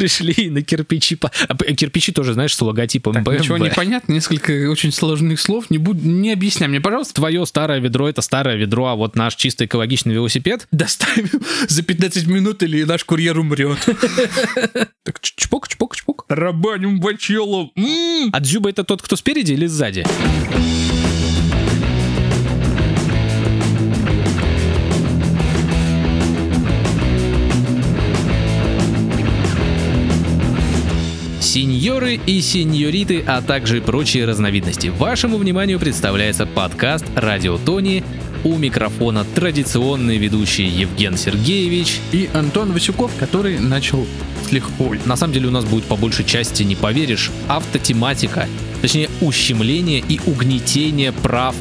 пришли 0.00 0.48
на 0.48 0.62
кирпичи. 0.62 1.14
по- 1.16 1.30
а, 1.48 1.54
Кирпичи 1.56 2.10
тоже, 2.12 2.32
знаешь, 2.32 2.54
с 2.56 2.60
логотипом 2.62 3.12
Так, 3.12 3.22
BMW. 3.24 3.38
ничего 3.38 3.58
не 3.58 3.68
понятно, 3.70 4.12
несколько 4.14 4.70
очень 4.70 4.92
сложных 4.92 5.38
слов. 5.38 5.68
Не, 5.68 5.76
буд... 5.76 6.02
не 6.02 6.32
объясняй 6.32 6.68
мне, 6.70 6.80
пожалуйста. 6.80 7.14
Твое 7.14 7.44
старое 7.44 7.80
ведро 7.80 8.08
это 8.08 8.22
старое 8.22 8.56
ведро, 8.56 8.86
а 8.86 8.94
вот 8.94 9.14
наш 9.14 9.34
чисто 9.34 9.66
экологичный 9.66 10.14
велосипед. 10.14 10.66
Доставим 10.72 11.28
за 11.68 11.82
15 11.82 12.26
минут, 12.28 12.62
или 12.62 12.82
наш 12.84 13.04
курьер 13.04 13.38
умрет. 13.38 13.78
Так, 15.02 15.18
чпок, 15.20 15.66
чпок, 15.68 15.96
чпок. 15.96 16.24
Рабаним 16.28 17.00
бачелом. 17.00 17.72
М. 17.76 18.30
А 18.32 18.40
Дзюба 18.40 18.70
это 18.70 18.84
тот, 18.84 19.02
кто 19.02 19.16
спереди 19.16 19.52
или 19.52 19.66
сзади? 19.66 20.04
Сеньоры 31.52 32.20
и 32.26 32.40
сеньориты, 32.42 33.24
а 33.26 33.42
также 33.42 33.80
прочие 33.80 34.24
разновидности. 34.24 34.86
Вашему 34.86 35.36
вниманию 35.36 35.80
представляется 35.80 36.46
подкаст 36.46 37.04
«Радио 37.16 37.58
Тони». 37.58 38.04
У 38.44 38.56
микрофона 38.56 39.26
традиционный 39.34 40.16
ведущий 40.16 40.62
Евген 40.62 41.16
Сергеевич. 41.16 41.98
И 42.12 42.30
Антон 42.34 42.70
Васюков, 42.70 43.10
который 43.18 43.58
начал 43.58 44.06
с 44.46 44.52
легкой. 44.52 45.00
На 45.06 45.16
самом 45.16 45.34
деле 45.34 45.48
у 45.48 45.50
нас 45.50 45.64
будет 45.64 45.86
по 45.86 45.96
большей 45.96 46.24
части, 46.24 46.62
не 46.62 46.76
поверишь, 46.76 47.32
автотематика. 47.48 48.46
Точнее, 48.80 49.10
ущемление 49.20 50.04
и 50.08 50.20
угнетение 50.26 51.10
прав 51.10 51.56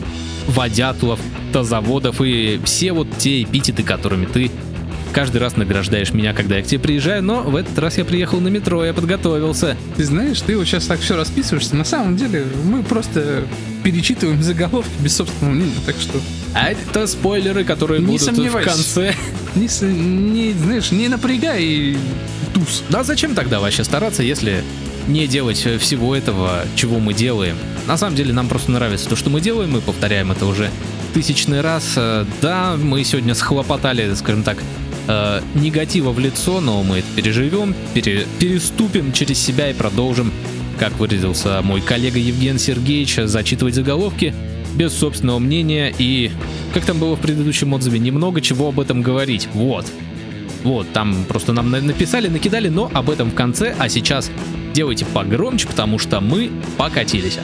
водятлов, 0.46 1.20
автозаводов 1.48 2.22
и 2.22 2.60
все 2.64 2.94
вот 2.94 3.08
те 3.18 3.42
эпитеты, 3.42 3.82
которыми 3.82 4.28
ты 4.28 4.52
каждый 5.14 5.38
раз 5.38 5.56
награждаешь 5.58 6.14
меня, 6.14 6.34
когда 6.34 6.58
я 6.58 6.64
к 6.64 6.66
тебе 6.68 6.80
приезжаю, 6.80 7.24
но 7.24 7.42
в 7.44 7.56
этот 7.56 7.78
раз 7.80 7.98
я 7.98 8.06
приехал 8.06 8.40
на 8.40 8.48
метро, 8.50 8.84
я 8.86 8.94
подготовился. 8.94 9.76
Ты 9.98 10.04
знаешь, 10.06 10.40
ты 10.42 10.58
вот 10.58 10.66
сейчас 10.66 10.86
так 10.86 11.00
все 11.00 11.16
расписываешься. 11.16 11.76
На 11.76 11.84
самом 11.86 12.16
деле 12.18 12.46
мы 12.66 12.84
просто 12.84 13.44
перечитываем 13.84 14.42
заголовки 14.44 14.92
без 15.00 15.16
собственного 15.16 15.56
мнения, 15.56 15.74
так 15.86 15.96
что 16.00 16.20
А 16.54 16.70
это 16.70 17.08
спойлеры, 17.08 17.64
которые 17.64 18.00
Не 18.02 18.06
будут 18.08 18.22
в 18.38 18.62
конце. 18.64 19.14
не, 19.56 19.68
не, 19.94 20.54
знаешь, 20.54 20.92
не 20.92 21.08
напрягай 21.08 21.98
туз. 22.54 22.84
Да 22.90 23.04
зачем 23.04 23.36
тогда 23.36 23.60
вообще 23.60 23.84
стараться, 23.84 24.22
если 24.24 24.64
не 25.08 25.28
делать 25.28 25.58
всего 25.80 26.16
этого, 26.16 26.66
чего 26.76 27.00
мы 27.00 27.14
делаем? 27.14 27.56
На 27.88 27.98
самом 27.98 28.16
деле 28.16 28.34
нам 28.34 28.48
просто 28.48 28.72
нравится 28.72 29.10
то, 29.10 29.16
что 29.16 29.30
мы 29.30 29.42
делаем, 29.42 29.72
мы 29.72 29.82
повторяем 29.82 30.32
это 30.32 30.46
уже 30.46 30.70
тысячный 31.14 31.62
раз. 31.62 31.94
Э, 31.96 32.26
Да, 32.42 32.76
мы 32.78 33.04
сегодня 33.04 33.34
схлопотали, 33.34 34.14
скажем 34.14 34.44
так, 34.44 34.58
э, 35.10 35.42
негатива 35.56 36.12
в 36.12 36.20
лицо, 36.20 36.62
но 36.62 36.82
мы 36.84 37.00
это 37.00 37.08
переживем, 37.16 37.76
пере- 37.94 38.26
переступим 38.40 39.12
через 39.12 39.38
себя 39.40 39.70
и 39.70 39.74
продолжим, 39.74 40.32
как 40.80 40.98
выразился 40.98 41.62
мой 41.64 41.82
коллега 41.82 42.20
Евген 42.20 42.58
Сергеевич, 42.60 43.16
зачитывать 43.26 43.76
заголовки 43.76 44.34
без 44.76 44.94
собственного 44.94 45.40
мнения 45.40 45.94
и, 45.98 46.32
как 46.74 46.86
там 46.86 47.00
было 47.00 47.16
в 47.16 47.20
предыдущем 47.20 47.74
отзыве, 47.74 48.00
немного 48.00 48.40
чего 48.40 48.70
об 48.70 48.80
этом 48.80 49.02
говорить. 49.02 49.50
Вот. 49.54 49.86
Вот, 50.64 50.88
там 50.94 51.26
просто 51.28 51.54
нам 51.54 51.72
на- 51.72 51.82
написали, 51.82 52.28
накидали, 52.28 52.70
но 52.70 52.90
об 52.94 53.10
этом 53.10 53.32
в 53.32 53.34
конце, 53.34 53.76
а 53.80 53.90
сейчас 53.90 54.30
делайте 54.74 55.06
погромче, 55.06 55.68
потому 55.68 55.98
что 56.00 56.20
мы 56.22 56.52
покатились. 56.78 57.40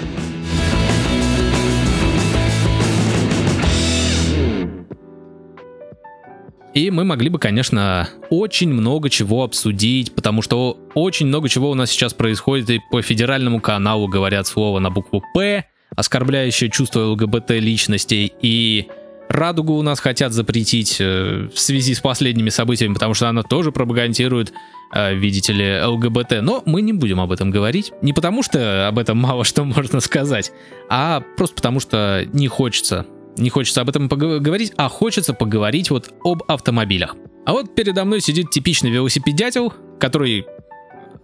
И 6.75 6.91
мы 6.91 7.05
могли 7.05 7.29
бы, 7.29 7.39
конечно, 7.39 8.09
очень 8.29 8.69
много 8.69 9.09
чего 9.09 9.43
обсудить, 9.43 10.13
потому 10.13 10.41
что 10.41 10.77
очень 10.93 11.27
много 11.27 11.47
чего 11.47 11.71
у 11.71 11.73
нас 11.73 11.89
сейчас 11.89 12.13
происходит, 12.13 12.69
и 12.69 12.81
по 12.91 13.01
федеральному 13.01 13.61
каналу 13.61 14.09
говорят 14.09 14.45
слово 14.45 14.79
на 14.79 14.89
букву 14.91 15.23
«П», 15.33 15.63
оскорбляющее 15.95 16.69
чувство 16.69 17.11
ЛГБТ 17.11 17.51
личностей, 17.51 18.33
и 18.41 18.87
Радугу 19.29 19.73
у 19.73 19.81
нас 19.81 19.99
хотят 19.99 20.33
запретить 20.33 20.97
э, 20.99 21.49
в 21.53 21.57
связи 21.57 21.93
с 21.95 21.99
последними 21.99 22.49
событиями, 22.49 22.93
потому 22.93 23.13
что 23.13 23.29
она 23.29 23.41
тоже 23.43 23.71
пропагандирует, 23.71 24.53
э, 24.93 25.15
видите 25.15 25.53
ли, 25.53 25.81
ЛГБТ. 25.81 26.41
Но 26.41 26.61
мы 26.65 26.81
не 26.81 26.93
будем 26.93 27.19
об 27.19 27.31
этом 27.31 27.51
говорить. 27.51 27.91
Не 28.01 28.13
потому 28.13 28.43
что 28.43 28.87
об 28.87 28.99
этом 28.99 29.17
мало 29.17 29.43
что 29.43 29.63
можно 29.63 29.99
сказать, 29.99 30.51
а 30.89 31.23
просто 31.37 31.55
потому 31.55 31.79
что 31.79 32.27
не 32.33 32.47
хочется. 32.47 33.07
Не 33.37 33.49
хочется 33.49 33.81
об 33.81 33.89
этом 33.89 34.07
пог- 34.07 34.39
говорить, 34.39 34.73
а 34.77 34.87
хочется 34.89 35.33
поговорить 35.33 35.89
вот 35.89 36.13
об 36.23 36.43
автомобилях. 36.47 37.15
А 37.45 37.51
вот 37.51 37.75
передо 37.75 38.05
мной 38.05 38.21
сидит 38.21 38.49
типичный 38.49 38.89
велосипедятел, 38.89 39.73
который 39.99 40.45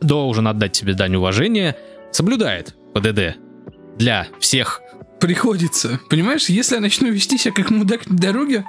должен 0.01 0.47
отдать 0.47 0.73
тебе 0.73 0.93
дань 0.93 1.15
уважения, 1.15 1.75
соблюдает 2.11 2.75
ПДД 2.93 3.37
для 3.97 4.27
всех 4.39 4.81
Приходится. 5.19 5.99
Понимаешь, 6.09 6.49
если 6.49 6.75
я 6.75 6.81
начну 6.81 7.11
вести 7.11 7.37
себя 7.37 7.53
как 7.53 7.69
мудак 7.69 8.09
на 8.09 8.17
дороге, 8.17 8.65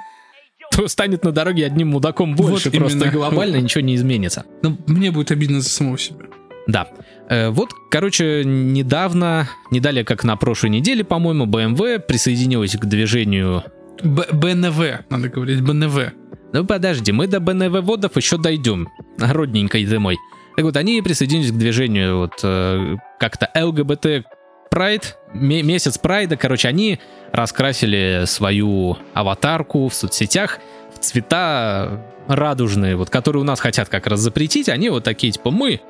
то 0.71 0.87
станет 0.87 1.23
на 1.23 1.31
дороге 1.31 1.65
одним 1.65 1.87
мудаком 1.89 2.35
больше, 2.35 2.69
Вот 2.69 2.77
просто 2.79 2.97
именно. 2.99 3.11
глобально 3.11 3.55
ничего 3.57 3.81
не 3.81 3.95
изменится. 3.95 4.45
ну, 4.61 4.77
мне 4.85 5.09
будет 5.09 5.31
обидно 5.31 5.61
за 5.61 5.69
самого 5.69 5.97
себя. 5.97 6.25
Да. 6.67 6.89
Э, 7.29 7.49
вот, 7.49 7.71
короче, 7.91 8.43
недавно, 8.45 9.49
не 9.71 9.79
далее 9.79 10.03
как 10.03 10.23
на 10.23 10.35
прошлой 10.35 10.69
неделе, 10.69 11.03
по-моему, 11.03 11.45
BMW 11.45 11.99
присоединилась 11.99 12.75
к 12.75 12.85
движению... 12.85 13.63
Б- 14.01 14.27
БНВ, 14.31 15.05
надо 15.09 15.29
говорить, 15.29 15.61
БНВ. 15.61 16.13
Ну 16.53 16.65
подожди, 16.65 17.11
мы 17.11 17.27
до 17.27 17.39
БНВ 17.39 17.83
водов 17.83 18.15
еще 18.15 18.37
дойдем, 18.37 18.89
родненькой 19.17 19.85
ты 19.85 19.99
мой. 19.99 20.17
Так 20.55 20.65
вот, 20.65 20.77
они 20.77 21.01
присоединились 21.01 21.51
к 21.51 21.55
движению 21.55 22.19
вот 22.19 22.39
э, 22.43 22.95
как-то 23.19 23.49
ЛГБТ 23.55 24.25
Прайд, 24.69 25.17
месяц 25.33 25.97
Прайда, 25.97 26.35
короче, 26.35 26.67
они 26.67 26.99
раскрасили 27.31 28.23
свою 28.25 28.97
аватарку 29.13 29.87
в 29.87 29.93
соцсетях 29.93 30.59
в 30.93 30.99
цвета 30.99 32.03
радужные, 32.27 32.95
вот, 32.95 33.09
которые 33.09 33.41
у 33.41 33.45
нас 33.45 33.59
хотят 33.59 33.89
как 33.89 34.07
раз 34.07 34.19
запретить, 34.19 34.69
они 34.69 34.89
вот 34.89 35.03
такие, 35.03 35.31
типа, 35.31 35.51
мы, 35.51 35.81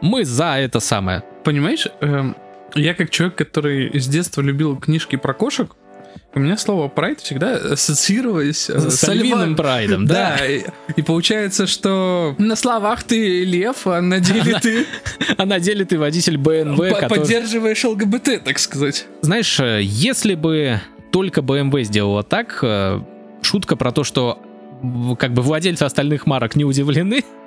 мы 0.00 0.24
за 0.24 0.58
это 0.58 0.80
самое. 0.80 1.22
Понимаешь, 1.44 1.86
эм, 2.00 2.36
я 2.74 2.94
как 2.94 3.10
человек, 3.10 3.36
который 3.36 3.98
с 3.98 4.06
детства 4.06 4.40
любил 4.40 4.76
книжки 4.76 5.16
про 5.16 5.32
кошек, 5.34 5.74
у 6.34 6.38
меня 6.38 6.58
слово 6.58 6.88
прайд 6.88 7.20
всегда 7.20 7.56
ассоциировалось 7.56 8.68
э, 8.68 8.78
С 8.78 8.96
со 8.96 9.12
львиным 9.14 9.56
прайдом, 9.56 10.06
да. 10.06 10.36
Да, 10.38 10.46
и, 10.46 10.64
и 10.94 11.02
получается, 11.02 11.66
что 11.66 12.34
на 12.38 12.56
словах 12.56 13.04
ты 13.04 13.44
лев, 13.44 13.86
а 13.86 14.02
на 14.02 14.20
деле 14.20 14.58
ты 14.60 14.86
А 15.38 15.46
на 15.46 15.58
деле 15.60 15.84
ты 15.84 15.98
водитель 15.98 16.36
BMW, 16.36 16.90
который... 16.90 17.20
поддерживаешь 17.20 17.82
ЛГБТ, 17.84 18.44
так 18.44 18.58
сказать. 18.58 19.06
Знаешь, 19.22 19.58
э, 19.60 19.80
если 19.82 20.34
бы 20.34 20.80
только 21.10 21.40
BMW 21.40 21.84
сделала 21.84 22.22
так, 22.22 22.58
э, 22.62 23.00
шутка 23.40 23.76
про 23.76 23.92
то, 23.92 24.04
что 24.04 24.38
как 25.18 25.32
бы 25.32 25.40
владельцы 25.40 25.84
остальных 25.84 26.26
марок 26.26 26.54
не 26.54 26.64
удивлены, 26.64 27.24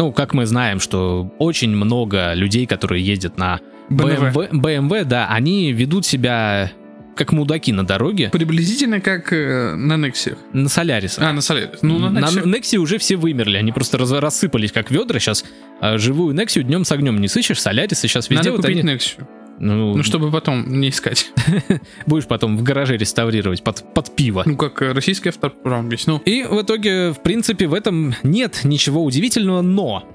ну, 0.00 0.12
как 0.12 0.32
мы 0.32 0.46
знаем, 0.46 0.80
что 0.80 1.30
очень 1.38 1.70
много 1.76 2.32
людей, 2.32 2.64
которые 2.66 3.04
ездят 3.04 3.36
на 3.36 3.60
BMW. 3.90 4.32
BMW, 4.32 4.50
BMW, 4.50 5.04
да, 5.04 5.28
они 5.28 5.72
ведут 5.72 6.06
себя 6.06 6.72
как 7.16 7.32
мудаки 7.32 7.70
на 7.70 7.84
дороге, 7.84 8.30
Приблизительно 8.32 9.00
как 9.02 9.30
э, 9.34 9.74
на 9.74 9.94
Nexia. 9.94 10.38
на 10.54 10.70
Солярисах. 10.70 11.22
А, 11.22 11.32
на 11.34 11.42
Солярис. 11.42 11.80
Ну, 11.82 11.98
на 11.98 12.08
на 12.08 12.20
Nexia. 12.20 12.44
Nexia 12.44 12.76
уже 12.78 12.96
все 12.96 13.16
вымерли, 13.16 13.58
они 13.58 13.72
просто 13.72 13.98
раз- 13.98 14.10
рассыпались 14.12 14.72
как 14.72 14.90
ведра. 14.90 15.18
Сейчас 15.18 15.44
э, 15.82 15.98
живую 15.98 16.34
Nexia 16.34 16.62
днем 16.62 16.84
с 16.86 16.92
огнем 16.92 17.20
не 17.20 17.28
сыщешь, 17.28 17.60
Солярисы 17.60 18.08
сейчас 18.08 18.30
везде 18.30 18.36
Надо 18.50 18.52
вот 18.52 18.62
купить 18.62 18.78
они- 18.78 18.94
Nexia. 18.94 19.26
Ну, 19.60 19.96
Ну, 19.96 20.02
чтобы 20.02 20.30
потом 20.30 20.80
не 20.80 20.88
искать. 20.88 21.32
будешь 22.06 22.26
потом 22.26 22.56
в 22.56 22.62
гараже 22.62 22.96
реставрировать 22.96 23.62
под, 23.62 23.84
под 23.94 24.16
пиво. 24.16 24.42
Ну, 24.46 24.56
как 24.56 24.80
российский 24.80 25.28
автопром 25.28 25.88
весь. 25.88 26.06
Ну, 26.06 26.20
И 26.24 26.42
в 26.42 26.62
итоге, 26.62 27.12
в 27.12 27.22
принципе, 27.22 27.66
в 27.66 27.74
этом 27.74 28.14
нет 28.22 28.60
ничего 28.64 29.04
удивительного, 29.04 29.60
но 29.60 30.08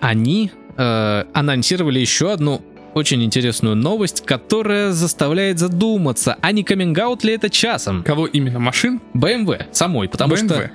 они 0.00 0.50
э, 0.76 1.24
анонсировали 1.32 2.00
еще 2.00 2.32
одну 2.32 2.60
очень 2.94 3.22
интересную 3.22 3.76
новость, 3.76 4.24
которая 4.26 4.92
заставляет 4.92 5.58
задуматься, 5.58 6.36
а 6.40 6.52
не 6.52 6.62
каминг 6.62 7.24
ли 7.24 7.32
это 7.32 7.48
часом? 7.48 8.02
кого 8.02 8.26
именно? 8.26 8.58
Машин? 8.58 9.00
BMW 9.14 9.66
самой, 9.72 10.08
потому 10.08 10.34
BMW. 10.34 10.46
что 10.46 10.70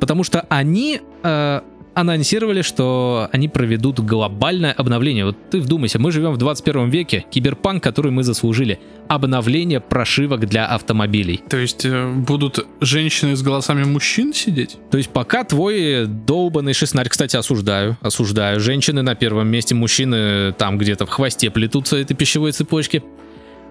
потому 0.00 0.24
что 0.24 0.44
они 0.48 1.00
э, 1.22 1.60
анонсировали, 1.94 2.62
что 2.62 3.28
они 3.32 3.48
проведут 3.48 4.00
глобальное 4.00 4.72
обновление. 4.72 5.26
Вот 5.26 5.36
ты 5.50 5.60
вдумайся, 5.60 5.98
мы 5.98 6.10
живем 6.10 6.32
в 6.32 6.38
21 6.38 6.88
веке, 6.88 7.24
киберпанк, 7.30 7.82
который 7.82 8.10
мы 8.10 8.22
заслужили, 8.22 8.80
обновление 9.08 9.80
прошивок 9.80 10.46
для 10.46 10.66
автомобилей. 10.66 11.42
То 11.48 11.58
есть 11.58 11.84
э, 11.84 12.12
будут 12.12 12.66
женщины 12.80 13.36
с 13.36 13.42
голосами 13.42 13.84
мужчин 13.84 14.32
сидеть? 14.32 14.78
То 14.90 14.96
есть 14.96 15.10
пока 15.10 15.44
твой 15.44 16.06
долбанный 16.06 16.72
шестнарь, 16.72 17.08
кстати, 17.08 17.36
осуждаю, 17.36 17.98
осуждаю, 18.00 18.60
женщины 18.60 19.02
на 19.02 19.14
первом 19.14 19.48
месте, 19.48 19.74
мужчины 19.74 20.52
там 20.52 20.78
где-то 20.78 21.06
в 21.06 21.10
хвосте 21.10 21.50
плетутся 21.50 21.96
этой 21.96 22.14
пищевой 22.14 22.52
цепочки. 22.52 23.02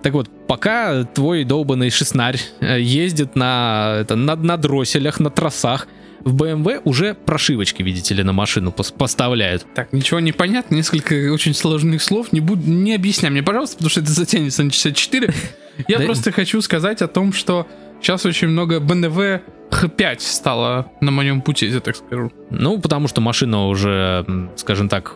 Так 0.04 0.14
вот, 0.14 0.30
пока 0.48 1.04
твой 1.04 1.44
долбанный 1.44 1.90
шестнарь 1.90 2.40
э, 2.60 2.80
ездит 2.82 3.36
на, 3.36 3.98
это, 4.02 4.16
на, 4.16 4.36
на 4.36 4.58
дросселях, 4.58 5.20
на 5.20 5.30
трассах, 5.30 5.88
в 6.24 6.36
BMW 6.36 6.82
уже 6.84 7.14
прошивочки, 7.14 7.84
видите 7.84 8.14
ли, 8.14 8.24
на 8.24 8.34
машину 8.34 8.72
пос- 8.72 8.94
поставляют. 8.96 9.66
Так, 9.74 9.94
ничего 9.94 10.20
не 10.20 10.32
понятно, 10.32 10.76
несколько 10.76 11.32
очень 11.32 11.54
сложных 11.54 12.02
слов. 12.02 12.32
Не, 12.32 12.40
буду, 12.40 12.70
не 12.70 12.96
объясняй 12.96 13.32
мне, 13.32 13.44
пожалуйста, 13.44 13.78
потому 13.78 13.90
что 13.90 14.02
это 14.02 14.12
затянется 14.12 14.64
на 14.64 14.72
часа 14.72 14.92
4. 14.92 15.34
Я 15.88 16.00
просто 16.00 16.32
хочу 16.32 16.62
сказать 16.62 17.02
о 17.02 17.08
том, 17.08 17.34
что 17.34 17.68
сейчас 18.02 18.26
очень 18.26 18.48
много 18.50 18.78
BMW 18.80 19.42
H5 19.72 20.16
стало 20.20 20.92
на 21.02 21.12
моем 21.12 21.42
пути, 21.42 21.68
я 21.68 21.80
так 21.80 21.96
скажу. 21.96 22.32
Ну, 22.50 22.80
потому 22.80 23.08
что 23.08 23.22
машина 23.22 23.68
уже, 23.68 24.26
скажем 24.58 24.90
так, 24.90 25.16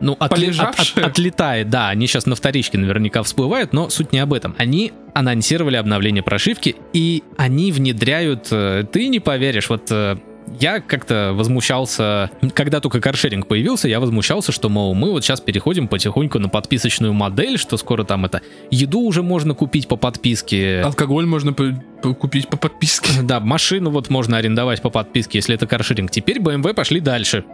ну, 0.00 0.12
от- 0.12 0.22
от- 0.22 0.30
Полежавшая? 0.30 1.04
отлетает, 1.06 1.70
да, 1.70 1.88
они 1.88 2.06
сейчас 2.06 2.26
на 2.26 2.34
вторичке 2.36 2.78
наверняка 2.78 3.22
всплывают, 3.22 3.72
но 3.72 3.88
суть 3.88 4.12
не 4.12 4.18
об 4.18 4.32
этом. 4.32 4.54
Они 4.58 4.92
анонсировали 5.14 5.76
обновление 5.76 6.22
прошивки, 6.22 6.76
и 6.92 7.22
они 7.36 7.72
внедряют, 7.72 8.48
э, 8.50 8.84
ты 8.90 9.08
не 9.08 9.20
поверишь, 9.20 9.68
вот 9.70 9.86
э, 9.90 10.16
я 10.60 10.78
как-то 10.80 11.32
возмущался, 11.34 12.30
когда 12.54 12.78
только 12.80 13.00
каршеринг 13.00 13.48
появился, 13.48 13.88
я 13.88 13.98
возмущался, 13.98 14.52
что, 14.52 14.68
мол, 14.68 14.94
мы 14.94 15.10
вот 15.10 15.24
сейчас 15.24 15.40
переходим 15.40 15.88
потихоньку 15.88 16.38
на 16.38 16.48
подписочную 16.48 17.12
модель, 17.12 17.58
что 17.58 17.76
скоро 17.76 18.04
там 18.04 18.26
это, 18.26 18.42
еду 18.70 19.00
уже 19.00 19.22
можно 19.24 19.54
купить 19.54 19.88
по 19.88 19.96
подписке. 19.96 20.82
Алкоголь 20.84 21.26
можно 21.26 21.52
по- 21.52 21.74
по- 22.02 22.14
купить 22.14 22.48
по 22.48 22.56
подписке. 22.56 23.10
Да, 23.22 23.40
машину 23.40 23.90
вот 23.90 24.08
можно 24.08 24.36
арендовать 24.36 24.82
по 24.82 24.90
подписке, 24.90 25.38
если 25.38 25.54
это 25.56 25.66
каршеринг. 25.66 26.10
Теперь 26.12 26.38
BMW 26.38 26.74
пошли 26.74 27.00
дальше. 27.00 27.44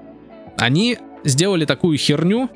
Они 0.59 0.99
сделали 1.25 1.65
такую 1.65 1.99
херню, 1.99 2.51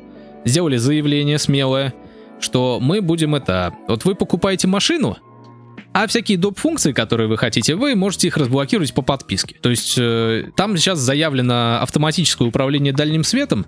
сделали 0.44 0.76
заявление 0.76 1.38
смелое, 1.38 1.94
что 2.40 2.78
мы 2.80 3.00
будем 3.00 3.34
это... 3.34 3.74
Вот 3.88 4.04
вы 4.04 4.14
покупаете 4.14 4.68
машину, 4.68 5.16
а 5.92 6.06
всякие 6.06 6.36
доп. 6.36 6.58
функции, 6.58 6.92
которые 6.92 7.26
вы 7.26 7.38
хотите, 7.38 7.74
вы 7.74 7.94
можете 7.94 8.28
их 8.28 8.36
разблокировать 8.36 8.92
по 8.92 9.00
подписке. 9.00 9.56
То 9.60 9.70
есть 9.70 9.96
э, 9.98 10.44
там 10.54 10.76
сейчас 10.76 10.98
заявлено 10.98 11.80
автоматическое 11.80 12.46
управление 12.46 12.92
дальним 12.92 13.24
светом 13.24 13.64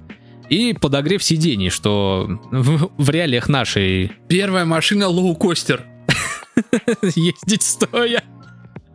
и 0.51 0.75
подогрев 0.75 1.23
сидений, 1.23 1.71
что 1.71 2.29
в, 2.51 2.91
в 2.99 3.11
реалиях 3.11 3.49
нашей 3.49 4.13
Первая 4.29 4.67
машина 4.67 5.09
лоукостер. 5.09 5.87
ездить 7.03 7.63
стоя. 7.63 8.23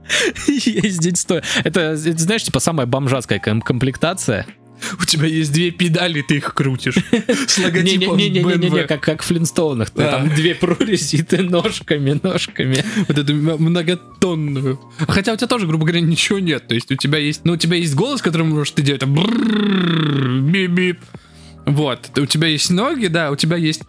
Ездить 0.47 1.17
стоя. 1.17 1.43
Это, 1.63 1.95
знаешь, 1.95 2.43
типа 2.43 2.59
самая 2.59 2.85
бомжатская 2.85 3.39
ком- 3.39 3.61
комплектация. 3.61 4.45
У 4.99 5.05
тебя 5.05 5.27
есть 5.27 5.51
две 5.51 5.71
педали, 5.71 6.21
ты 6.21 6.37
их 6.37 6.53
крутишь. 6.53 6.95
С 7.47 7.57
логотипом 7.59 8.17
BMW. 8.17 8.85
как, 8.87 9.01
как 9.01 9.21
в 9.21 9.25
Флинстоунах. 9.25 9.91
Да. 9.95 10.11
Там 10.11 10.29
две 10.35 10.55
прорези, 10.55 11.17
и 11.17 11.21
ты 11.23 11.41
ножками, 11.41 12.19
ножками. 12.21 12.83
Вот 13.07 13.17
эту 13.17 13.33
многотонную. 13.33 14.79
Хотя 15.07 15.33
у 15.33 15.35
тебя 15.35 15.47
тоже, 15.47 15.67
грубо 15.67 15.85
говоря, 15.85 16.01
ничего 16.01 16.39
нет. 16.39 16.67
То 16.67 16.75
есть 16.75 16.91
у 16.91 16.95
тебя 16.95 17.17
есть, 17.17 17.45
ну, 17.45 17.53
у 17.53 17.57
тебя 17.57 17.77
есть 17.77 17.95
голос, 17.95 18.21
которым 18.21 18.49
можешь 18.49 18.71
ты 18.71 18.81
делать. 18.81 19.01
там 19.01 19.13
бип-бип. 19.15 20.99
Вот. 21.65 22.09
У 22.17 22.25
тебя 22.25 22.47
есть 22.47 22.69
ноги, 22.69 23.07
да, 23.07 23.31
у 23.31 23.35
тебя 23.35 23.57
есть, 23.57 23.83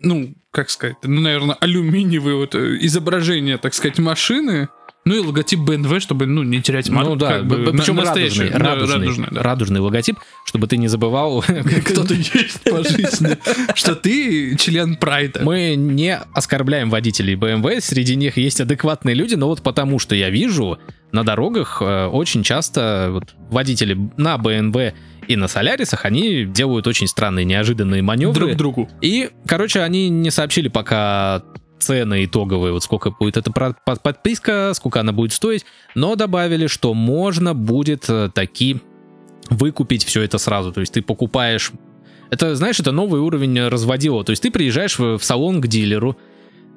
ну, 0.00 0.34
как 0.50 0.70
сказать, 0.70 0.96
ну, 1.02 1.20
наверное, 1.20 1.56
алюминиевые 1.56 2.36
вот 2.36 2.54
изображения, 2.54 3.58
так 3.58 3.74
сказать, 3.74 3.98
машины. 3.98 4.68
Ну 5.04 5.14
и 5.14 5.18
логотип 5.18 5.60
BMW, 5.60 6.00
чтобы, 6.00 6.26
ну, 6.26 6.42
не 6.42 6.62
терять 6.62 6.88
марку. 6.88 7.10
ну 7.10 7.16
да, 7.16 7.28
как 7.28 7.46
бы, 7.46 7.56
причем 7.72 7.96
на- 7.96 8.04
радужный, 8.04 8.04
настоящую. 8.04 8.50
Да, 8.52 8.58
радужный, 8.58 8.96
радужный, 8.98 9.28
да. 9.30 9.42
радужный 9.42 9.80
логотип, 9.80 10.18
чтобы 10.46 10.66
ты 10.66 10.76
не 10.78 10.88
забывал. 10.88 11.42
Кто-то 11.84 12.14
есть 12.14 12.62
по 12.62 12.82
жизни, 12.88 13.36
что 13.74 13.94
ты 13.94 14.56
член 14.56 14.96
прайда. 14.96 15.42
Мы 15.42 15.74
не 15.76 16.16
оскорбляем 16.16 16.88
водителей 16.88 17.34
BMW, 17.34 17.80
среди 17.80 18.16
них 18.16 18.38
есть 18.38 18.60
адекватные 18.60 19.14
люди, 19.14 19.34
но 19.34 19.46
вот 19.48 19.62
потому 19.62 19.98
что 19.98 20.14
я 20.14 20.30
вижу 20.30 20.78
на 21.12 21.22
дорогах 21.22 21.78
э, 21.80 22.06
очень 22.06 22.42
часто 22.42 23.08
вот 23.12 23.34
водители 23.50 23.96
на 24.16 24.36
BMW 24.36 24.94
и 25.28 25.36
на 25.36 25.48
Солярисах, 25.48 26.04
они 26.04 26.44
делают 26.44 26.86
очень 26.86 27.06
странные, 27.06 27.44
неожиданные 27.44 28.02
маневры. 28.02 28.46
друг 28.46 28.56
другу. 28.56 28.90
И, 29.00 29.30
короче, 29.46 29.80
они 29.80 30.08
не 30.08 30.30
сообщили 30.30 30.68
пока 30.68 31.42
цены 31.84 32.24
итоговые, 32.24 32.72
вот 32.72 32.82
сколько 32.82 33.10
будет 33.10 33.36
эта 33.36 33.50
подписка, 33.50 34.72
сколько 34.74 35.00
она 35.00 35.12
будет 35.12 35.32
стоить, 35.32 35.64
но 35.94 36.16
добавили, 36.16 36.66
что 36.66 36.94
можно 36.94 37.54
будет 37.54 38.08
э, 38.08 38.30
таки 38.34 38.80
выкупить 39.50 40.04
все 40.04 40.22
это 40.22 40.38
сразу. 40.38 40.72
То 40.72 40.80
есть 40.80 40.94
ты 40.94 41.02
покупаешь... 41.02 41.72
Это, 42.30 42.54
знаешь, 42.56 42.80
это 42.80 42.92
новый 42.92 43.20
уровень 43.20 43.68
разводила. 43.68 44.24
То 44.24 44.30
есть 44.30 44.42
ты 44.42 44.50
приезжаешь 44.50 44.98
в, 44.98 45.18
в 45.18 45.24
салон 45.24 45.60
к 45.60 45.66
дилеру. 45.66 46.16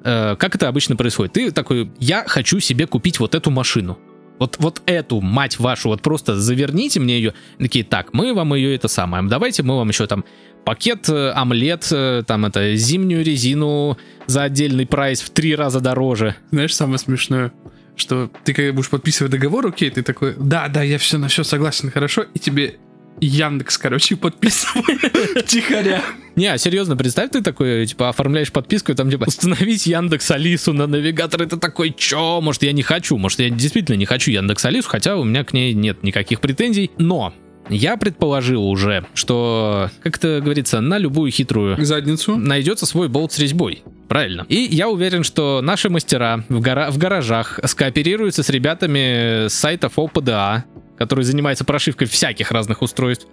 Э, 0.04 0.36
как 0.36 0.54
это 0.54 0.68
обычно 0.68 0.96
происходит? 0.96 1.32
Ты 1.32 1.50
такой, 1.50 1.90
я 1.98 2.24
хочу 2.26 2.60
себе 2.60 2.86
купить 2.86 3.20
вот 3.20 3.34
эту 3.34 3.50
машину. 3.50 3.98
Вот, 4.38 4.56
вот 4.60 4.82
эту, 4.86 5.20
мать 5.20 5.58
вашу, 5.58 5.88
вот 5.88 6.00
просто 6.02 6.36
заверните 6.36 7.00
мне 7.00 7.16
ее. 7.16 7.34
Такие, 7.58 7.84
так, 7.84 8.12
мы 8.12 8.32
вам 8.34 8.54
ее 8.54 8.74
это 8.74 8.88
самое. 8.88 9.24
Давайте 9.24 9.62
мы 9.62 9.76
вам 9.76 9.88
еще 9.88 10.06
там 10.06 10.24
пакет, 10.68 11.08
э, 11.08 11.30
омлет, 11.30 11.88
э, 11.92 12.22
там 12.26 12.44
это, 12.44 12.76
зимнюю 12.76 13.24
резину 13.24 13.96
за 14.26 14.42
отдельный 14.42 14.84
прайс 14.84 15.22
в 15.22 15.30
три 15.30 15.54
раза 15.54 15.80
дороже. 15.80 16.36
Знаешь, 16.50 16.76
самое 16.76 16.98
смешное, 16.98 17.52
что 17.96 18.30
ты 18.44 18.52
когда 18.52 18.74
будешь 18.74 18.90
подписывать 18.90 19.32
договор, 19.32 19.66
окей, 19.66 19.88
ты 19.88 20.02
такой, 20.02 20.34
да, 20.38 20.68
да, 20.68 20.82
я 20.82 20.98
все 20.98 21.16
на 21.16 21.28
все 21.28 21.42
согласен, 21.42 21.90
хорошо, 21.90 22.26
и 22.34 22.38
тебе 22.38 22.76
Яндекс, 23.18 23.78
короче, 23.78 24.14
подписывает 24.16 25.46
тихоря. 25.46 26.02
Не, 26.36 26.48
а 26.48 26.58
серьезно, 26.58 26.98
представь, 26.98 27.30
ты 27.30 27.40
такой, 27.40 27.86
типа, 27.86 28.10
оформляешь 28.10 28.52
подписку, 28.52 28.92
и 28.92 28.94
там, 28.94 29.10
типа, 29.10 29.24
установить 29.26 29.86
Яндекс 29.86 30.30
Алису 30.32 30.74
на 30.74 30.86
навигатор, 30.86 31.40
это 31.40 31.56
такой, 31.56 31.94
чё? 31.96 32.42
Может, 32.42 32.62
я 32.64 32.72
не 32.72 32.82
хочу, 32.82 33.16
может, 33.16 33.40
я 33.40 33.48
действительно 33.48 33.96
не 33.96 34.04
хочу 34.04 34.30
Яндекс 34.32 34.66
Алису, 34.66 34.90
хотя 34.90 35.16
у 35.16 35.24
меня 35.24 35.44
к 35.44 35.54
ней 35.54 35.72
нет 35.72 36.02
никаких 36.02 36.42
претензий, 36.42 36.90
но 36.98 37.32
я 37.68 37.96
предположил 37.96 38.68
уже, 38.68 39.04
что, 39.14 39.90
как 40.02 40.16
это 40.16 40.40
говорится, 40.42 40.80
на 40.80 40.98
любую 40.98 41.30
хитрую 41.30 41.76
Задницу. 41.84 42.36
найдется 42.36 42.86
свой 42.86 43.08
болт 43.08 43.32
с 43.32 43.38
резьбой. 43.38 43.82
Правильно. 44.08 44.46
И 44.48 44.56
я 44.70 44.88
уверен, 44.88 45.22
что 45.22 45.60
наши 45.62 45.90
мастера 45.90 46.44
в, 46.48 46.60
гора- 46.60 46.90
в 46.90 46.98
гаражах 46.98 47.60
скооперируются 47.64 48.42
с 48.42 48.48
ребятами 48.48 49.48
с 49.48 49.54
сайтов 49.54 49.98
ОПДА, 49.98 50.64
которые 50.96 51.24
занимаются 51.24 51.64
прошивкой 51.64 52.06
всяких 52.06 52.50
разных 52.50 52.80
устройств. 52.82 53.26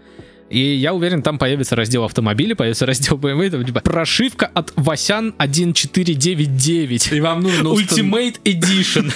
И 0.49 0.59
я 0.59 0.93
уверен, 0.93 1.23
там 1.23 1.39
появится 1.39 1.75
раздел 1.75 2.03
автомобили, 2.03 2.53
появится 2.53 2.85
раздел 2.87 3.17
BMW, 3.17 3.49
там, 3.49 3.65
типа, 3.65 3.79
прошивка 3.79 4.45
от 4.53 4.73
Васян 4.75 5.33
1499. 5.39 7.11
И 7.13 7.19
вам 7.21 7.41
нужно 7.41 7.69
Ultimate 7.69 8.35
Edition. 8.43 9.11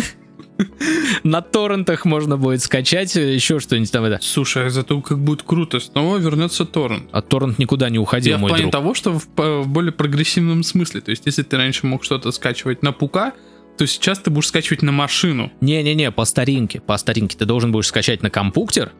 На 1.23 1.41
торрентах 1.41 2.05
можно 2.05 2.37
будет 2.37 2.61
скачать 2.61 3.15
э, 3.15 3.33
еще 3.33 3.59
что-нибудь 3.59 3.91
там 3.91 4.03
это. 4.05 4.19
Слушай, 4.21 4.67
а 4.67 4.69
зато 4.69 4.99
как 5.01 5.19
будет 5.19 5.43
круто, 5.43 5.79
снова 5.79 6.17
вернется 6.17 6.65
торрент. 6.65 7.09
А 7.11 7.21
торрент 7.21 7.59
никуда 7.59 7.89
не 7.89 7.99
уходил, 7.99 8.31
Я 8.33 8.37
в 8.37 8.41
мой 8.41 8.49
плане 8.49 8.63
друг. 8.63 8.71
того, 8.73 8.93
что 8.93 9.17
в, 9.17 9.27
по- 9.27 9.61
в 9.61 9.67
более 9.67 9.91
прогрессивном 9.91 10.63
смысле. 10.63 11.01
То 11.01 11.11
есть, 11.11 11.25
если 11.25 11.43
ты 11.43 11.57
раньше 11.57 11.85
мог 11.87 12.03
что-то 12.03 12.31
скачивать 12.31 12.83
на 12.83 12.91
пука, 12.91 13.33
то 13.77 13.87
сейчас 13.87 14.19
ты 14.19 14.29
будешь 14.29 14.47
скачивать 14.47 14.81
на 14.81 14.91
машину. 14.91 15.51
Не-не-не, 15.61 16.11
по 16.11 16.25
старинке, 16.25 16.81
по 16.81 16.97
старинке. 16.97 17.37
Ты 17.37 17.45
должен 17.45 17.71
будешь 17.71 17.87
скачать 17.87 18.21
на 18.21 18.29
компьютер, 18.29 18.91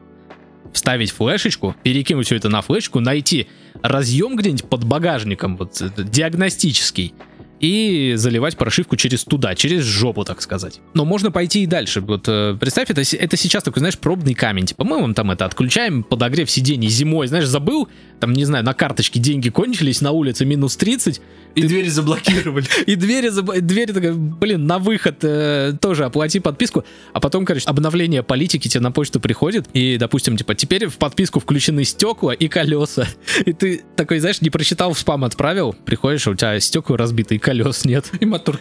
вставить 0.72 1.12
флешечку, 1.12 1.76
перекинуть 1.84 2.28
все 2.28 2.36
это 2.38 2.48
на 2.50 2.62
флешку, 2.62 3.00
найти 3.02 3.48
разъем 3.82 4.36
где-нибудь 4.36 4.70
под 4.70 4.84
багажником, 4.86 5.58
вот 5.58 5.82
э, 5.82 5.90
диагностический, 6.04 7.14
и 7.60 8.14
заливать 8.16 8.58
прошивку 8.58 8.96
через 8.96 9.24
туда, 9.24 9.56
через 9.56 9.84
жопу, 9.84 10.24
так 10.24 10.42
сказать. 10.42 10.80
Но 10.94 11.06
можно 11.06 11.32
пойти 11.32 11.64
и 11.64 11.66
дальше. 11.66 12.02
Вот 12.02 12.26
э, 12.28 12.56
представь, 12.60 12.90
это, 12.90 13.02
это 13.02 13.38
сейчас 13.38 13.64
такой, 13.64 13.80
знаешь, 13.80 13.98
пробный 13.98 14.34
камень. 14.34 14.66
Типа 14.66 14.84
мы 14.84 15.02
вам 15.02 15.14
там 15.14 15.32
это 15.32 15.46
отключаем, 15.46 16.04
подогрев 16.04 16.50
сидений 16.50 16.88
зимой, 16.88 17.28
знаешь, 17.28 17.46
забыл, 17.46 17.90
там, 18.20 18.34
не 18.34 18.46
знаю, 18.46 18.64
на 18.64 18.74
карточке 18.74 19.20
деньги 19.20 19.50
кончились, 19.50 20.02
на 20.02 20.12
улице 20.12 20.46
минус 20.46 20.78
30, 20.78 21.22
И 21.56 21.64
двери 21.64 21.90
заблокировали. 21.90 22.66
и 22.86 22.96
двери, 22.96 23.30
двери 23.62 23.92
такая, 23.92 24.14
блин, 24.14 24.68
на 24.68 24.80
выход 24.80 25.18
э, 25.24 25.74
тоже 25.82 26.06
оплати 26.06 26.40
подписку, 26.40 26.86
а 27.14 27.20
потом, 27.20 27.46
короче, 27.46 27.66
обновление 27.68 28.24
политики 28.24 28.68
тебе 28.68 28.82
на 28.82 28.92
почту 28.92 29.20
приходит, 29.20 29.68
и, 29.74 29.98
допустим, 29.98 30.38
типа, 30.38 30.56
теперь 30.56 30.88
в 30.88 30.98
подписку 30.98 31.40
включены 31.40 31.84
стекла 31.84 32.34
и 32.34 32.48
колеса, 32.48 33.08
и 33.46 33.54
ты 33.54 33.82
такой, 33.96 34.20
знаешь, 34.20 34.42
не 34.42 34.50
прочитал, 34.50 34.94
в 34.94 35.00
спам 35.00 35.24
отправил, 35.24 35.76
приходишь, 35.86 36.28
а 36.28 36.32
у 36.32 36.36
тебя 36.36 36.60
стекла 36.60 36.98
разбиты, 36.98 37.36
и 37.36 37.40
колес 37.40 37.86
нет. 37.86 38.12
И 38.20 38.26
мотор 38.26 38.58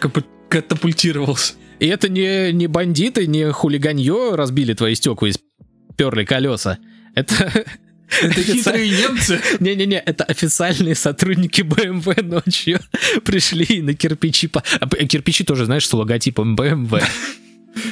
катапультировался. 0.49 1.53
И 1.79 1.87
это 1.87 2.09
не, 2.09 2.51
не 2.51 2.67
бандиты, 2.67 3.27
не 3.27 3.51
хулиганье 3.51 4.35
разбили 4.35 4.73
твои 4.73 4.95
стекла 4.95 5.29
и 5.29 5.31
сперли 5.31 6.25
колеса. 6.25 6.79
Это... 7.15 7.65
Это 8.21 8.43
хитрые 8.43 8.89
немцы. 8.89 9.39
Не-не-не, 9.59 9.97
это 9.99 10.23
официальные 10.23 10.95
сотрудники 10.95 11.61
BMW 11.61 12.23
ночью 12.23 12.79
пришли 13.23 13.65
и 13.65 13.81
на 13.81 13.93
кирпичи... 13.93 14.47
по- 14.47 14.63
а, 14.79 14.87
Кирпичи 14.87 15.43
тоже, 15.43 15.65
знаешь, 15.65 15.87
с 15.87 15.93
логотипом 15.93 16.55
BMW. 16.55 17.03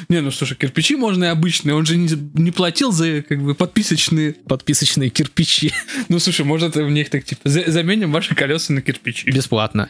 Не, 0.10 0.22
ну 0.22 0.32
слушай, 0.32 0.56
кирпичи 0.58 0.96
можно 0.96 1.26
и 1.26 1.28
обычные. 1.28 1.76
Он 1.76 1.86
же 1.86 1.98
не, 1.98 2.10
не 2.34 2.52
платил 2.52 2.92
за 2.92 3.22
как 3.22 3.42
бы 3.44 3.54
подписочные. 3.54 4.34
Подписочные 4.34 5.10
кирпичи. 5.10 5.72
Ну 6.10 6.20
слушай, 6.20 6.46
может 6.46 6.76
в 6.76 6.90
них 6.90 7.10
так 7.10 7.24
типа 7.24 7.42
«За- 7.48 7.70
заменим 7.72 8.12
ваши 8.12 8.34
колеса 8.36 8.74
на 8.74 8.82
кирпичи. 8.82 9.30
Бесплатно. 9.30 9.90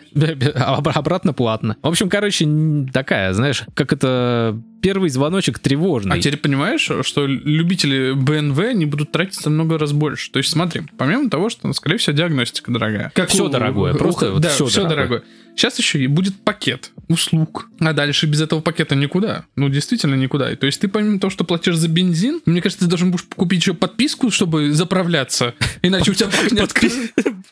Об- 0.56 0.90
Обратно 0.90 1.34
платно. 1.34 1.78
В 1.82 1.88
общем, 1.88 2.10
короче, 2.10 2.46
такая, 2.92 3.34
знаешь, 3.34 3.64
как 3.76 3.94
это 3.94 4.62
первый 4.82 5.10
звоночек 5.10 5.60
тревожный. 5.60 6.18
А 6.18 6.20
теперь 6.20 6.38
понимаешь, 6.38 6.90
что 7.02 7.26
любители 7.26 8.14
БНВ 8.14 8.74
не 8.74 8.86
будут 8.86 9.12
тратиться 9.12 9.50
много 9.50 9.78
раз 9.78 9.92
больше. 9.92 10.32
То 10.32 10.38
есть 10.38 10.50
смотри, 10.50 10.84
помимо 10.98 11.30
того, 11.30 11.50
что, 11.50 11.68
ну, 11.68 11.74
скорее 11.74 11.98
всего, 11.98 12.16
диагностика 12.16 12.72
дорогая. 12.72 13.12
Как 13.14 13.30
все 13.30 13.48
дорогое, 13.50 13.94
просто 13.94 14.32
вот 14.32 14.42
да, 14.42 14.50
все 14.50 14.66
все 14.66 14.84
дорогое. 14.84 14.96
дорогое. 15.08 15.24
Сейчас 15.58 15.80
еще 15.80 16.00
и 16.00 16.06
будет 16.06 16.36
пакет 16.36 16.92
услуг. 17.08 17.68
А 17.80 17.92
дальше 17.92 18.28
без 18.28 18.42
этого 18.42 18.62
пакета 18.62 18.94
никуда. 18.94 19.46
Ну, 19.56 19.70
действительно 19.70 20.14
никуда. 20.14 20.52
И 20.52 20.56
То 20.56 20.68
есть 20.68 20.80
ты 20.80 20.88
помимо 20.88 21.20
того, 21.20 21.32
что 21.32 21.46
платишь 21.46 21.78
за 21.78 21.88
бензин, 21.88 22.42
мне 22.46 22.62
кажется, 22.62 22.86
ты 22.86 22.90
должен 22.90 23.10
будешь 23.10 23.26
купить 23.36 23.62
еще 23.62 23.74
подписку, 23.74 24.30
чтобы 24.30 24.72
заправляться. 24.72 25.56
Иначе 25.82 26.12
у 26.12 26.14
тебя 26.14 26.28
бак 26.28 26.52
не 26.52 26.62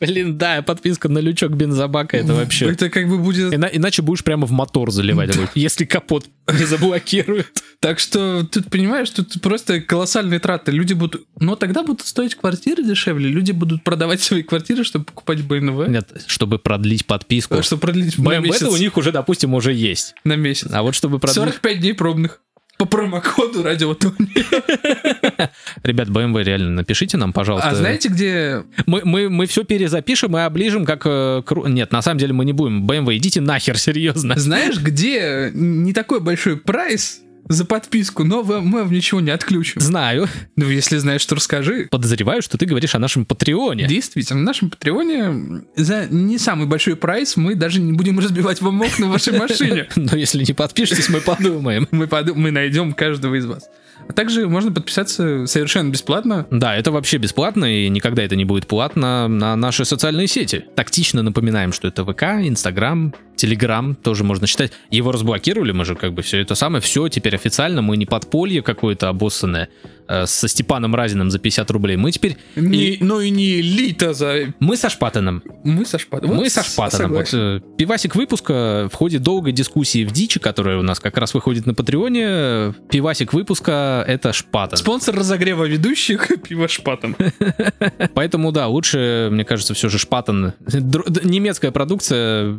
Блин, 0.00 0.38
да, 0.38 0.62
подписка 0.62 1.08
на 1.08 1.18
лючок 1.18 1.52
бензобака, 1.52 2.16
это 2.16 2.34
вообще... 2.34 2.66
Это 2.66 2.90
как 2.90 3.08
бы 3.08 3.18
будет... 3.18 3.52
Ина- 3.52 3.70
иначе 3.72 4.02
будешь 4.02 4.22
прямо 4.22 4.46
в 4.46 4.52
мотор 4.52 4.92
заливать, 4.92 5.36
если 5.54 5.84
капот 5.84 6.26
не 6.52 6.64
заблокируют. 7.16 7.62
Так 7.80 7.98
что 7.98 8.44
тут 8.44 8.70
понимаешь, 8.70 9.10
тут 9.10 9.40
просто 9.42 9.80
колоссальные 9.80 10.40
траты. 10.40 10.72
Люди 10.72 10.94
будут... 10.94 11.26
Но 11.38 11.56
тогда 11.56 11.82
будут 11.82 12.06
стоить 12.06 12.34
квартиры 12.34 12.82
дешевле. 12.82 13.28
Люди 13.28 13.52
будут 13.52 13.84
продавать 13.84 14.20
свои 14.20 14.42
квартиры, 14.42 14.84
чтобы 14.84 15.04
покупать 15.04 15.42
БНВ. 15.42 15.88
Нет, 15.88 16.24
чтобы 16.26 16.58
продлить 16.58 17.06
подписку. 17.06 17.62
Чтобы 17.62 17.80
продлить 17.80 18.18
месяц. 18.18 18.62
у 18.62 18.76
них 18.76 18.96
уже, 18.96 19.12
допустим, 19.12 19.54
уже 19.54 19.72
есть. 19.72 20.14
На 20.24 20.36
месяц. 20.36 20.70
А 20.72 20.82
вот 20.82 20.94
чтобы 20.94 21.18
продлить... 21.18 21.36
45 21.36 21.80
дней 21.80 21.92
пробных. 21.92 22.40
По 22.78 22.84
промокоду 22.84 23.62
радио 23.62 23.94
Тони. 23.94 24.34
Ребят, 25.82 26.08
BMW 26.08 26.42
реально 26.42 26.70
напишите 26.70 27.16
нам, 27.16 27.32
пожалуйста. 27.32 27.70
А 27.70 27.74
знаете, 27.74 28.08
где... 28.08 28.64
Мы, 28.84 29.00
мы, 29.04 29.30
мы 29.30 29.46
все 29.46 29.64
перезапишем 29.64 30.36
и 30.36 30.40
оближем, 30.40 30.84
как... 30.84 31.02
э, 31.06 31.42
Нет, 31.68 31.90
на 31.92 32.02
самом 32.02 32.18
деле 32.18 32.34
мы 32.34 32.44
не 32.44 32.52
будем. 32.52 32.86
BMW, 32.86 33.16
идите 33.16 33.40
нахер, 33.40 33.78
серьезно. 33.78 34.38
Знаешь, 34.38 34.78
где 34.78 35.50
не 35.54 35.94
такой 35.94 36.20
большой 36.20 36.58
прайс 36.58 37.22
за 37.48 37.64
подписку, 37.64 38.24
но 38.24 38.42
мы 38.42 38.80
вам 38.80 38.92
ничего 38.92 39.20
не 39.20 39.30
отключим. 39.30 39.80
Знаю. 39.80 40.28
Ну, 40.56 40.68
если 40.68 40.98
знаешь, 40.98 41.20
что 41.20 41.34
расскажи. 41.34 41.88
Подозреваю, 41.90 42.42
что 42.42 42.58
ты 42.58 42.66
говоришь 42.66 42.94
о 42.94 42.98
нашем 42.98 43.24
Патреоне. 43.24 43.86
Действительно, 43.86 44.40
в 44.40 44.44
нашем 44.44 44.70
Патреоне 44.70 45.62
за 45.76 46.06
не 46.06 46.38
самый 46.38 46.66
большой 46.66 46.96
прайс 46.96 47.36
мы 47.36 47.54
даже 47.54 47.80
не 47.80 47.92
будем 47.92 48.18
разбивать 48.18 48.60
вам 48.60 48.80
окна 48.82 49.06
в 49.06 49.10
вашей 49.10 49.38
машине. 49.38 49.88
Но 49.96 50.16
если 50.16 50.42
не 50.44 50.52
подпишетесь, 50.52 51.08
мы 51.08 51.20
подумаем. 51.20 51.88
Мы, 51.96 52.06
поду- 52.06 52.34
мы 52.34 52.50
найдем 52.50 52.92
каждого 52.92 53.34
из 53.36 53.46
вас. 53.46 53.68
А 54.08 54.12
также 54.12 54.46
можно 54.48 54.70
подписаться 54.70 55.46
совершенно 55.46 55.90
бесплатно. 55.90 56.46
Да, 56.50 56.76
это 56.76 56.92
вообще 56.92 57.16
бесплатно, 57.16 57.64
и 57.64 57.88
никогда 57.88 58.22
это 58.22 58.36
не 58.36 58.44
будет 58.44 58.66
платно 58.66 59.26
на 59.28 59.56
наши 59.56 59.84
социальные 59.84 60.26
сети. 60.28 60.64
Тактично 60.76 61.22
напоминаем, 61.22 61.72
что 61.72 61.88
это 61.88 62.04
ВК, 62.04 62.22
Инстаграм, 62.46 63.14
Телеграм 63.36 63.94
тоже 63.94 64.24
можно 64.24 64.46
считать. 64.46 64.72
Его 64.90 65.12
разблокировали, 65.12 65.72
мы 65.72 65.84
же 65.84 65.94
как 65.94 66.12
бы 66.14 66.22
все 66.22 66.40
это 66.40 66.54
самое, 66.54 66.80
все 66.80 67.08
теперь 67.08 67.34
официально, 67.34 67.82
мы 67.82 67.96
не 67.96 68.06
подполье 68.06 68.62
какое-то 68.62 69.08
обоссанное 69.08 69.68
э, 70.08 70.26
со 70.26 70.48
Степаном 70.48 70.94
Разиным 70.94 71.30
за 71.30 71.38
50 71.38 71.70
рублей. 71.70 71.96
Мы 71.96 72.10
теперь... 72.10 72.36
Не, 72.56 72.98
но 73.00 73.20
и 73.20 73.30
не 73.30 73.60
элита 73.60 74.14
за... 74.14 74.54
Мы 74.58 74.76
со 74.76 74.88
Шпатаном. 74.88 75.42
Мы 75.64 75.84
со 75.84 75.98
Шпатаном. 75.98 76.36
мы 76.36 76.44
Вот 76.44 76.52
со 76.52 76.62
Шпатаном. 76.64 77.12
Вот, 77.12 77.28
э, 77.32 77.60
пивасик 77.76 78.16
выпуска 78.16 78.88
в 78.90 78.94
ходе 78.94 79.18
долгой 79.18 79.52
дискуссии 79.52 80.04
в 80.04 80.12
Дичи, 80.12 80.40
которая 80.40 80.78
у 80.78 80.82
нас 80.82 80.98
как 80.98 81.18
раз 81.18 81.34
выходит 81.34 81.66
на 81.66 81.74
Патреоне, 81.74 82.74
пивасик 82.90 83.32
выпуска— 83.32 84.04
это 84.08 84.32
Шпатан. 84.32 84.78
Спонсор 84.78 85.14
разогрева 85.14 85.64
ведущих 85.64 86.28
пиво 86.42 86.68
Шпатан. 86.68 87.16
Поэтому, 88.14 88.52
да, 88.52 88.66
лучше, 88.68 89.28
мне 89.30 89.44
кажется, 89.44 89.74
все 89.74 89.88
же 89.88 89.98
Шпатан. 89.98 90.54
Немецкая 90.66 91.70
продукция 91.70 92.58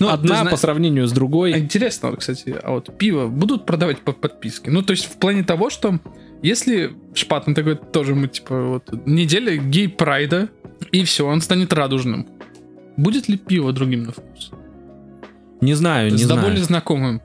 Ну, 0.00 0.08
одна 0.18 0.40
зна- 0.42 0.50
по 0.50 0.56
сравнению 0.56 1.06
с 1.06 1.12
другой. 1.12 1.58
Интересно, 1.58 2.14
кстати, 2.16 2.56
а 2.62 2.70
вот 2.72 2.96
пиво 2.98 3.26
будут 3.28 3.66
продавать 3.66 3.98
по 4.00 4.12
подписке? 4.12 4.70
Ну, 4.70 4.82
то 4.82 4.92
есть 4.92 5.04
в 5.06 5.16
плане 5.18 5.42
того, 5.44 5.70
что 5.70 5.98
если 6.42 6.92
Шпатан 7.14 7.54
такой 7.54 7.76
тоже 7.76 8.14
мы, 8.14 8.28
типа, 8.28 8.60
вот, 8.62 9.06
неделя 9.06 9.56
гей-прайда, 9.56 10.48
и 10.92 11.02
все, 11.04 11.26
он 11.26 11.40
станет 11.40 11.72
радужным. 11.72 12.26
Будет 12.96 13.28
ли 13.28 13.36
пиво 13.36 13.72
другим 13.72 14.04
на 14.04 14.12
вкус? 14.12 14.50
Не 15.60 15.74
знаю, 15.74 16.10
не 16.12 16.18
С 16.18 16.22
знаю. 16.22 16.40
довольно 16.42 16.64
знакомым 16.64 17.20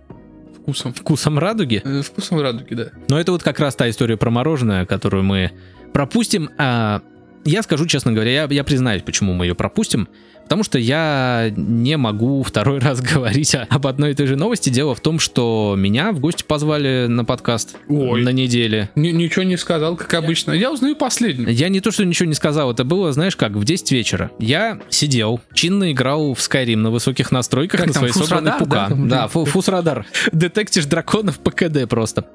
вкусом. 0.62 0.94
Вкусом 0.94 1.38
радуги. 1.38 1.82
Э, 1.84 2.02
Вкусом 2.02 2.42
радуги, 2.42 2.74
да. 2.74 2.86
Но 3.10 3.20
это 3.20 3.32
вот 3.32 3.44
как 3.44 3.60
раз 3.60 3.76
та 3.76 3.90
история 3.90 4.18
про 4.18 4.32
мороженое, 4.32 4.86
которую 4.86 5.24
мы 5.24 5.52
пропустим. 5.94 6.50
А, 6.58 7.02
я 7.46 7.62
скажу 7.64 7.86
честно 7.86 8.12
говоря, 8.12 8.32
я, 8.32 8.48
я 8.50 8.64
признаюсь, 8.64 9.02
почему 9.02 9.34
мы 9.34 9.46
ее 9.46 9.56
пропустим. 9.56 10.08
Потому 10.44 10.64
что 10.66 10.78
я 10.78 11.54
не 11.56 11.96
могу 11.96 12.44
второй 12.44 12.80
раз 12.80 13.00
говорить 13.14 13.56
о- 13.56 13.66
об 13.70 13.88
одной 13.88 14.12
и 14.12 14.14
той 14.14 14.28
же 14.28 14.36
новости. 14.36 14.70
Дело 14.70 14.94
в 14.94 15.00
том, 15.00 15.18
что 15.20 15.74
меня 15.78 16.12
в 16.12 16.20
гости 16.20 16.44
позвали 16.46 17.06
на 17.08 17.24
подкаст 17.24 17.78
Ой. 17.88 18.22
на 18.24 18.30
неделе. 18.30 18.90
Ни- 18.96 19.12
ничего 19.12 19.44
не 19.44 19.56
сказал, 19.56 19.96
как 19.96 20.14
обычно. 20.16 20.52
Я 20.52 20.70
узнаю 20.72 20.98
последний. 20.98 21.54
Я 21.54 21.70
не 21.70 21.80
то, 21.80 21.92
что 21.92 22.04
ничего 22.04 22.28
не 22.28 22.36
сказал, 22.36 22.72
это 22.72 22.84
было, 22.84 23.14
знаешь 23.14 23.38
как, 23.38 23.54
в 23.54 23.64
10 23.64 23.92
вечера. 23.94 24.32
Я 24.38 24.80
сидел, 24.90 25.40
чинно 25.54 25.94
играл 25.94 26.34
в 26.34 26.40
Skyrim 26.40 26.76
на 26.78 26.92
высоких 26.92 27.32
настройках 27.32 27.80
Как 27.80 27.88
на 27.88 27.94
своей 27.94 28.12
собранной 28.14 28.52
пука. 28.60 28.70
да, 28.76 28.88
там? 28.90 29.08
Да, 29.08 29.28
фу- 29.30 29.46
фусрадар. 29.46 30.06
Детектишь 30.34 30.86
драконов 30.88 31.40
ПКД 31.40 31.88
просто. 31.88 32.26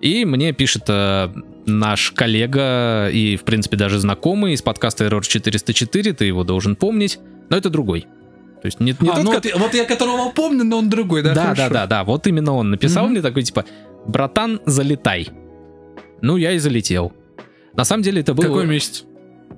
И 0.00 0.24
мне 0.24 0.52
пишет 0.54 0.84
э, 0.88 1.28
наш 1.78 2.10
коллега 2.12 3.08
и, 3.10 3.36
в 3.36 3.42
принципе, 3.44 3.76
даже 3.76 3.98
знакомый 3.98 4.52
из 4.54 4.62
подкаста 4.62 5.04
Error 5.06 5.22
404, 5.22 6.12
ты 6.12 6.24
его 6.24 6.44
должен 6.44 6.76
помнить, 6.76 7.18
но 7.48 7.56
это 7.56 7.70
другой. 7.70 8.02
То 8.62 8.66
есть 8.66 8.78
не, 8.80 8.94
не 9.00 9.08
А, 9.08 9.14
тот, 9.14 9.24
ну 9.24 9.30
ко- 9.30 9.34
вот, 9.36 9.44
я- 9.46 9.56
вот 9.56 9.74
я 9.74 9.84
которого 9.86 10.30
помню, 10.30 10.64
но 10.64 10.78
он 10.78 10.90
другой, 10.90 11.22
да? 11.22 11.34
да, 11.34 11.42
хорошо. 11.42 11.62
да, 11.62 11.68
да, 11.70 11.86
да, 11.86 12.04
вот 12.04 12.26
именно 12.26 12.52
он 12.54 12.70
написал 12.70 13.04
Мгм. 13.04 13.12
мне 13.12 13.22
такой, 13.22 13.42
типа, 13.42 13.64
братан, 14.06 14.60
залетай. 14.66 15.28
Ну, 16.22 16.36
я 16.36 16.52
и 16.52 16.58
залетел. 16.58 17.12
На 17.74 17.84
самом 17.84 18.02
деле 18.02 18.20
это 18.20 18.34
было... 18.34 18.46
Какой 18.46 18.66
месяц? 18.66 19.04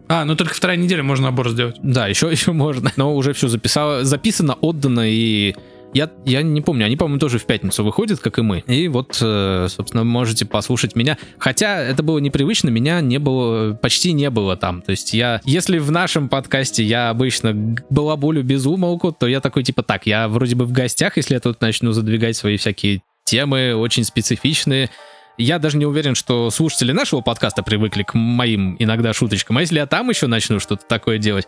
А, 0.08 0.24
ну 0.24 0.36
только 0.36 0.54
вторая 0.54 0.76
неделя 0.76 1.02
можно 1.02 1.26
набор 1.26 1.48
сделать. 1.50 1.76
Да, 1.82 2.06
еще, 2.06 2.30
еще 2.30 2.52
можно. 2.52 2.92
Но 2.96 3.16
уже 3.16 3.32
все 3.32 3.48
записало, 3.48 4.04
записано, 4.04 4.54
отдано, 4.60 5.10
и 5.10 5.54
я, 5.94 6.10
я 6.24 6.42
не 6.42 6.60
помню, 6.60 6.86
они, 6.86 6.96
по-моему, 6.96 7.18
тоже 7.18 7.38
в 7.38 7.44
пятницу 7.44 7.84
выходят, 7.84 8.20
как 8.20 8.38
и 8.38 8.42
мы. 8.42 8.60
И 8.66 8.88
вот, 8.88 9.18
э, 9.20 9.66
собственно, 9.68 10.04
можете 10.04 10.46
послушать 10.46 10.96
меня. 10.96 11.18
Хотя 11.38 11.80
это 11.80 12.02
было 12.02 12.18
непривычно, 12.18 12.70
меня 12.70 13.00
не 13.00 13.18
было, 13.18 13.74
почти 13.74 14.12
не 14.12 14.30
было 14.30 14.56
там. 14.56 14.82
То 14.82 14.90
есть 14.90 15.12
я, 15.12 15.40
если 15.44 15.78
в 15.78 15.90
нашем 15.90 16.28
подкасте 16.28 16.82
я 16.82 17.10
обычно 17.10 17.52
балаболю 17.90 18.42
без 18.42 18.64
умолку, 18.66 19.12
то 19.12 19.26
я 19.26 19.40
такой, 19.40 19.64
типа, 19.64 19.82
так, 19.82 20.06
я 20.06 20.28
вроде 20.28 20.56
бы 20.56 20.64
в 20.64 20.72
гостях, 20.72 21.16
если 21.16 21.34
я 21.34 21.40
тут 21.40 21.60
начну 21.60 21.92
задвигать 21.92 22.36
свои 22.36 22.56
всякие 22.56 23.02
темы 23.24 23.74
очень 23.74 24.04
специфичные. 24.04 24.90
Я 25.38 25.58
даже 25.58 25.78
не 25.78 25.86
уверен, 25.86 26.14
что 26.14 26.50
слушатели 26.50 26.92
нашего 26.92 27.20
подкаста 27.20 27.62
привыкли 27.62 28.02
к 28.02 28.14
моим 28.14 28.76
иногда 28.78 29.12
шуточкам. 29.12 29.58
А 29.58 29.60
если 29.60 29.76
я 29.76 29.86
там 29.86 30.08
еще 30.10 30.26
начну 30.26 30.60
что-то 30.60 30.84
такое 30.86 31.18
делать? 31.18 31.46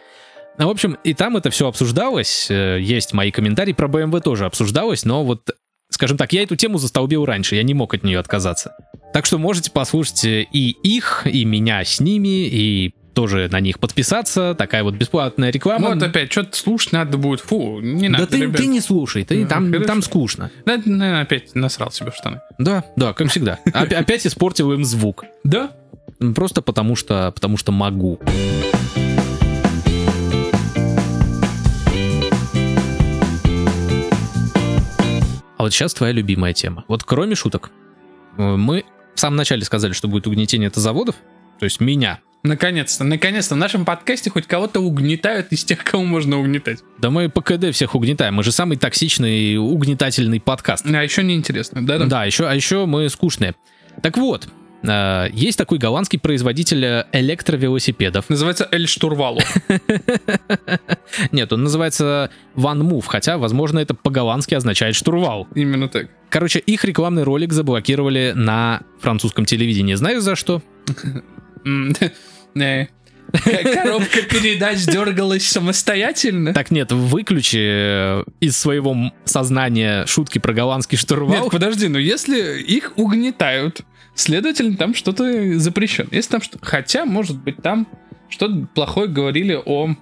Ну, 0.58 0.66
в 0.68 0.70
общем, 0.70 0.96
и 1.04 1.14
там 1.14 1.36
это 1.36 1.50
все 1.50 1.66
обсуждалось. 1.68 2.46
э, 2.50 2.78
Есть 2.80 3.12
мои 3.12 3.30
комментарии 3.30 3.72
про 3.72 3.88
BMW 3.88 4.20
тоже 4.20 4.44
обсуждалось, 4.46 5.04
но 5.04 5.24
вот, 5.24 5.50
скажем 5.90 6.16
так, 6.16 6.32
я 6.32 6.42
эту 6.42 6.54
тему 6.56 6.78
застолбил 6.78 7.24
раньше, 7.24 7.56
я 7.56 7.62
не 7.64 7.74
мог 7.74 7.92
от 7.94 8.04
нее 8.04 8.18
отказаться. 8.20 8.72
Так 9.12 9.26
что 9.26 9.38
можете 9.38 9.70
послушать 9.72 10.24
э, 10.24 10.46
и 10.52 10.70
их, 10.82 11.26
и 11.26 11.44
меня 11.44 11.84
с 11.84 11.98
ними, 12.00 12.46
и 12.48 12.94
тоже 13.14 13.48
на 13.50 13.60
них 13.60 13.78
подписаться. 13.80 14.54
Такая 14.56 14.82
вот 14.84 14.94
бесплатная 14.94 15.50
реклама. 15.50 15.90
Вот 15.90 16.02
опять, 16.02 16.30
что-то 16.32 16.56
слушать 16.56 16.92
надо 16.92 17.16
будет. 17.18 17.40
Фу, 17.40 17.80
не 17.80 18.08
да 18.08 18.18
надо, 18.18 18.26
ты, 18.28 18.38
ребят. 18.40 18.56
ты 18.56 18.66
не 18.66 18.80
слушай, 18.80 19.24
ты 19.24 19.42
Ну, 19.42 19.48
там, 19.48 19.66
хорошо. 19.70 19.86
там 19.86 20.02
скучно. 20.02 20.50
Да, 20.66 20.76
наверное, 20.84 21.22
опять 21.22 21.54
насрал 21.54 21.90
себе 21.92 22.10
в 22.10 22.16
штаны. 22.16 22.40
Да, 22.58 22.84
да, 22.96 23.12
как 23.12 23.28
всегда. 23.30 23.58
Опя- 23.66 23.94
Опять 23.96 24.26
испортил 24.26 24.72
им 24.72 24.84
звук. 24.84 25.24
Да? 25.44 25.70
Просто 26.34 26.60
потому 26.62 26.96
что, 26.96 27.30
потому 27.32 27.56
что 27.56 27.70
могу. 27.72 28.18
А 35.56 35.62
вот 35.62 35.72
сейчас 35.72 35.94
твоя 35.94 36.12
любимая 36.12 36.52
тема. 36.52 36.84
Вот 36.88 37.04
кроме 37.04 37.34
шуток, 37.34 37.70
э, 38.36 38.42
мы 38.42 38.84
в 39.14 39.20
самом 39.20 39.36
начале 39.36 39.64
сказали, 39.64 39.92
что 39.92 40.08
будет 40.08 40.26
угнетение 40.26 40.68
это 40.68 40.80
заводов, 40.80 41.16
то 41.58 41.64
есть 41.64 41.80
меня. 41.80 42.20
Наконец-то, 42.42 43.04
наконец-то 43.04 43.54
в 43.54 43.58
нашем 43.58 43.86
подкасте 43.86 44.28
хоть 44.28 44.46
кого-то 44.46 44.80
угнетают 44.80 45.46
из 45.50 45.64
тех, 45.64 45.82
кого 45.82 46.04
можно 46.04 46.38
угнетать. 46.38 46.80
Да 46.98 47.08
мы 47.08 47.30
ПКД 47.30 47.70
всех 47.72 47.94
угнетаем, 47.94 48.34
мы 48.34 48.42
же 48.42 48.52
самый 48.52 48.76
токсичный 48.76 49.56
угнетательный 49.56 50.40
подкаст. 50.40 50.84
А 50.84 51.02
еще 51.02 51.22
неинтересно, 51.22 51.86
да? 51.86 51.98
Да, 52.04 52.24
еще, 52.24 52.46
а 52.46 52.54
еще 52.54 52.84
мы 52.84 53.08
скучные. 53.08 53.54
Так 54.02 54.18
вот, 54.18 54.48
есть 55.32 55.56
такой 55.56 55.78
голландский 55.78 56.18
производитель 56.18 56.84
э, 56.84 57.06
электровелосипедов. 57.12 58.28
Называется 58.28 58.68
Эль 58.70 58.86
Штурвалу. 58.86 59.40
Нет, 61.32 61.52
он 61.52 61.62
называется 61.62 62.30
One 62.54 62.82
Move, 62.82 63.04
хотя, 63.06 63.38
возможно, 63.38 63.78
это 63.78 63.94
по-голландски 63.94 64.54
означает 64.54 64.94
штурвал. 64.94 65.48
Именно 65.54 65.88
так. 65.88 66.08
Короче, 66.28 66.58
их 66.58 66.84
рекламный 66.84 67.22
ролик 67.22 67.52
заблокировали 67.52 68.32
на 68.34 68.82
французском 69.00 69.44
телевидении. 69.44 69.94
Знаешь 69.94 70.20
за 70.20 70.36
что? 70.36 70.62
Коробка 73.32 74.22
передач 74.22 74.84
дергалась 74.84 75.48
самостоятельно. 75.48 76.52
Так 76.52 76.70
нет, 76.70 76.92
выключи 76.92 77.58
э, 77.60 78.24
из 78.40 78.56
своего 78.56 79.12
сознания 79.24 80.06
шутки 80.06 80.38
про 80.38 80.52
голландский 80.52 80.98
штурвал. 80.98 81.42
Нет, 81.42 81.50
подожди, 81.50 81.88
но 81.88 81.98
если 81.98 82.60
их 82.60 82.92
угнетают, 82.96 83.80
следовательно, 84.14 84.76
там 84.76 84.94
что-то 84.94 85.58
запрещено. 85.58 86.08
Если 86.10 86.30
там 86.30 86.42
что 86.42 86.58
Хотя, 86.60 87.04
может 87.04 87.42
быть, 87.42 87.56
там 87.56 87.86
что-то 88.28 88.66
плохое 88.74 89.08
говорили 89.08 89.60
о 89.64 89.96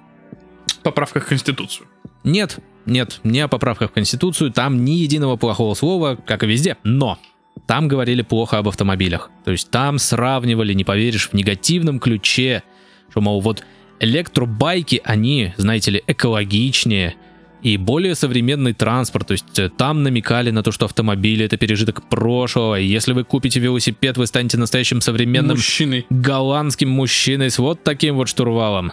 поправках 0.82 1.24
в 1.24 1.28
Конституцию. 1.28 1.86
Нет, 2.24 2.58
нет, 2.86 3.20
не 3.24 3.40
о 3.40 3.48
поправках 3.48 3.90
в 3.90 3.94
Конституцию, 3.94 4.52
там 4.52 4.84
ни 4.84 4.92
единого 4.92 5.36
плохого 5.36 5.74
слова, 5.74 6.16
как 6.16 6.42
и 6.42 6.46
везде. 6.46 6.76
Но 6.84 7.18
там 7.66 7.88
говорили 7.88 8.22
плохо 8.22 8.58
об 8.58 8.68
автомобилях. 8.68 9.30
То 9.44 9.52
есть 9.52 9.70
там 9.70 9.98
сравнивали, 9.98 10.72
не 10.72 10.84
поверишь, 10.84 11.28
в 11.28 11.34
негативном 11.34 12.00
ключе, 12.00 12.62
что, 13.10 13.20
мол, 13.20 13.40
вот 13.40 13.64
электробайки, 14.00 15.00
они, 15.04 15.54
знаете 15.56 15.92
ли, 15.92 16.02
экологичнее 16.06 17.14
и 17.62 17.76
более 17.76 18.14
современный 18.14 18.72
транспорт. 18.74 19.28
То 19.28 19.32
есть 19.32 19.58
э, 19.58 19.68
там 19.70 20.02
намекали 20.02 20.50
на 20.50 20.62
то, 20.62 20.72
что 20.72 20.86
автомобили 20.86 21.44
это 21.44 21.56
пережиток 21.56 22.02
прошлого. 22.08 22.78
И 22.80 22.84
если 22.86 23.12
вы 23.12 23.24
купите 23.24 23.60
велосипед, 23.60 24.16
вы 24.16 24.26
станете 24.26 24.58
настоящим 24.58 25.00
современным 25.00 25.56
Мужчиной. 25.56 26.06
голландским 26.10 26.88
мужчиной 26.88 27.50
с 27.50 27.58
вот 27.58 27.82
таким 27.84 28.16
вот 28.16 28.28
штурвалом. 28.28 28.92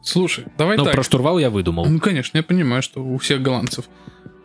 Слушай, 0.00 0.46
давай 0.56 0.78
Ну, 0.78 0.84
так. 0.84 0.94
про 0.94 1.02
штурвал 1.02 1.38
я 1.38 1.50
выдумал. 1.50 1.84
Ну, 1.86 2.00
конечно, 2.00 2.36
я 2.38 2.42
понимаю, 2.42 2.82
что 2.82 3.04
у 3.04 3.18
всех 3.18 3.42
голландцев, 3.42 3.84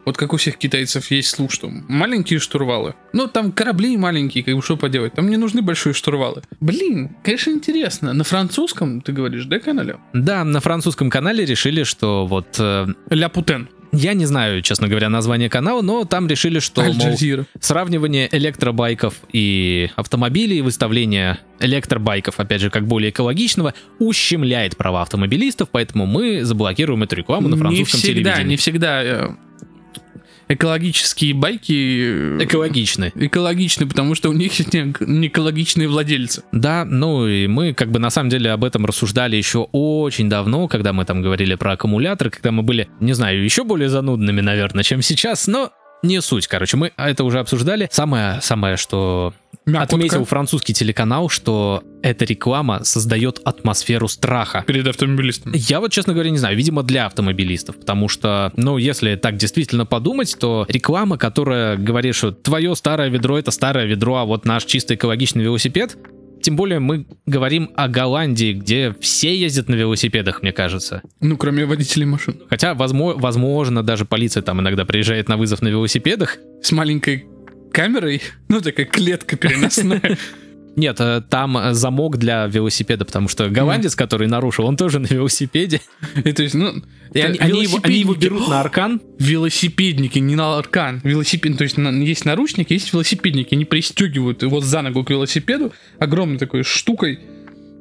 вот 0.07 0.15
как 0.15 0.31
у 0.31 0.37
всех 0.37 0.57
китайцев 0.57 1.11
есть 1.11 1.27
слух, 1.31 1.51
что 1.51 1.69
маленькие 1.69 2.39
штурвалы. 2.39 2.95
Ну, 3.11 3.27
там 3.27 3.51
корабли 3.51 3.97
маленькие, 3.97 4.41
как 4.41 4.55
бы 4.55 4.61
что 4.61 4.77
поделать. 4.77 5.11
Там 5.11 5.29
не 5.29 5.35
нужны 5.35 5.61
большие 5.61 5.91
штурвалы. 5.91 6.43
Блин, 6.61 7.17
конечно, 7.25 7.51
интересно. 7.51 8.13
На 8.13 8.23
французском, 8.23 9.01
ты 9.01 9.11
говоришь, 9.11 9.43
да, 9.47 9.59
канале? 9.59 9.97
Да, 10.13 10.45
на 10.45 10.61
французском 10.61 11.09
канале 11.09 11.43
решили, 11.43 11.83
что 11.83 12.25
вот... 12.25 12.55
э, 12.57 12.87
Ля 13.09 13.27
Путен. 13.27 13.67
я 13.91 14.13
не 14.13 14.25
знаю, 14.25 14.61
честно 14.61 14.87
говоря, 14.87 15.09
название 15.09 15.49
канала, 15.49 15.81
но 15.81 16.05
там 16.05 16.29
решили, 16.29 16.59
что, 16.59 16.83
мол, 16.83 17.17
сравнивание 17.59 18.29
электробайков 18.31 19.15
и 19.33 19.89
автомобилей, 19.97 20.61
выставление 20.61 21.39
электробайков, 21.59 22.39
опять 22.39 22.61
же, 22.61 22.69
как 22.69 22.87
более 22.87 23.09
экологичного, 23.09 23.73
ущемляет 23.99 24.77
права 24.77 25.01
автомобилистов, 25.01 25.67
поэтому 25.69 26.05
мы 26.05 26.45
заблокируем 26.45 27.03
эту 27.03 27.17
рекламу 27.17 27.49
на 27.49 27.55
не 27.55 27.59
французском 27.59 27.99
всегда, 27.99 28.13
телевидении. 28.13 28.49
не 28.51 28.55
всегда 28.55 29.03
э, 29.03 29.29
экологические 30.49 31.33
байки 31.33 32.43
Экологичны. 32.43 33.11
экологичны, 33.15 33.87
потому 33.87 34.15
что 34.15 34.29
у 34.29 34.33
них 34.33 34.53
не 34.59 35.27
экологичные 35.27 35.87
владельцы. 35.87 36.43
Да, 36.51 36.85
ну 36.85 37.27
и 37.27 37.47
мы 37.47 37.73
как 37.73 37.91
бы 37.91 37.99
на 37.99 38.09
самом 38.09 38.29
деле 38.29 38.51
об 38.51 38.63
этом 38.63 38.85
рассуждали 38.85 39.35
еще 39.35 39.67
очень 39.71 40.29
давно, 40.29 40.67
когда 40.67 40.93
мы 40.93 41.05
там 41.05 41.21
говорили 41.21 41.55
про 41.55 41.73
аккумуляторы, 41.73 42.29
когда 42.29 42.51
мы 42.51 42.63
были, 42.63 42.87
не 42.99 43.13
знаю, 43.13 43.43
еще 43.43 43.63
более 43.63 43.89
занудными, 43.89 44.41
наверное, 44.41 44.83
чем 44.83 45.01
сейчас, 45.01 45.47
но 45.47 45.71
не 46.03 46.21
суть, 46.21 46.47
короче, 46.47 46.77
мы 46.77 46.91
это 46.95 47.23
уже 47.23 47.39
обсуждали. 47.39 47.89
Самое, 47.91 48.39
самое, 48.41 48.77
что 48.77 49.33
Мякотка 49.65 49.95
отметил 49.95 50.25
французский 50.25 50.73
телеканал, 50.73 51.27
что 51.29 51.83
эта 52.07 52.23
реклама 52.23 52.83
создает 52.83 53.41
атмосферу 53.43 54.07
страха. 54.07 54.63
перед 54.65 54.87
автомобилистами. 54.87 55.53
Я 55.57 55.81
вот, 55.81 55.91
честно 55.91 56.13
говоря, 56.13 56.29
не 56.29 56.37
знаю, 56.37 56.55
видимо, 56.55 56.83
для 56.83 57.05
автомобилистов, 57.05 57.77
потому 57.77 58.07
что, 58.07 58.53
ну, 58.55 58.77
если 58.77 59.15
так 59.15 59.35
действительно 59.35 59.85
подумать, 59.85 60.35
то 60.39 60.65
реклама, 60.69 61.17
которая 61.17 61.75
говорит, 61.75 62.15
что 62.15 62.31
твое 62.31 62.75
старое 62.75 63.09
ведро 63.09 63.37
это 63.37 63.51
старое 63.51 63.85
ведро, 63.85 64.15
а 64.15 64.25
вот 64.25 64.45
наш 64.45 64.63
чисто 64.63 64.95
экологичный 64.95 65.43
велосипед, 65.43 65.97
тем 66.41 66.55
более 66.55 66.79
мы 66.79 67.05
говорим 67.25 67.71
о 67.75 67.89
Голландии, 67.89 68.53
где 68.53 68.95
все 69.01 69.35
ездят 69.35 69.67
на 69.67 69.75
велосипедах, 69.75 70.41
мне 70.41 70.53
кажется. 70.53 71.01
Ну, 71.19 71.35
кроме 71.35 71.65
водителей 71.65 72.05
машин. 72.05 72.41
Хотя, 72.49 72.73
возможно, 72.73 73.21
возможно, 73.21 73.83
даже 73.83 74.05
полиция 74.05 74.43
там 74.43 74.61
иногда 74.61 74.85
приезжает 74.85 75.27
на 75.27 75.35
вызов 75.35 75.61
на 75.61 75.67
велосипедах. 75.67 76.37
С 76.61 76.71
маленькой 76.71 77.25
камерой, 77.73 78.21
ну, 78.47 78.61
такая 78.61 78.85
клетка 78.85 79.35
переносная. 79.35 80.17
Нет, 80.77 80.97
э, 80.99 81.23
там 81.27 81.57
э, 81.57 81.73
замок 81.73 82.17
для 82.17 82.45
велосипеда, 82.45 83.03
потому 83.03 83.27
что 83.27 83.49
голландец, 83.49 83.95
который 83.95 84.27
нарушил, 84.27 84.65
он 84.65 84.77
тоже 84.77 84.99
на 84.99 85.07
велосипеде. 85.07 85.81
И 86.23 86.31
то 86.31 86.43
есть, 86.43 86.53
ну, 86.53 86.83
И 87.15 87.19
они, 87.19 87.39
они 87.39 87.63
его, 87.63 87.79
они 87.81 87.97
его 87.97 88.13
берут 88.13 88.47
на 88.47 88.61
аркан. 88.61 89.01
Велосипедники, 89.19 90.19
не 90.19 90.35
на 90.35 90.55
аркан. 90.55 91.01
Велосипед, 91.03 91.57
то 91.57 91.63
есть 91.63 91.77
на- 91.77 91.89
есть 91.89 92.25
наручники, 92.25 92.73
есть 92.73 92.93
велосипедники. 92.93 93.55
Они 93.55 93.65
пристегивают 93.65 94.43
его 94.43 94.61
за 94.61 94.83
ногу 94.83 95.03
к 95.03 95.09
велосипеду 95.09 95.73
огромной 95.97 96.37
такой 96.37 96.61
штукой, 96.61 97.21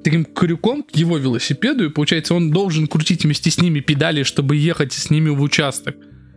таким 0.03 0.25
крюком 0.25 0.83
к 0.83 0.97
его 0.97 1.19
велосипеду, 1.19 1.85
и 1.85 1.91
получается 1.91 2.35
он 2.35 2.51
должен 2.51 2.87
крутить 2.87 3.25
вместе 3.25 3.51
с 3.51 3.59
ними 3.61 3.81
педали, 3.81 4.23
чтобы 4.23 4.57
ехать 4.57 4.95
с 4.95 5.11
ними 5.11 5.29
в 5.29 5.43
участок. 5.43 5.97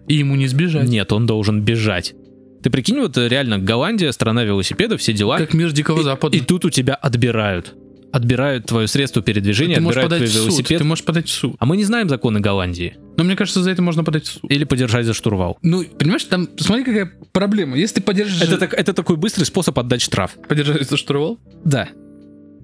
И 0.09 0.15
ему 0.15 0.35
не 0.35 0.47
сбежать. 0.47 0.89
Нет, 0.89 1.13
он 1.13 1.25
должен 1.25 1.61
бежать. 1.61 2.15
Ты 2.61 2.69
прикинь, 2.69 2.99
вот 2.99 3.17
э, 3.17 3.27
реально 3.27 3.57
Голландия, 3.59 4.11
страна 4.11 4.43
велосипеда, 4.43 4.97
все 4.97 5.13
дела. 5.13 5.37
Как 5.37 5.53
мир 5.53 5.71
Дикого 5.71 6.01
и, 6.01 6.03
Запада. 6.03 6.35
и 6.37 6.41
тут 6.41 6.65
у 6.65 6.69
тебя 6.69 6.95
отбирают. 6.95 7.75
Отбирают 8.11 8.65
твое 8.65 8.87
средство 8.87 9.21
передвижения, 9.21 9.75
ты 9.75 9.81
отбирают 9.83 10.09
твой 10.15 10.27
суд. 10.27 10.41
велосипед. 10.43 10.79
Ты 10.79 10.83
можешь 10.83 11.05
подать 11.05 11.27
в 11.27 11.31
суд. 11.31 11.55
А 11.59 11.65
мы 11.65 11.77
не 11.77 11.83
знаем 11.83 12.09
законы 12.09 12.39
Голландии. 12.39 12.97
Но 13.17 13.23
мне 13.23 13.35
кажется, 13.35 13.61
за 13.61 13.69
это 13.69 13.81
можно 13.83 14.03
подать 14.03 14.25
в 14.25 14.31
суд. 14.31 14.51
Или 14.51 14.63
подержать 14.63 15.05
за 15.05 15.13
штурвал. 15.13 15.57
Ну, 15.61 15.83
понимаешь, 15.85 16.23
там, 16.23 16.49
смотри, 16.57 16.83
какая 16.85 17.11
проблема. 17.31 17.77
Если 17.77 17.95
ты 17.95 18.01
подержишь, 18.01 18.41
Это, 18.41 18.57
так, 18.57 18.73
это 18.73 18.93
такой 18.93 19.15
быстрый 19.17 19.43
способ 19.43 19.77
отдать 19.77 20.01
штраф. 20.01 20.31
подержать 20.47 20.89
за 20.89 20.97
штурвал, 20.97 21.39
Да. 21.63 21.89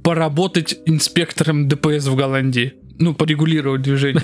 поработать 0.04 0.78
инспектором 0.86 1.68
ДПС 1.68 2.08
в 2.08 2.16
Голландии. 2.16 2.74
Ну, 2.98 3.14
порегулировать 3.14 3.82
движение. 3.82 4.24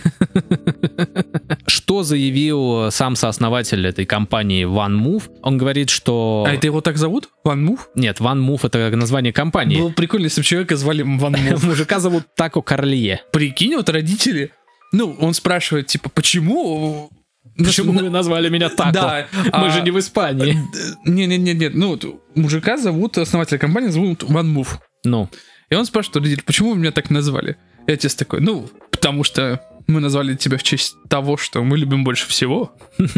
Что 1.67 2.03
заявил 2.03 2.87
э, 2.87 2.91
сам 2.91 3.15
сооснователь 3.15 3.85
этой 3.85 4.05
компании 4.05 4.65
OneMove? 4.65 5.23
Он 5.41 5.57
говорит, 5.57 5.89
что... 5.89 6.45
А 6.47 6.53
это 6.53 6.67
его 6.67 6.81
так 6.81 6.97
зовут? 6.97 7.29
Ван 7.43 7.63
Мув? 7.63 7.89
Нет, 7.95 8.19
OneMove 8.19 8.67
это 8.67 8.95
название 8.95 9.33
компании. 9.33 9.77
Было 9.77 9.89
прикольно, 9.89 10.25
если 10.25 10.41
бы 10.41 10.45
человека 10.45 10.77
звали 10.77 11.01
Ван 11.05 11.33
Мув. 11.33 11.63
Мужика 11.63 11.99
зовут 11.99 12.23
Тако 12.35 12.61
Карлие. 12.61 13.21
Прикинь, 13.31 13.75
вот 13.75 13.89
родители... 13.89 14.51
Ну, 14.93 15.15
он 15.19 15.33
спрашивает, 15.33 15.87
типа, 15.87 16.09
почему... 16.09 17.09
Почему 17.57 17.93
вы 17.93 18.09
назвали 18.09 18.49
меня 18.49 18.69
Тако? 18.77 18.91
Да. 18.91 19.27
Мы 19.33 19.67
а, 19.67 19.69
же 19.69 19.81
не 19.81 19.91
в 19.91 19.99
Испании. 19.99 20.57
Не-не-не, 21.05 21.69
ну, 21.69 21.89
вот 21.89 22.05
мужика 22.35 22.77
зовут, 22.77 23.17
основателя 23.17 23.57
компании 23.57 23.89
зовут 23.89 24.23
Ван 24.23 24.49
Мув. 24.49 24.79
Ну, 25.03 25.29
И 25.69 25.75
он 25.75 25.85
спрашивает 25.85 26.17
родителей, 26.17 26.43
почему 26.45 26.71
вы 26.71 26.77
меня 26.77 26.91
так 26.91 27.09
назвали? 27.09 27.57
И 27.87 27.91
отец 27.91 28.15
такой, 28.15 28.41
ну, 28.41 28.69
потому 28.91 29.23
что 29.23 29.61
мы 29.87 29.99
назвали 29.99 30.35
тебя 30.35 30.57
в 30.57 30.63
честь 30.63 30.95
того, 31.09 31.37
что 31.37 31.63
мы 31.63 31.77
любим 31.77 32.03
больше 32.03 32.27
всего. 32.27 32.73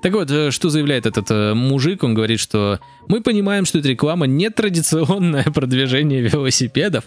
Так 0.00 0.12
вот, 0.12 0.30
э, 0.30 0.52
что 0.52 0.68
заявляет 0.70 1.06
этот 1.06 1.28
э, 1.30 1.54
мужик? 1.54 2.04
Он 2.04 2.14
говорит, 2.14 2.38
что 2.38 2.78
мы 3.08 3.20
понимаем, 3.20 3.64
что 3.64 3.78
эта 3.78 3.88
реклама 3.88 4.28
не 4.28 4.48
традиционное 4.48 5.42
продвижение 5.54 6.22
велосипедов. 6.22 7.04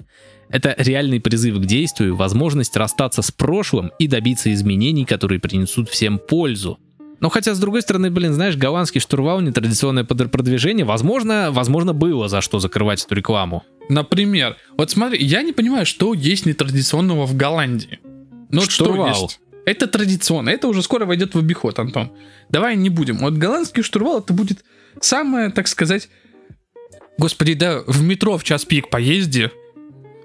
Это 0.49 0.75
реальный 0.77 1.21
призыв 1.21 1.57
к 1.57 1.65
действию, 1.65 2.17
возможность 2.17 2.75
расстаться 2.75 3.21
с 3.21 3.31
прошлым 3.31 3.91
и 3.97 4.07
добиться 4.07 4.51
изменений, 4.51 5.05
которые 5.05 5.39
принесут 5.39 5.87
всем 5.87 6.19
пользу. 6.19 6.79
Но 7.21 7.29
хотя, 7.29 7.53
с 7.53 7.59
другой 7.59 7.83
стороны, 7.83 8.09
блин, 8.09 8.33
знаешь, 8.33 8.57
голландский 8.57 8.99
штурвал, 8.99 9.41
нетрадиционное 9.41 10.03
продвижение, 10.03 10.83
возможно, 10.85 11.49
возможно, 11.51 11.93
было 11.93 12.27
за 12.27 12.41
что 12.41 12.59
закрывать 12.59 13.05
эту 13.05 13.13
рекламу. 13.13 13.63
Например, 13.89 14.57
вот 14.75 14.89
смотри, 14.89 15.23
я 15.23 15.43
не 15.43 15.53
понимаю, 15.53 15.85
что 15.85 16.13
есть 16.15 16.47
нетрадиционного 16.47 17.27
в 17.27 17.35
Голландии. 17.35 17.99
Ну 18.49 18.61
что 18.61 19.07
есть? 19.07 19.39
Это 19.65 19.85
традиционно, 19.85 20.49
это 20.49 20.67
уже 20.67 20.81
скоро 20.81 21.05
войдет 21.05 21.35
в 21.35 21.37
обиход, 21.37 21.77
Антон. 21.77 22.11
Давай 22.49 22.75
не 22.75 22.89
будем. 22.89 23.19
Вот 23.19 23.33
голландский 23.33 23.83
штурвал 23.83 24.19
это 24.19 24.33
будет 24.33 24.65
самое, 24.99 25.49
так 25.51 25.67
сказать... 25.67 26.09
Господи, 27.19 27.53
да, 27.53 27.83
в 27.85 28.01
метро 28.01 28.35
в 28.39 28.43
час 28.43 28.65
пик 28.65 28.89
поезди. 28.89 29.51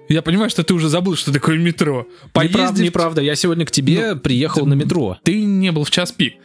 Я 0.09 0.23
понимаю, 0.23 0.49
что 0.49 0.63
ты 0.63 0.73
уже 0.73 0.89
забыл, 0.89 1.15
что 1.15 1.31
такое 1.31 1.57
метро. 1.59 2.07
Неправда, 2.33 2.57
Поезди 2.57 2.81
в- 2.81 2.85
неправда, 2.85 3.21
я 3.21 3.35
сегодня 3.35 3.65
к 3.67 3.71
тебе 3.71 4.15
приехал 4.15 4.65
на 4.65 4.73
метро. 4.73 5.19
Ты 5.21 5.43
не 5.43 5.71
был 5.71 5.83
в 5.83 5.91
час 5.91 6.11
пик. 6.11 6.37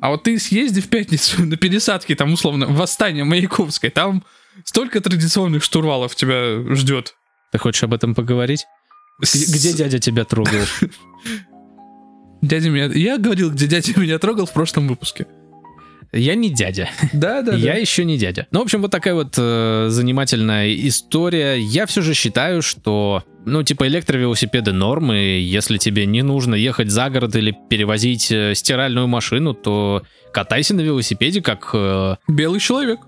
А 0.00 0.10
вот 0.10 0.24
ты 0.24 0.38
съезди 0.38 0.80
в 0.80 0.88
пятницу 0.88 1.42
на 1.46 1.56
пересадке, 1.56 2.14
там, 2.14 2.32
условно, 2.32 2.66
восстание 2.66 3.24
Маяковской, 3.24 3.90
там 3.90 4.24
столько 4.64 5.00
традиционных 5.00 5.62
штурвалов 5.64 6.14
тебя 6.14 6.74
ждет. 6.74 7.14
Ты 7.52 7.58
хочешь 7.58 7.82
об 7.82 7.94
этом 7.94 8.14
поговорить? 8.14 8.66
С- 9.22 9.52
Где 9.52 9.72
дядя 9.72 9.98
тебя 9.98 10.24
трогал? 10.24 10.60
Дядя 12.42 12.70
меня... 12.70 12.86
Я 12.86 13.18
говорил, 13.18 13.50
где 13.50 13.66
дядя 13.66 13.98
меня 13.98 14.18
трогал 14.18 14.46
в 14.46 14.52
прошлом 14.52 14.86
выпуске. 14.88 15.26
Я 16.12 16.34
не 16.36 16.48
дядя. 16.50 16.88
Да, 17.12 17.42
да, 17.42 17.54
Я 17.54 17.74
еще 17.74 18.04
не 18.04 18.16
дядя. 18.16 18.46
Ну, 18.50 18.60
в 18.60 18.62
общем, 18.62 18.80
вот 18.80 18.90
такая 18.90 19.14
вот 19.14 19.34
э, 19.36 19.86
занимательная 19.90 20.72
история. 20.74 21.56
Я 21.56 21.84
все 21.86 22.00
же 22.00 22.14
считаю, 22.14 22.62
что, 22.62 23.24
ну, 23.48 23.62
типа, 23.62 23.86
электровелосипеды 23.88 24.72
нормы. 24.72 25.16
Если 25.16 25.78
тебе 25.78 26.06
не 26.06 26.22
нужно 26.22 26.54
ехать 26.54 26.90
за 26.90 27.10
город 27.10 27.34
или 27.36 27.56
перевозить 27.68 28.30
э, 28.30 28.54
стиральную 28.54 29.06
машину, 29.08 29.54
то 29.54 30.02
катайся 30.32 30.74
на 30.74 30.80
велосипеде, 30.82 31.40
как... 31.42 31.70
э, 31.72 32.16
Белый 32.28 32.60
человек. 32.60 33.00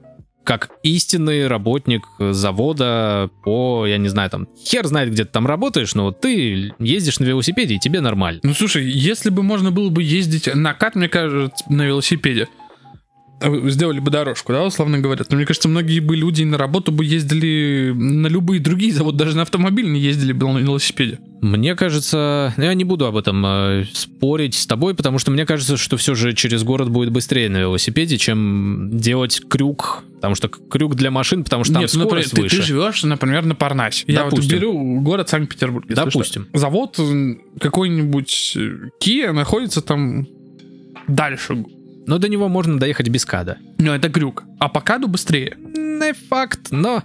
как 0.45 0.71
истинный 0.83 1.47
работник 1.47 2.03
завода 2.19 3.31
по, 3.45 3.87
я 3.87 3.99
не 3.99 4.09
знаю, 4.09 4.31
там, 4.31 4.49
хер 4.67 4.87
знает, 4.87 5.11
где 5.11 5.25
ты 5.25 5.31
там 5.31 5.47
работаешь, 5.47 5.95
но 5.95 6.07
вот 6.07 6.21
ты 6.21 6.73
ездишь 6.79 7.21
на 7.21 7.25
велосипеде, 7.25 7.75
и 7.75 7.79
тебе 7.79 8.01
нормально. 8.01 8.41
Ну 8.43 8.55
слушай, 8.55 8.85
если 8.85 9.31
бы 9.31 9.43
можно 9.43 9.71
было 9.71 9.91
бы 9.91 10.03
ездить 10.03 10.53
на 10.53 10.73
кат, 10.75 10.97
мне 10.97 11.09
кажется, 11.09 11.65
на 11.69 11.83
велосипеде, 11.87 12.49
сделали 13.41 14.01
бы 14.01 14.11
дорожку, 14.11 14.53
да, 14.53 14.65
условно 14.65 14.99
говоря, 14.99 15.25
то 15.25 15.35
мне 15.35 15.47
кажется, 15.47 15.69
многие 15.69 16.01
бы 16.01 16.17
люди 16.17 16.43
на 16.43 16.59
работу 16.59 16.93
бы 16.93 17.05
ездили 17.05 17.93
на 17.95 18.27
любые 18.27 18.61
другие 18.61 18.93
заводы, 18.93 19.19
даже 19.19 19.37
на 19.37 19.43
автомобиль 19.43 19.91
не 19.91 20.01
ездили 20.01 20.33
бы 20.33 20.53
на 20.53 20.59
велосипеде. 20.59 21.19
Мне 21.41 21.75
кажется, 21.75 22.53
я 22.59 22.75
не 22.75 22.85
буду 22.85 23.07
об 23.07 23.17
этом 23.17 23.45
э, 23.47 23.85
спорить 23.93 24.55
с 24.55 24.67
тобой, 24.67 24.95
потому 24.95 25.19
что 25.19 25.31
мне 25.31 25.47
кажется, 25.47 25.79
что 25.79 25.97
все 25.97 26.15
же 26.15 26.35
через 26.35 26.63
город 26.65 26.91
будет 26.91 27.11
быстрее 27.11 27.49
на 27.49 27.59
велосипеде, 27.59 28.19
чем 28.19 28.91
делать 28.93 29.41
крюк, 29.49 30.05
потому 30.17 30.35
что 30.35 30.49
крюк 30.49 30.97
для 30.97 31.11
машин, 31.11 31.43
потому 31.45 31.65
что 31.65 31.75
там 31.75 31.83
Нет, 31.83 31.91
ну, 31.95 32.01
например, 32.01 32.27
скорость 32.27 32.37
ты, 32.37 32.43
выше. 32.43 32.57
ты 32.57 32.63
живешь, 32.63 33.03
например, 33.05 33.47
на 33.47 33.55
Парнасе. 33.55 34.05
Я 34.07 34.25
вот 34.25 34.45
беру 34.45 35.01
город 35.01 35.31
Санкт-Петербург. 35.31 35.87
Допустим. 35.89 36.47
что. 36.51 36.59
Завод 36.59 36.99
э, 36.99 37.37
какой-нибудь 37.59 38.53
э, 38.57 38.89
Kia 39.03 39.33
находится 39.33 39.81
там 39.81 40.27
дальше. 41.09 41.65
Но 42.07 42.19
до 42.19 42.29
него 42.29 42.49
можно 42.49 42.79
доехать 42.79 43.09
без 43.09 43.25
када. 43.25 43.59
Ну, 43.79 43.93
это 43.93 44.09
крюк. 44.09 44.45
А 44.59 44.69
по 44.69 44.81
каду 44.81 45.09
быстрее. 45.09 45.57
Не 45.59 46.13
факт, 46.13 46.69
но 46.71 47.03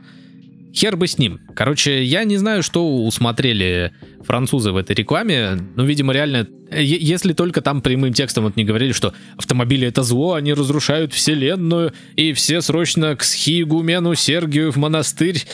хер 0.74 0.98
бы 0.98 1.08
с 1.08 1.18
ним. 1.18 1.40
Короче, 1.56 2.04
я 2.04 2.24
не 2.24 2.38
знаю, 2.38 2.62
что 2.62 3.06
усмотрели 3.06 3.94
французы 4.22 4.72
в 4.72 4.78
этой 4.78 4.96
рекламе. 4.96 5.58
Ну, 5.76 5.86
видимо, 5.86 6.14
реально, 6.14 6.48
если 6.72 7.34
только 7.34 7.62
там 7.62 7.82
прямым 7.82 8.14
текстом 8.14 8.44
вот 8.44 8.56
не 8.56 8.66
говорили, 8.66 8.92
что 8.92 9.14
автомобили 9.38 9.88
это 9.88 10.04
зло, 10.04 10.34
они 10.34 10.54
разрушают 10.54 11.14
вселенную, 11.14 11.94
и 12.16 12.34
все 12.34 12.62
срочно 12.62 13.16
к 13.16 13.24
схиегумену 13.24 14.16
Сергию 14.16 14.72
в 14.72 14.78
монастырь. 14.78 15.46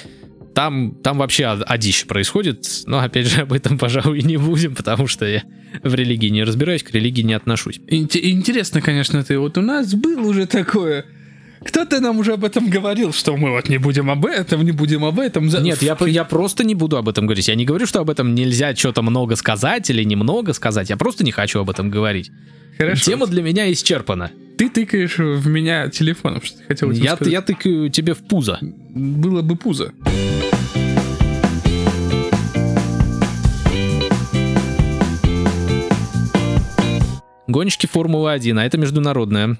Там, 0.54 0.96
там 1.02 1.18
вообще 1.18 1.46
адище 1.46 2.06
происходит, 2.06 2.68
но 2.86 3.00
опять 3.00 3.28
же 3.28 3.42
об 3.42 3.54
этом, 3.54 3.78
пожалуй, 3.78 4.22
не 4.22 4.38
будем, 4.38 4.76
потому 4.76 5.08
что 5.08 5.26
я 5.26 5.44
в 5.84 5.94
религии 5.96 6.28
не 6.28 6.44
разбираюсь, 6.44 6.84
к 6.84 6.92
религии 6.92 7.22
не 7.22 7.34
отношусь. 7.34 7.80
Инте- 7.90 8.20
Интересно, 8.30 8.82
конечно, 8.82 9.24
ты. 9.24 9.40
Вот 9.40 9.58
у 9.58 9.62
нас 9.62 9.94
было 9.94 10.22
уже 10.28 10.46
такое. 10.48 11.06
Кто-то 11.64 12.00
нам 12.02 12.18
уже 12.18 12.34
об 12.34 12.44
этом 12.44 12.70
говорил, 12.70 13.14
что 13.14 13.38
мы 13.38 13.52
вот 13.52 13.70
не 13.70 13.78
будем 13.78 14.10
об 14.10 14.26
этом, 14.26 14.66
не 14.66 14.72
будем 14.72 15.06
об 15.06 15.20
этом. 15.20 15.48
Нет, 15.48 15.82
я, 15.84 15.96
я 16.08 16.24
просто 16.26 16.64
не 16.64 16.74
буду 16.76 16.98
об 16.98 17.08
этом 17.08 17.28
говорить. 17.28 17.48
Я 17.48 17.56
не 17.56 17.66
говорю, 17.66 17.86
что 17.86 18.00
об 18.02 18.10
этом 18.10 18.34
нельзя 18.36 18.76
что-то 18.76 19.04
много 19.04 19.36
сказать 19.36 19.90
или 19.92 20.04
немного 20.04 20.54
сказать. 20.54 20.90
Я 20.90 20.98
просто 20.98 21.24
не 21.24 21.32
хочу 21.32 21.60
об 21.60 21.70
этом 21.70 21.90
говорить. 21.92 22.32
Хорошо. 22.78 23.06
Тема 23.12 23.28
для 23.28 23.44
меня 23.44 23.72
исчерпана. 23.72 24.32
Ты 24.58 24.70
тыкаешь 24.70 25.18
в 25.20 25.48
меня 25.48 25.88
телефоном, 25.90 26.42
что 26.42 26.58
ты 26.58 26.64
хотел 26.66 26.90
Я, 26.92 27.16
сказать. 27.16 27.32
я 27.32 27.42
тыкаю 27.42 27.90
тебе 27.90 28.16
в 28.16 28.20
пузо. 28.28 28.58
Было 28.62 29.42
бы 29.44 29.56
пузо. 29.56 29.94
Гонщики 37.52 37.86
Формулы-1, 37.88 38.60
а 38.60 38.66
это 38.66 38.78
международная 38.78 39.58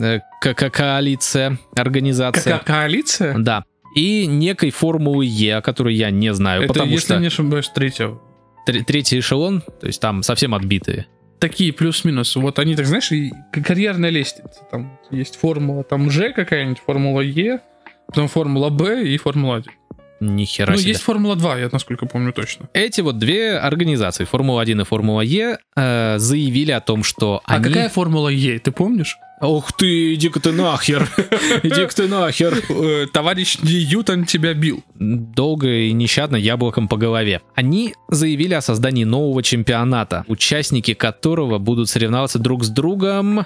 э, 0.00 0.20
ко- 0.40 0.54
ко- 0.54 0.70
коалиция, 0.70 1.58
организация. 1.76 2.58
Какая 2.58 2.64
коалиция? 2.82 3.34
Да. 3.38 3.64
И 3.94 4.26
некой 4.26 4.70
Формулы 4.70 5.26
Е, 5.26 5.56
о 5.56 5.60
которой 5.62 5.94
я 5.94 6.10
не 6.10 6.32
знаю, 6.32 6.62
Это, 6.62 6.72
потому 6.72 6.92
если 6.92 7.06
что 7.06 7.18
не 7.18 7.26
ошибаюсь, 7.26 7.68
третьего. 7.68 8.20
тр- 8.66 8.84
третий 8.84 9.18
эшелон, 9.18 9.60
то 9.80 9.86
есть 9.86 10.00
там 10.00 10.22
совсем 10.22 10.54
отбитые. 10.54 11.06
Такие 11.40 11.72
плюс-минус. 11.72 12.36
Вот 12.36 12.58
они, 12.58 12.76
так 12.76 12.86
знаешь, 12.86 13.10
и 13.12 13.32
карьерная 13.52 14.10
лестница. 14.10 14.60
Там 14.70 14.98
есть 15.10 15.36
формула 15.36 15.82
там 15.82 16.08
Ж 16.10 16.32
какая-нибудь, 16.32 16.78
формула 16.86 17.20
Е, 17.20 17.60
потом 18.06 18.28
формула 18.28 18.70
Б 18.70 19.02
и 19.06 19.16
формула 19.18 19.56
1. 19.56 19.72
Ни 20.22 20.44
хера 20.44 20.70
Ну, 20.72 20.78
себе. 20.78 20.90
есть 20.92 21.02
формула 21.02 21.34
2, 21.34 21.58
я 21.58 21.68
насколько 21.72 22.06
помню 22.06 22.32
точно. 22.32 22.68
Эти 22.74 23.00
вот 23.00 23.18
две 23.18 23.56
организации, 23.58 24.24
Формула-1 24.24 24.82
и 24.82 24.84
Формула 24.84 25.22
Е, 25.22 25.58
э, 25.74 26.18
заявили 26.18 26.70
о 26.70 26.80
том, 26.80 27.02
что 27.02 27.40
А 27.44 27.56
они... 27.56 27.64
какая 27.64 27.88
формула 27.88 28.28
Е, 28.28 28.60
ты 28.60 28.70
помнишь? 28.70 29.16
Ух 29.40 29.72
ты, 29.72 30.14
иди-ка 30.14 30.38
ты 30.38 30.52
нахер. 30.52 31.08
Иди-ка 31.64 31.92
ты 31.92 32.06
нахер. 32.06 32.54
Э, 32.68 33.06
Товарищ 33.12 33.58
Ньютон 33.62 34.24
тебя 34.24 34.54
бил. 34.54 34.84
Долго 34.94 35.66
и 35.68 35.92
нещадно 35.92 36.36
яблоком 36.36 36.86
по 36.86 36.96
голове. 36.96 37.40
Они 37.56 37.92
заявили 38.08 38.54
о 38.54 38.60
создании 38.60 39.02
нового 39.02 39.42
чемпионата, 39.42 40.24
участники 40.28 40.94
которого 40.94 41.58
будут 41.58 41.88
соревноваться 41.88 42.38
друг 42.38 42.62
с 42.62 42.68
другом... 42.68 43.44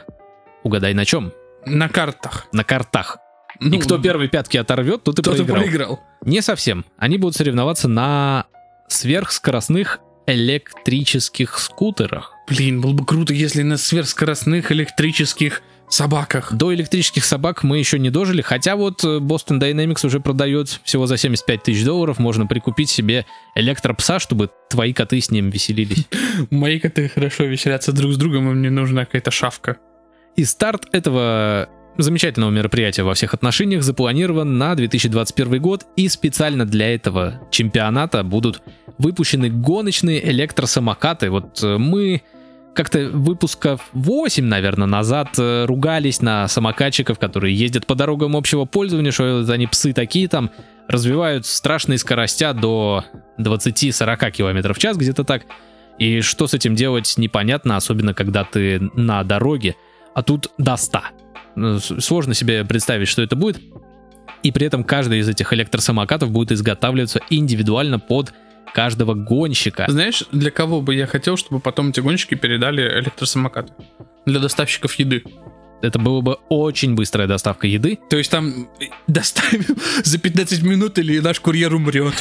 Угадай 0.63 0.93
на 0.93 1.07
чем? 1.07 1.33
На 1.65 1.89
картах. 1.89 2.49
На 2.53 2.63
картах. 2.65 3.17
Ну, 3.61 3.77
и 3.77 3.81
кто 3.81 3.99
первый 3.99 4.29
пятки 4.29 4.57
оторвет, 4.57 5.05
тот 5.05 5.19
и 5.19 5.23
Кто-то 5.23 5.45
проиграл. 5.45 5.63
проиграл. 5.63 6.01
Не 6.25 6.41
совсем. 6.41 6.85
Они 6.99 7.19
будут 7.19 7.37
соревноваться 7.37 7.89
на 7.89 8.47
сверхскоростных 8.89 10.01
электрических 10.27 11.59
скутерах. 11.59 12.33
Блин, 12.49 12.81
было 12.81 12.93
бы 12.93 13.05
круто, 13.05 13.33
если 13.33 13.63
на 13.63 13.77
сверхскоростных 13.77 14.73
электрических 14.73 15.63
собаках. 15.89 16.53
До 16.53 16.75
электрических 16.75 17.25
собак 17.25 17.63
мы 17.63 17.79
еще 17.79 17.99
не 17.99 18.11
дожили, 18.11 18.43
хотя 18.43 18.75
вот 18.75 19.05
э, 19.05 19.19
Boston 19.19 19.61
Dynamics 19.61 20.05
уже 20.05 20.19
продает 20.19 20.81
всего 20.83 21.07
за 21.07 21.17
75 21.17 21.63
тысяч 21.63 21.85
долларов, 21.85 22.19
можно 22.19 22.47
прикупить 22.47 22.91
себе 22.91 23.25
электропса, 23.55 24.19
чтобы 24.19 24.51
твои 24.69 24.93
коты 24.93 25.21
с 25.21 25.31
ним 25.31 25.51
веселились. 25.51 26.07
Мои 26.51 26.81
коты 26.81 27.09
хорошо 27.09 27.45
веселятся 27.45 27.93
друг 27.93 28.13
с 28.13 28.17
другом, 28.17 28.51
им 28.51 28.63
не 28.63 28.71
нужна 28.71 29.05
какая-то 29.05 29.31
шавка. 29.31 29.77
И 30.35 30.45
старт 30.45 30.87
этого 30.93 31.69
замечательного 31.99 32.51
мероприятия 32.51 33.03
во 33.03 33.15
всех 33.15 33.35
отношениях 33.35 33.83
запланирован 33.83 34.59
на 34.59 34.75
2021 34.75 35.61
год, 35.61 35.87
и 35.97 36.09
специально 36.09 36.65
для 36.65 36.95
этого 36.95 37.41
чемпионата 37.51 38.23
будут 38.23 38.63
выпущены 38.99 39.51
гоночные 39.51 40.27
электросамокаты. 40.31 41.31
Вот 41.31 41.63
э, 41.63 41.79
мы 41.79 42.23
как-то 42.75 43.09
выпусков 43.09 43.89
8, 43.93 44.45
наверное, 44.45 44.87
назад 44.87 45.31
э, 45.39 45.65
ругались 45.65 46.21
на 46.21 46.47
самокатчиков, 46.47 47.19
которые 47.19 47.55
ездят 47.57 47.87
по 47.87 47.95
дорогам 47.95 48.37
общего 48.37 48.67
пользования, 48.67 49.11
что 49.11 49.45
они 49.49 49.67
псы 49.67 49.93
такие 49.93 50.29
там, 50.29 50.51
развивают 50.87 51.47
страшные 51.47 51.99
скоростя 51.99 52.53
до 52.53 53.05
20-40 53.39 54.31
км 54.31 54.75
в 54.75 54.79
час, 54.79 54.97
где-то 54.97 55.25
так. 55.25 55.43
И 55.99 56.21
что 56.21 56.47
с 56.47 56.55
этим 56.55 56.75
делать 56.75 57.15
непонятно, 57.17 57.77
особенно 57.77 58.13
когда 58.13 58.45
ты 58.45 58.81
на 58.95 59.25
дороге, 59.25 59.77
а 60.15 60.23
тут 60.23 60.51
до 60.59 60.77
100. 60.77 61.01
С- 61.57 62.01
Сложно 62.05 62.35
себе 62.35 62.65
представить, 62.65 63.09
что 63.09 63.23
это 63.23 63.35
будет. 63.37 63.61
И 64.43 64.53
при 64.53 64.67
этом 64.67 64.85
каждый 64.85 65.19
из 65.21 65.29
этих 65.29 65.53
электросамокатов 65.53 66.31
будет 66.31 66.53
изготавливаться 66.53 67.21
индивидуально 67.31 67.99
под 67.99 68.33
каждого 68.75 69.15
гонщика. 69.15 69.87
Знаешь, 69.89 70.25
для 70.33 70.51
кого 70.51 70.81
бы 70.83 70.95
я 70.95 71.07
хотел, 71.07 71.37
чтобы 71.37 71.61
потом 71.61 71.89
эти 71.91 72.01
гонщики 72.01 72.35
передали 72.35 72.83
электросамокаты? 73.01 73.73
Для 74.27 74.39
доставщиков 74.39 74.93
еды. 74.95 75.25
Это 75.83 75.99
было 75.99 76.21
бы 76.21 76.39
очень 76.49 76.95
быстрая 76.95 77.29
доставка 77.29 77.67
еды. 77.67 77.99
То 78.09 78.17
есть 78.17 78.31
там 78.31 78.69
э, 78.81 78.85
доставим 79.07 79.65
за 80.05 80.19
15 80.19 80.63
минут 80.63 80.99
или 80.99 81.19
наш 81.21 81.41
курьер 81.41 81.75
умрет. 81.75 82.15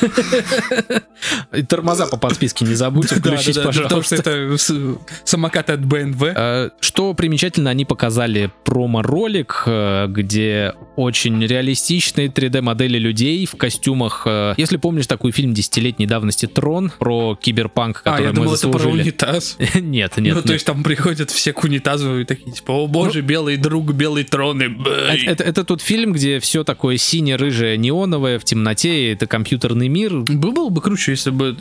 И 1.53 1.61
тормоза 1.63 2.05
по 2.07 2.17
подписке 2.17 2.65
не 2.65 2.75
забудьте 2.75 3.15
включить, 3.19 3.55
Потому 3.55 3.71
что 3.73 3.83
пожалуйста. 3.83 4.15
это 4.15 4.57
с- 4.57 4.97
самокаты 5.23 5.73
от 5.73 5.79
BMW. 5.81 6.33
Э, 6.35 6.69
Что 6.79 7.13
примечательно, 7.13 7.69
они 7.69 7.85
показали 7.85 8.51
промо-ролик, 8.65 9.63
э, 9.65 10.07
где 10.09 10.73
очень 10.95 11.43
реалистичные 11.45 12.27
3D-модели 12.27 12.97
людей 12.97 13.45
в 13.45 13.55
костюмах. 13.55 14.23
э, 14.25 14.53
Если 14.57 14.77
помнишь 14.77 15.07
такой 15.07 15.31
фильм 15.31 15.53
десятилетней 15.53 16.05
давности 16.07 16.45
«Трон» 16.45 16.91
про 16.99 17.35
киберпанк, 17.41 18.01
А, 18.03 18.11
который 18.11 18.23
я 18.23 18.29
мы 18.29 18.35
думал, 18.35 18.53
это 18.55 18.67
про 18.69 18.89
унитаз. 18.89 19.57
Нет, 19.75 20.17
нет, 20.17 20.35
Ну, 20.35 20.41
то 20.41 20.53
есть 20.53 20.65
там 20.65 20.83
приходят 20.83 21.31
все 21.31 21.53
к 21.53 21.63
унитазу 21.63 22.19
и 22.19 22.25
такие, 22.25 22.51
типа, 22.51 22.71
о 22.73 22.87
боже, 22.87 23.21
белый 23.21 23.44
друг, 23.57 23.93
белый 23.93 24.23
трон, 24.23 24.61
и 24.61 24.67
бэй». 24.67 25.23
Это, 25.23 25.31
это- 25.31 25.43
это 25.43 25.63
тот 25.63 25.81
фильм, 25.81 26.11
где 26.13 26.39
все 26.39 26.63
такое 26.63 26.97
сине-рыжее, 26.97 27.77
неоновое 27.77 28.39
в 28.39 28.43
темноте, 28.43 29.11
это 29.13 29.27
компьютерный 29.27 29.87
мир. 29.87 30.11
Было 30.27 30.69
бы 30.69 30.81
круче, 30.81 31.11
если 31.11 31.29
бы 31.29 31.53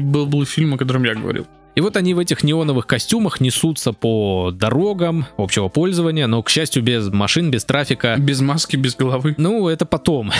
был 0.00 0.26
бы 0.26 0.44
фильм, 0.44 0.74
о 0.74 0.76
котором 0.78 1.04
я 1.04 1.14
говорил. 1.14 1.46
И 1.74 1.80
вот 1.80 1.96
они 1.96 2.12
в 2.12 2.18
этих 2.18 2.44
неоновых 2.44 2.86
костюмах 2.86 3.40
несутся 3.40 3.92
по 3.94 4.50
дорогам 4.54 5.26
общего 5.38 5.68
пользования, 5.68 6.26
но, 6.26 6.42
к 6.42 6.50
счастью, 6.50 6.82
без 6.82 7.08
машин, 7.10 7.50
без 7.50 7.64
трафика. 7.64 8.16
Без 8.18 8.40
маски, 8.40 8.76
без 8.76 8.94
головы. 8.94 9.34
Ну, 9.38 9.68
это 9.68 9.86
потом. 9.86 10.30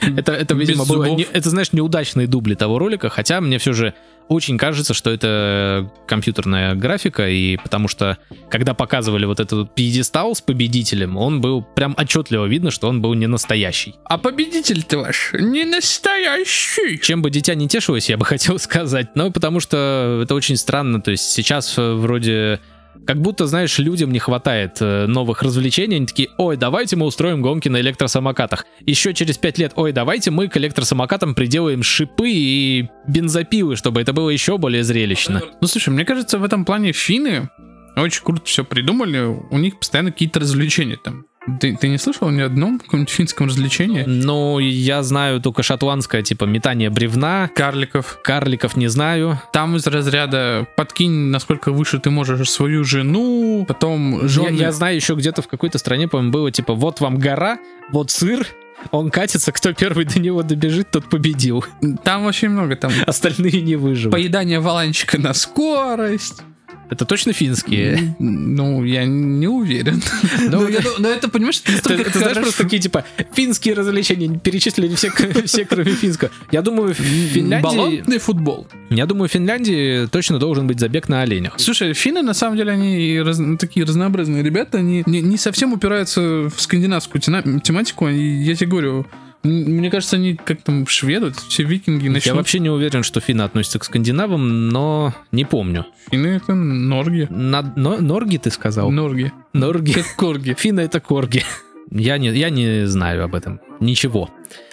Это, 0.00 0.32
это 0.32 0.54
видимо, 0.54 0.84
было, 0.84 1.04
не- 1.06 1.26
это, 1.32 1.50
знаешь, 1.50 1.72
неудачные 1.72 2.26
дубли 2.26 2.54
того 2.54 2.78
ролика, 2.78 3.08
хотя 3.08 3.40
мне 3.40 3.58
все 3.58 3.72
же 3.72 3.94
очень 4.28 4.58
кажется, 4.58 4.94
что 4.94 5.10
это 5.10 5.90
компьютерная 6.06 6.74
графика, 6.74 7.28
и 7.28 7.56
потому 7.56 7.88
что, 7.88 8.18
когда 8.50 8.74
показывали 8.74 9.24
вот 9.24 9.40
этот 9.40 9.74
пьедестал 9.74 10.34
с 10.34 10.40
победителем, 10.40 11.16
он 11.16 11.40
был 11.40 11.62
прям 11.62 11.94
отчетливо 11.98 12.46
видно, 12.46 12.70
что 12.70 12.88
он 12.88 13.00
был 13.00 13.14
не 13.14 13.26
настоящий. 13.26 13.94
А 14.04 14.18
победитель-то 14.18 14.98
ваш 14.98 15.30
не 15.32 15.64
настоящий. 15.64 16.98
Чем 17.00 17.22
бы 17.22 17.30
дитя 17.30 17.54
не 17.54 17.68
тешилось, 17.68 18.08
я 18.08 18.16
бы 18.16 18.24
хотел 18.26 18.58
сказать, 18.58 19.14
но 19.14 19.30
потому 19.30 19.60
что 19.60 20.20
это 20.22 20.34
очень 20.34 20.56
странно, 20.56 21.00
то 21.00 21.10
есть 21.10 21.24
сейчас 21.24 21.76
э, 21.78 21.94
вроде 21.94 22.60
Как 23.06 23.20
будто, 23.20 23.46
знаешь, 23.46 23.78
людям 23.78 24.12
не 24.12 24.18
хватает 24.18 24.78
э, 24.80 25.06
новых 25.06 25.42
развлечений. 25.42 25.96
Они 25.96 26.06
такие, 26.06 26.28
ой, 26.36 26.56
давайте 26.56 26.96
мы 26.96 27.06
устроим 27.06 27.40
гонки 27.40 27.68
на 27.68 27.80
электросамокатах. 27.80 28.66
Еще 28.80 29.14
через 29.14 29.38
пять 29.38 29.58
лет, 29.58 29.72
ой, 29.76 29.92
давайте 29.92 30.30
мы 30.30 30.48
к 30.48 30.56
электросамокатам 30.56 31.34
приделаем 31.34 31.82
шипы 31.82 32.30
и 32.30 32.88
бензопилы, 33.06 33.76
чтобы 33.76 34.00
это 34.00 34.12
было 34.12 34.30
еще 34.30 34.58
более 34.58 34.84
зрелищно. 34.84 35.42
Ну, 35.60 35.66
слушай, 35.66 35.88
мне 35.90 36.04
кажется, 36.04 36.38
в 36.38 36.44
этом 36.44 36.64
плане 36.64 36.92
финны 36.92 37.48
очень 37.96 38.22
круто 38.22 38.42
все 38.44 38.64
придумали. 38.64 39.20
У 39.50 39.58
них 39.58 39.78
постоянно 39.78 40.12
какие-то 40.12 40.40
развлечения 40.40 40.98
там. 41.02 41.27
Ты, 41.60 41.76
ты 41.76 41.88
не 41.88 41.98
слышал 41.98 42.28
ни 42.30 42.40
одном 42.42 42.78
каком-нибудь 42.78 43.10
финском 43.10 43.46
развлечении? 43.46 44.04
Ну, 44.06 44.58
я 44.58 45.02
знаю 45.02 45.40
только 45.40 45.62
шотландское, 45.62 46.22
типа 46.22 46.44
метание 46.44 46.90
бревна. 46.90 47.50
Карликов. 47.54 48.18
Карликов 48.22 48.76
не 48.76 48.88
знаю. 48.88 49.40
Там 49.52 49.76
из 49.76 49.86
разряда 49.86 50.66
подкинь, 50.76 51.30
насколько 51.30 51.72
выше 51.72 51.98
ты 52.00 52.10
можешь 52.10 52.50
свою 52.50 52.84
жену, 52.84 53.64
потом 53.66 54.22
Я, 54.22 54.28
жены. 54.28 54.56
я 54.56 54.72
знаю 54.72 54.96
еще 54.96 55.14
где-то 55.14 55.40
в 55.42 55.48
какой-то 55.48 55.78
стране, 55.78 56.06
по-моему, 56.08 56.32
было 56.32 56.50
типа 56.50 56.74
вот 56.74 57.00
вам 57.00 57.18
гора, 57.18 57.58
вот 57.90 58.10
сыр, 58.10 58.46
он 58.90 59.10
катится, 59.10 59.50
кто 59.50 59.72
первый 59.72 60.04
до 60.04 60.20
него 60.20 60.42
добежит, 60.42 60.90
тот 60.90 61.08
победил. 61.08 61.64
Там 62.04 62.26
очень 62.26 62.50
много 62.50 62.76
там. 62.76 62.92
Остальные 63.06 63.62
не 63.62 63.76
выживут. 63.76 64.12
Поедание 64.12 64.60
валанчика 64.60 65.18
на 65.18 65.34
скорость. 65.34 66.42
Это 66.90 67.04
точно 67.04 67.32
финские? 67.32 68.14
Ну, 68.18 68.82
я 68.84 69.04
не 69.04 69.46
уверен. 69.46 70.02
Ну, 70.50 70.62
Но 70.62 70.68
я- 70.68 70.78
это- 70.78 70.88
но 70.98 71.08
это, 71.08 71.28
понимаешь, 71.28 71.56
это 71.58 71.66
Ты, 71.66 71.72
настолько 71.72 72.04
ты 72.10 72.18
знаешь, 72.18 72.34
хорошо. 72.34 72.40
просто 72.42 72.62
такие, 72.64 72.80
типа, 72.80 73.04
финские 73.34 73.74
развлечения, 73.74 74.38
перечислили 74.38 74.94
все, 74.94 75.10
все 75.44 75.64
кроме 75.64 75.92
финского. 75.92 76.30
Я 76.52 76.62
думаю, 76.62 76.94
в 76.94 76.98
Финляндии... 76.98 77.62
Баллонный 77.64 78.18
футбол. 78.18 78.66
Я 78.90 79.06
думаю, 79.06 79.28
в 79.28 79.32
Финляндии 79.32 80.06
точно 80.06 80.38
должен 80.38 80.66
быть 80.66 80.80
забег 80.80 81.08
на 81.08 81.22
оленях. 81.22 81.54
Слушай, 81.58 81.92
финны 81.92 82.22
на 82.22 82.34
самом 82.34 82.56
деле 82.56 82.72
они 82.72 83.20
раз- 83.20 83.40
такие 83.58 83.84
разнообразные 83.84 84.42
ребята, 84.42 84.78
они 84.78 85.02
не, 85.06 85.20
не 85.20 85.36
совсем 85.36 85.72
упираются 85.72 86.20
в 86.48 86.54
скандинавскую 86.56 87.20
тематику. 87.20 88.08
Я 88.08 88.54
тебе 88.54 88.70
говорю, 88.70 89.06
мне 89.44 89.90
кажется, 89.90 90.16
они 90.16 90.34
как 90.34 90.62
там 90.62 90.86
шведы, 90.86 91.32
все 91.48 91.62
викинги 91.62 92.06
Я 92.06 92.10
начнут. 92.10 92.36
вообще 92.36 92.58
не 92.58 92.70
уверен, 92.70 93.02
что 93.02 93.20
финны 93.20 93.42
относятся 93.42 93.78
к 93.78 93.84
скандинавам, 93.84 94.68
но 94.68 95.14
не 95.32 95.44
помню. 95.44 95.86
Финны 96.10 96.26
это 96.28 96.54
норги. 96.54 97.26
На- 97.30 97.72
но- 97.76 97.98
Норги 97.98 98.36
ты 98.38 98.50
сказал? 98.50 98.90
Норги. 98.90 99.32
Норги. 99.52 99.92
Как 99.92 100.16
корги. 100.16 100.54
Финны 100.58 100.80
это 100.80 101.00
корги. 101.00 101.42
Я 101.90 102.18
не, 102.18 102.28
я 102.36 102.50
не 102.50 102.86
знаю 102.86 103.24
об 103.24 103.34
этом. 103.34 103.60
Ничего. 103.80 104.28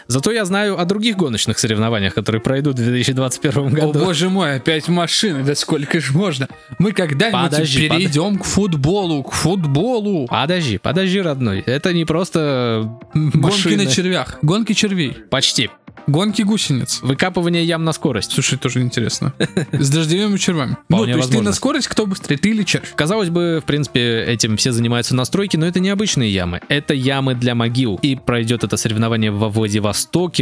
Зато 0.08 0.32
я 0.32 0.46
знаю 0.46 0.80
о 0.80 0.86
других 0.86 1.16
гоночных 1.18 1.58
соревнованиях, 1.60 2.14
которые 2.14 2.42
пройдут 2.42 2.76
в 2.80 2.84
2021 2.84 3.68
О 3.68 3.70
году. 3.70 4.00
боже 4.00 4.30
мой, 4.30 4.56
опять 4.56 4.88
машины, 4.88 5.44
да 5.44 5.56
сколько 5.56 6.00
ж 6.00 6.12
можно? 6.14 6.48
Мы 6.80 6.92
когда-нибудь 6.92 7.50
Подожди, 7.52 7.90
перейдем 7.90 8.38
к 8.38 8.44
футболу, 8.44 9.24
к 9.24 9.32
футболу. 9.32 10.28
Подожди, 10.28 10.78
подожди, 10.78 11.22
родной. 11.22 11.62
Это 11.66 11.94
не 11.94 12.06
просто 12.06 12.90
Гонки 13.14 13.38
машины. 13.38 13.84
на 13.84 13.90
червях, 13.92 14.38
гонки 14.42 14.74
червей, 14.74 15.18
Почти. 15.30 15.70
гонки 16.08 16.44
гусениц. 16.44 17.00
Выкапывание 17.02 17.64
ям 17.66 17.84
на 17.84 17.92
скорость. 17.92 18.32
Слушай, 18.32 18.60
тоже 18.60 18.82
интересно. 18.82 19.34
С 19.72 19.90
дождевыми 19.90 20.38
червями. 20.38 20.78
Ну, 20.88 21.04
то 21.06 21.10
есть 21.10 21.32
ты 21.32 21.42
на 21.42 21.52
скорость, 21.52 21.88
кто 21.88 22.06
быстрее, 22.06 22.38
ты 22.38 22.50
или 22.50 22.62
червь? 22.64 22.94
Казалось 22.96 23.30
бы, 23.30 23.60
в 23.62 23.66
принципе, 23.66 24.24
этим 24.24 24.56
все 24.58 24.72
занимаются 24.72 25.16
на 25.16 25.26
стройке, 25.26 25.58
но 25.58 25.66
это 25.66 25.80
не 25.80 25.90
обычные 25.90 26.32
ямы. 26.32 26.62
Это 26.70 26.94
ямы 26.94 27.34
для 27.34 27.56
могил. 27.56 27.98
И 28.04 28.16
пройдет 28.16 28.64
это 28.64 28.78
соревнование 28.78 29.32
во 29.32 29.50
Владивостоке 29.50 29.95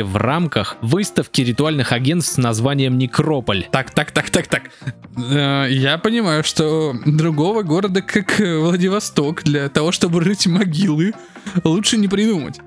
в 0.04 0.16
рамках 0.18 0.78
выставки 0.82 1.42
ритуальных 1.42 1.92
агентств 1.92 2.34
с 2.34 2.38
названием 2.38 2.98
Некрополь. 2.98 3.66
Так, 3.72 3.92
так, 3.92 4.12
так, 4.12 4.30
так, 4.30 4.48
так. 4.48 4.64
Э, 5.18 5.68
Я 5.70 5.98
понимаю, 5.98 6.44
что 6.44 6.94
другого 7.06 7.64
города, 7.64 8.02
как 8.02 8.40
э, 8.42 8.58
Владивосток, 8.58 9.44
для 9.44 9.70
того, 9.70 9.92
чтобы 9.92 10.20
рыть 10.22 10.48
могилы, 10.48 11.14
лучше 11.64 11.98
не 11.98 12.08
придумать. 12.08 12.60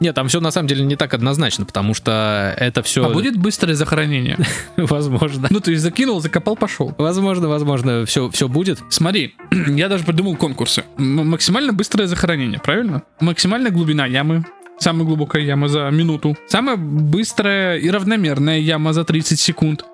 Нет, 0.00 0.14
там 0.16 0.26
все 0.26 0.40
на 0.40 0.50
самом 0.50 0.66
деле 0.66 0.84
не 0.84 0.96
так 0.96 1.14
однозначно, 1.14 1.64
потому 1.64 1.94
что 1.94 2.52
это 2.58 2.82
все 2.82 3.06
А 3.06 3.10
будет 3.10 3.36
быстрое 3.36 3.76
захоронение. 3.76 4.36
возможно. 4.76 5.46
Ну, 5.50 5.60
то 5.60 5.70
есть 5.70 5.82
закинул, 5.84 6.20
закопал, 6.20 6.56
пошел. 6.56 6.92
Возможно, 6.98 7.48
возможно, 7.48 8.04
все, 8.04 8.28
все 8.30 8.48
будет. 8.48 8.80
Смотри, 8.90 9.36
я 9.68 9.88
даже 9.88 10.04
придумал 10.04 10.36
конкурсы. 10.36 10.82
М- 10.98 11.28
максимально 11.28 11.72
быстрое 11.72 12.08
захоронение, 12.08 12.58
правильно? 12.58 13.02
Максимальная 13.20 13.70
глубина 13.70 14.04
ямы. 14.06 14.44
Самая 14.78 15.04
глубокая 15.04 15.42
яма 15.42 15.68
за 15.68 15.88
минуту. 15.90 16.36
Самая 16.46 16.76
быстрая 16.76 17.78
и 17.78 17.88
равномерная 17.90 18.58
яма 18.58 18.92
за 18.92 19.04
30 19.04 19.38
секунд. 19.38 19.84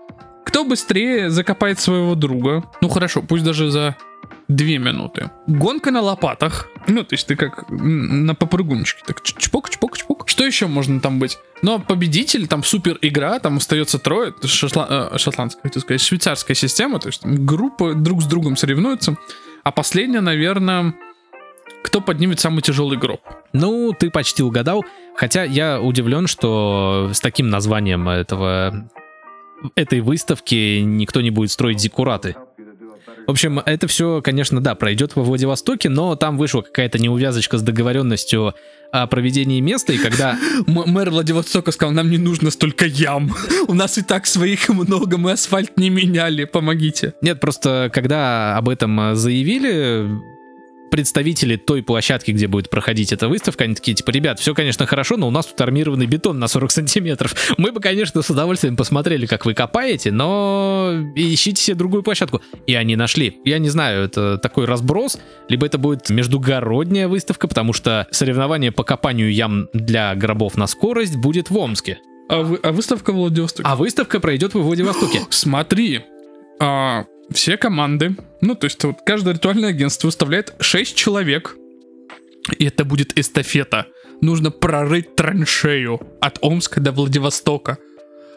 Кто 0.45 0.65
быстрее 0.65 1.31
закопает 1.31 1.79
своего 1.79 2.15
друга? 2.15 2.65
Ну 2.81 2.89
хорошо, 2.89 3.23
пусть 3.23 3.45
даже 3.45 3.71
за 3.71 3.97
2 4.49 4.67
минуты. 4.79 5.31
Гонка 5.47 5.91
на 5.91 6.01
лопатах. 6.01 6.69
Ну, 6.89 7.05
то 7.05 7.15
есть 7.15 7.27
ты 7.27 7.37
как 7.37 7.67
на 7.69 8.35
попрыгунчике. 8.35 9.03
Так 9.07 9.23
чпок, 9.23 9.71
чпок, 9.71 9.97
чпок. 9.99 10.29
Что 10.29 10.45
еще 10.45 10.67
можно 10.67 10.99
там 10.99 11.19
быть? 11.21 11.39
Но 11.63 11.79
победитель, 11.79 12.49
там 12.49 12.65
супер 12.65 12.99
игра, 13.03 13.39
там 13.39 13.59
остается 13.59 13.99
трое. 13.99 14.33
Шотла- 14.43 15.13
э, 15.15 15.19
шотландская, 15.19 15.63
хотел 15.63 15.83
сказать, 15.83 16.01
швейцарская 16.01 16.55
система. 16.57 16.99
То 16.99 17.09
есть 17.09 17.21
там 17.21 17.47
группы 17.47 17.95
друг 17.95 18.23
с 18.23 18.27
другом 18.27 18.57
соревнуются. 18.57 19.17
А 19.63 19.71
последняя, 19.71 20.21
наверное, 20.23 20.95
кто 21.83 22.01
поднимет 22.01 22.41
самый 22.41 22.63
тяжелый 22.63 22.99
гроб. 22.99 23.21
Ну, 23.53 23.93
ты 23.99 24.11
почти 24.11 24.43
угадал. 24.43 24.85
Хотя 25.17 25.45
я 25.45 25.81
удивлен, 25.81 26.27
что 26.27 27.11
с 27.13 27.21
таким 27.21 27.51
названием 27.51 28.09
этого 28.09 28.89
этой 29.75 30.01
выставки 30.01 30.81
никто 30.81 31.21
не 31.21 31.31
будет 31.31 31.51
строить 31.51 31.81
зиккураты. 31.81 32.37
В 33.27 33.31
общем, 33.31 33.61
это 33.61 33.87
все, 33.87 34.23
конечно, 34.23 34.61
да, 34.61 34.75
пройдет 34.75 35.15
во 35.15 35.23
Владивостоке, 35.23 35.89
но 35.89 36.17
там 36.17 36.37
вышла 36.37 36.63
какая-то 36.63 36.99
неувязочка 36.99 37.59
с 37.59 37.63
договоренностью 37.63 38.55
о 38.93 39.07
проведении 39.07 39.61
места, 39.61 39.93
и 39.93 39.99
когда 39.99 40.37
мэр 40.67 41.11
Владивостока 41.11 41.71
сказал, 41.71 41.95
нам 41.95 42.11
не 42.11 42.19
нужно 42.19 42.51
столько 42.51 42.87
ям. 42.87 43.33
У 43.69 43.75
нас 43.75 43.99
и 43.99 44.03
так 44.03 44.27
своих 44.27 44.69
много, 44.69 45.17
мы 45.17 45.33
асфальт 45.33 45.77
не 45.77 45.91
меняли, 45.91 46.45
помогите. 46.45 47.15
Нет, 47.23 47.41
просто 47.41 47.91
когда 47.93 48.57
об 48.57 48.69
этом 48.69 49.15
заявили 49.15 50.09
представители 50.91 51.57
той 51.57 51.83
площадки, 51.83 52.31
где 52.33 52.47
будет 52.47 52.71
проходить 52.71 53.13
эта 53.13 53.29
выставка, 53.29 53.65
они 53.65 53.75
такие, 53.75 53.95
типа, 53.95 54.11
ребят, 54.11 54.39
все, 54.41 54.55
конечно, 54.55 54.87
хорошо, 54.87 55.17
но 55.17 55.29
у 55.29 55.31
нас 55.31 55.47
тут 55.47 55.61
армированный 55.61 56.07
бетон 56.07 56.39
на 56.39 56.49
40 56.49 56.71
сантиметров. 56.71 57.35
Мы 57.57 57.73
бы, 57.73 57.81
конечно, 57.81 58.23
с 58.23 58.31
удовольствием 58.31 58.77
посмотрели, 58.77 59.27
как 59.27 59.47
вы 59.47 59.55
копаете, 59.55 60.11
но 60.13 60.93
ищите 61.15 61.63
себе 61.63 61.77
другую 61.77 62.03
площадку. 62.03 62.41
И 62.67 62.75
они 62.75 62.97
нашли. 62.97 63.39
Я 63.45 63.59
не 63.59 63.69
знаю, 63.69 64.05
это 64.05 64.39
такой 64.39 64.67
разброс, 64.67 65.19
либо 65.49 65.67
это 65.67 65.79
будет 65.79 66.11
междугородняя 66.11 67.09
выставка, 67.09 67.49
потому 67.49 67.73
что 67.73 68.07
соревнование 68.11 68.73
по 68.73 68.85
копанию 68.85 69.33
ям 69.33 69.69
для 69.73 70.15
гробов 70.15 70.57
на 70.57 70.67
скорость 70.67 71.17
будет 71.17 71.51
в 71.51 71.57
Омске. 71.57 71.99
А, 72.29 72.43
вы- 72.43 72.61
а 72.63 72.73
выставка 72.73 73.13
в 73.13 73.17
Владивостоке? 73.17 73.63
А 73.67 73.77
выставка 73.77 74.21
пройдет 74.21 74.55
во 74.55 74.61
Владивостоке. 74.61 75.23
Смотри, 75.31 76.01
а, 76.61 77.05
все 77.33 77.57
команды, 77.57 78.17
ну, 78.41 78.55
то 78.55 78.67
есть 78.67 78.83
вот 78.85 78.99
каждое 79.05 79.35
ритуальное 79.35 79.71
агентство 79.71 80.09
выставляет 80.09 80.55
6 80.61 80.97
человек, 80.97 81.57
и 82.59 82.65
это 82.65 82.85
будет 82.85 83.19
эстафета. 83.19 83.87
Нужно 84.21 84.51
прорыть 84.51 85.17
траншею 85.17 86.01
от 86.21 86.39
Омска 86.43 86.81
до 86.81 86.93
Владивостока. 86.93 87.79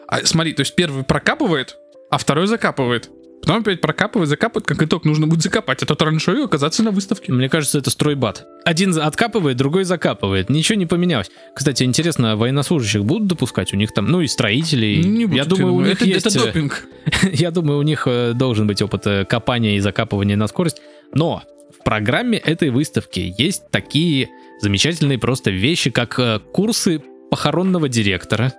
А, 0.06 0.24
смотри, 0.24 0.52
то 0.52 0.60
есть 0.60 0.74
первый 0.74 1.04
прокапывает, 1.04 1.76
а 2.10 2.18
второй 2.18 2.46
закапывает. 2.46 3.10
Потом 3.44 3.60
опять 3.60 3.82
прокапывает, 3.82 4.30
закапывает, 4.30 4.66
как 4.66 4.82
итог 4.82 5.04
нужно 5.04 5.26
будет 5.26 5.42
закопать 5.42 5.82
эту 5.82 5.94
траншею 5.94 6.38
и 6.38 6.44
оказаться 6.44 6.82
на 6.82 6.92
выставке. 6.92 7.30
Мне 7.30 7.50
кажется, 7.50 7.78
это 7.78 7.90
стройбат. 7.90 8.46
Один 8.64 8.98
откапывает, 8.98 9.58
другой 9.58 9.84
закапывает. 9.84 10.48
Ничего 10.48 10.78
не 10.78 10.86
поменялось. 10.86 11.30
Кстати, 11.54 11.82
интересно, 11.82 12.36
военнослужащих 12.36 13.04
будут 13.04 13.28
допускать? 13.28 13.74
У 13.74 13.76
них 13.76 13.92
там, 13.92 14.06
ну 14.06 14.22
и 14.22 14.28
строителей. 14.28 15.04
Не 15.04 15.24
я 15.24 15.44
будут, 15.44 15.48
думаю, 15.58 15.74
у 15.74 15.80
них 15.82 15.96
это, 15.96 16.06
есть... 16.06 16.24
это 16.24 16.38
э, 16.38 16.46
допинг. 16.46 16.86
Я 17.34 17.50
думаю, 17.50 17.78
у 17.78 17.82
них 17.82 18.04
э, 18.06 18.32
должен 18.32 18.66
быть 18.66 18.80
опыт 18.80 19.06
э, 19.06 19.26
копания 19.26 19.76
и 19.76 19.80
закапывания 19.80 20.36
на 20.36 20.46
скорость. 20.46 20.80
Но 21.12 21.42
в 21.78 21.84
программе 21.84 22.38
этой 22.38 22.70
выставки 22.70 23.34
есть 23.36 23.70
такие 23.70 24.30
замечательные 24.62 25.18
просто 25.18 25.50
вещи, 25.50 25.90
как 25.90 26.18
э, 26.18 26.40
курсы 26.54 27.02
похоронного 27.30 27.90
директора. 27.90 28.54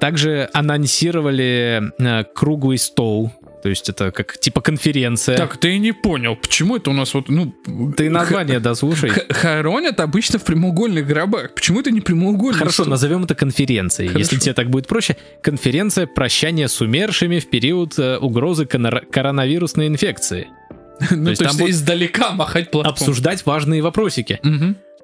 Также 0.00 0.48
анонсировали 0.54 1.92
э, 1.98 2.24
круглый 2.34 2.78
стол. 2.78 3.30
То 3.62 3.68
есть 3.68 3.88
это 3.88 4.10
как 4.10 4.38
типа 4.38 4.60
конференция. 4.60 5.36
Так, 5.36 5.56
ты 5.56 5.78
не 5.78 5.92
понял, 5.92 6.34
почему 6.36 6.76
это 6.76 6.90
у 6.90 6.92
нас 6.92 7.14
вот, 7.14 7.28
ну... 7.28 7.54
Ты 7.96 8.10
название 8.10 8.58
дослушай. 8.60 9.10
Х- 9.10 9.22
Хоронят 9.30 10.00
обычно 10.00 10.38
в 10.38 10.44
прямоугольных 10.44 11.06
гробах. 11.06 11.54
Почему 11.54 11.80
это 11.80 11.90
не 11.92 12.00
прямоугольный 12.00 12.58
Хорошо, 12.58 12.84
назовем 12.84 13.24
это 13.24 13.34
конференцией. 13.36 14.08
Хорошо. 14.08 14.18
Если 14.18 14.38
тебе 14.38 14.54
так 14.54 14.68
будет 14.70 14.88
проще. 14.88 15.16
Конференция 15.42 16.06
прощания 16.06 16.66
с 16.66 16.80
умершими 16.80 17.38
в 17.38 17.48
период 17.48 17.98
э, 17.98 18.18
угрозы 18.18 18.64
конор- 18.66 19.06
коронавирусной 19.10 19.86
инфекции. 19.86 20.48
Ну, 21.10 21.24
то 21.34 21.44
есть 21.44 21.58
будут 21.58 21.70
издалека 21.70 22.30
махать 22.32 22.70
платком. 22.70 22.92
Обсуждать 22.92 23.44
важные 23.46 23.82
вопросики. 23.82 24.40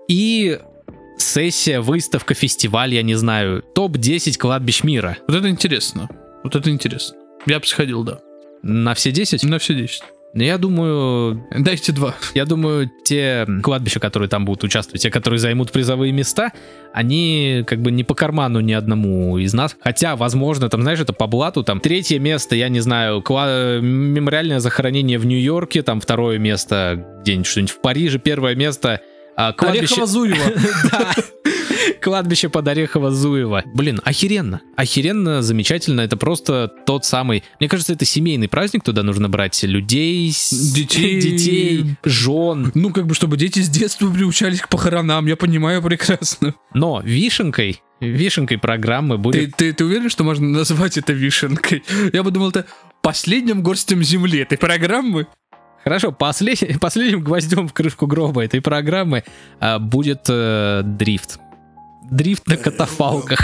И 0.09 0.59
сессия, 1.17 1.81
выставка, 1.81 2.35
фестиваль, 2.35 2.95
я 2.95 3.03
не 3.03 3.15
знаю, 3.15 3.63
топ-10 3.75 4.39
кладбищ 4.39 4.83
мира. 4.85 5.17
Вот 5.27 5.37
это 5.37 5.49
интересно. 5.51 6.09
Вот 6.45 6.55
это 6.57 6.71
интересно. 6.71 7.17
Я 7.47 7.59
бы 7.61 7.67
сходил, 7.67 8.05
да. 8.05 8.21
На 8.63 8.95
все 8.95 9.11
10? 9.13 9.45
На 9.45 9.59
все 9.59 9.75
10. 9.75 10.03
Но 10.35 10.45
я 10.45 10.59
думаю, 10.59 11.43
Дайте 11.59 11.91
два. 11.93 12.15
я 12.35 12.45
думаю, 12.45 12.91
те 13.03 13.47
кладбища, 13.63 13.99
которые 13.99 14.29
там 14.29 14.45
будут 14.45 14.63
участвовать, 14.63 15.01
те, 15.01 15.11
которые 15.11 15.39
займут 15.41 15.73
призовые 15.73 16.13
места, 16.13 16.53
они 16.93 17.65
как 17.67 17.81
бы 17.81 17.91
не 17.91 18.05
по 18.05 18.15
карману 18.15 18.61
ни 18.61 18.73
одному 18.73 19.39
из 19.39 19.55
нас. 19.55 19.75
Хотя, 19.81 20.17
возможно, 20.17 20.69
там, 20.69 20.83
знаешь, 20.83 21.01
это 21.01 21.15
по 21.15 21.27
блату, 21.27 21.65
там 21.65 21.81
третье 21.81 22.19
место, 22.19 22.57
я 22.57 22.69
не 22.69 22.81
знаю, 22.81 23.23
кла- 23.27 23.81
мемориальное 23.81 24.61
захоронение 24.61 25.19
в 25.19 25.25
Нью-Йорке, 25.25 25.83
там 25.83 25.99
второе 25.99 26.39
место 26.39 27.07
где-нибудь 27.23 27.47
что-нибудь 27.47 27.73
в 27.73 27.81
Париже, 27.81 28.19
первое 28.19 28.55
место 28.55 29.01
а, 29.35 29.55
кладбище... 29.55 29.95
Орехово-Зуево. 30.03 30.61
Да. 30.93 31.15
Кладбище 32.01 32.49
под 32.49 32.67
Орехово-Зуево. 32.69 33.63
Блин, 33.75 34.01
охеренно. 34.05 34.61
Охеренно, 34.77 35.43
замечательно. 35.43 36.01
Это 36.03 36.17
просто 36.17 36.69
тот 36.87 37.05
самый... 37.05 37.45
Мне 37.61 37.69
кажется, 37.69 37.93
это 37.93 38.05
семейный 38.05 38.49
праздник. 38.49 38.85
Туда 38.85 39.03
нужно 39.03 39.29
брать 39.29 39.63
людей, 39.63 40.33
Детей. 40.75 41.21
детей, 41.21 41.97
жен. 42.05 42.73
Ну, 42.75 42.91
как 42.91 43.07
бы, 43.07 43.15
чтобы 43.15 43.37
дети 43.37 43.61
с 43.61 43.69
детства 43.69 44.11
приучались 44.11 44.61
к 44.61 44.69
похоронам, 44.69 45.27
я 45.27 45.37
понимаю 45.37 45.83
прекрасно. 45.83 46.55
Но 46.75 47.01
вишенкой, 47.05 47.83
вишенкой 48.01 48.59
программы 48.59 49.17
Ты, 49.17 49.23
будет... 49.23 49.57
ты, 49.57 49.73
ты 49.73 49.85
уверен, 49.85 50.09
что 50.11 50.25
можно 50.25 50.49
назвать 50.49 50.99
это 50.99 51.13
вишенкой? 51.13 51.83
Я 52.13 52.23
бы 52.23 52.31
думал, 52.31 52.51
это 52.51 52.67
последним 53.03 53.63
горстем 53.63 54.03
земли 54.03 54.41
этой 54.41 54.59
программы. 54.59 55.27
Хорошо, 55.85 56.09
послед- 56.11 56.79
последним 56.81 57.23
гвоздем 57.23 57.69
в 57.69 57.73
крышку 57.73 58.07
гроба 58.07 58.45
этой 58.45 58.61
программы 58.61 59.25
а, 59.61 59.79
будет 59.79 60.27
э, 60.29 60.83
дрифт. 60.85 61.39
Дрифт 62.11 62.47
на 62.47 62.57
катафалках. 62.57 63.39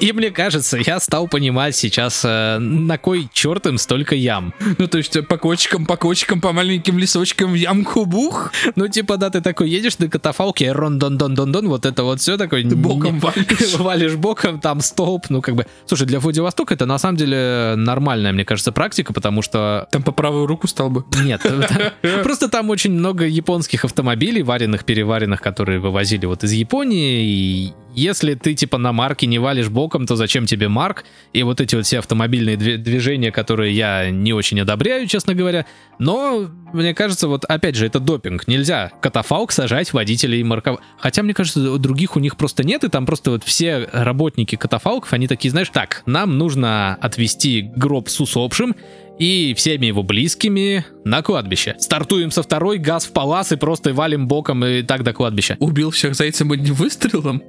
И 0.00 0.12
мне 0.12 0.30
кажется, 0.30 0.78
я 0.78 0.98
стал 0.98 1.28
понимать 1.28 1.76
сейчас, 1.76 2.22
э, 2.24 2.58
на 2.58 2.96
кой 2.96 3.28
черт 3.34 3.66
им 3.66 3.76
столько 3.76 4.14
ям. 4.14 4.54
Ну, 4.78 4.86
то 4.86 4.98
есть 4.98 5.26
по 5.28 5.36
кочкам, 5.36 5.84
по 5.84 5.96
кочкам, 5.96 6.40
по 6.40 6.52
маленьким 6.52 6.98
лесочкам 6.98 7.52
в 7.52 7.54
ямку 7.54 8.06
бух, 8.06 8.50
Ну, 8.76 8.88
типа, 8.88 9.18
да, 9.18 9.28
ты 9.28 9.42
такой 9.42 9.68
едешь 9.68 9.98
на 9.98 10.08
катафалке, 10.08 10.72
рон 10.72 10.98
дон 10.98 11.18
дон 11.18 11.34
дон 11.34 11.52
дон 11.52 11.68
вот 11.68 11.84
это 11.84 12.02
вот 12.04 12.20
все 12.20 12.38
такое. 12.38 12.62
ты 12.62 12.76
боком 12.76 13.14
не- 13.14 13.20
валишь. 13.20 13.74
валишь 13.78 14.14
боком, 14.14 14.58
там 14.58 14.80
столб, 14.80 15.26
ну, 15.28 15.42
как 15.42 15.54
бы... 15.54 15.66
Слушай, 15.86 16.06
для 16.06 16.18
Владивостока 16.18 16.72
это 16.74 16.86
на 16.86 16.98
самом 16.98 17.16
деле 17.18 17.74
нормальная, 17.76 18.32
мне 18.32 18.44
кажется, 18.46 18.72
практика, 18.72 19.12
потому 19.12 19.42
что 19.42 19.86
Там 19.90 20.02
по 20.02 20.12
правую 20.12 20.46
руку 20.46 20.66
стал 20.66 20.88
бы. 20.88 21.04
Нет, 21.22 21.42
просто 22.22 22.48
там 22.48 22.70
очень 22.70 22.92
много 22.92 23.26
японских 23.26 23.84
автомобилей, 23.84 24.42
вареных, 24.42 24.84
переваренных, 24.84 25.42
которые 25.42 25.78
вывозили 25.78 26.24
вот 26.24 26.42
из 26.42 26.52
Японии. 26.52 27.24
И 27.24 27.72
если 27.94 28.34
ты 28.34 28.54
типа 28.54 28.78
на 28.78 28.92
марке 28.92 29.26
не 29.26 29.38
валишь 29.38 29.68
боком, 29.90 30.06
то 30.06 30.14
зачем 30.14 30.46
тебе 30.46 30.68
марк? 30.68 31.04
И 31.32 31.42
вот 31.42 31.60
эти 31.60 31.74
вот 31.74 31.84
все 31.84 31.98
автомобильные 31.98 32.56
движения, 32.56 33.32
которые 33.32 33.74
я 33.74 34.10
не 34.10 34.32
очень 34.32 34.60
одобряю, 34.60 35.08
честно 35.08 35.34
говоря. 35.34 35.66
Но 35.98 36.48
мне 36.72 36.94
кажется, 36.94 37.26
вот 37.26 37.44
опять 37.44 37.74
же, 37.74 37.86
это 37.86 37.98
допинг. 37.98 38.46
Нельзя 38.46 38.92
катафалк 39.02 39.50
сажать 39.50 39.92
водителей 39.92 40.42
марков. 40.44 40.78
Хотя, 40.98 41.22
мне 41.24 41.34
кажется, 41.34 41.78
других 41.78 42.16
у 42.16 42.20
них 42.20 42.36
просто 42.36 42.62
нет, 42.64 42.84
и 42.84 42.88
там 42.88 43.04
просто 43.04 43.32
вот 43.32 43.42
все 43.42 43.88
работники 43.92 44.54
катафалков, 44.54 45.12
они 45.12 45.26
такие, 45.26 45.50
знаешь, 45.50 45.70
так, 45.70 46.02
нам 46.06 46.38
нужно 46.38 46.96
отвезти 47.00 47.72
гроб 47.74 48.08
с 48.08 48.20
усопшим, 48.20 48.76
и 49.18 49.52
всеми 49.54 49.86
его 49.86 50.02
близкими 50.02 50.86
на 51.04 51.20
кладбище. 51.22 51.74
Стартуем 51.78 52.30
со 52.30 52.42
второй, 52.42 52.78
газ 52.78 53.04
в 53.04 53.12
палас 53.12 53.52
и 53.52 53.56
просто 53.56 53.92
валим 53.92 54.28
боком 54.28 54.64
и 54.64 54.82
так 54.82 55.02
до 55.02 55.12
кладбища. 55.12 55.56
Убил 55.60 55.90
всех 55.90 56.14
зайцем 56.14 56.52
одним 56.52 56.74
выстрелом. 56.74 57.42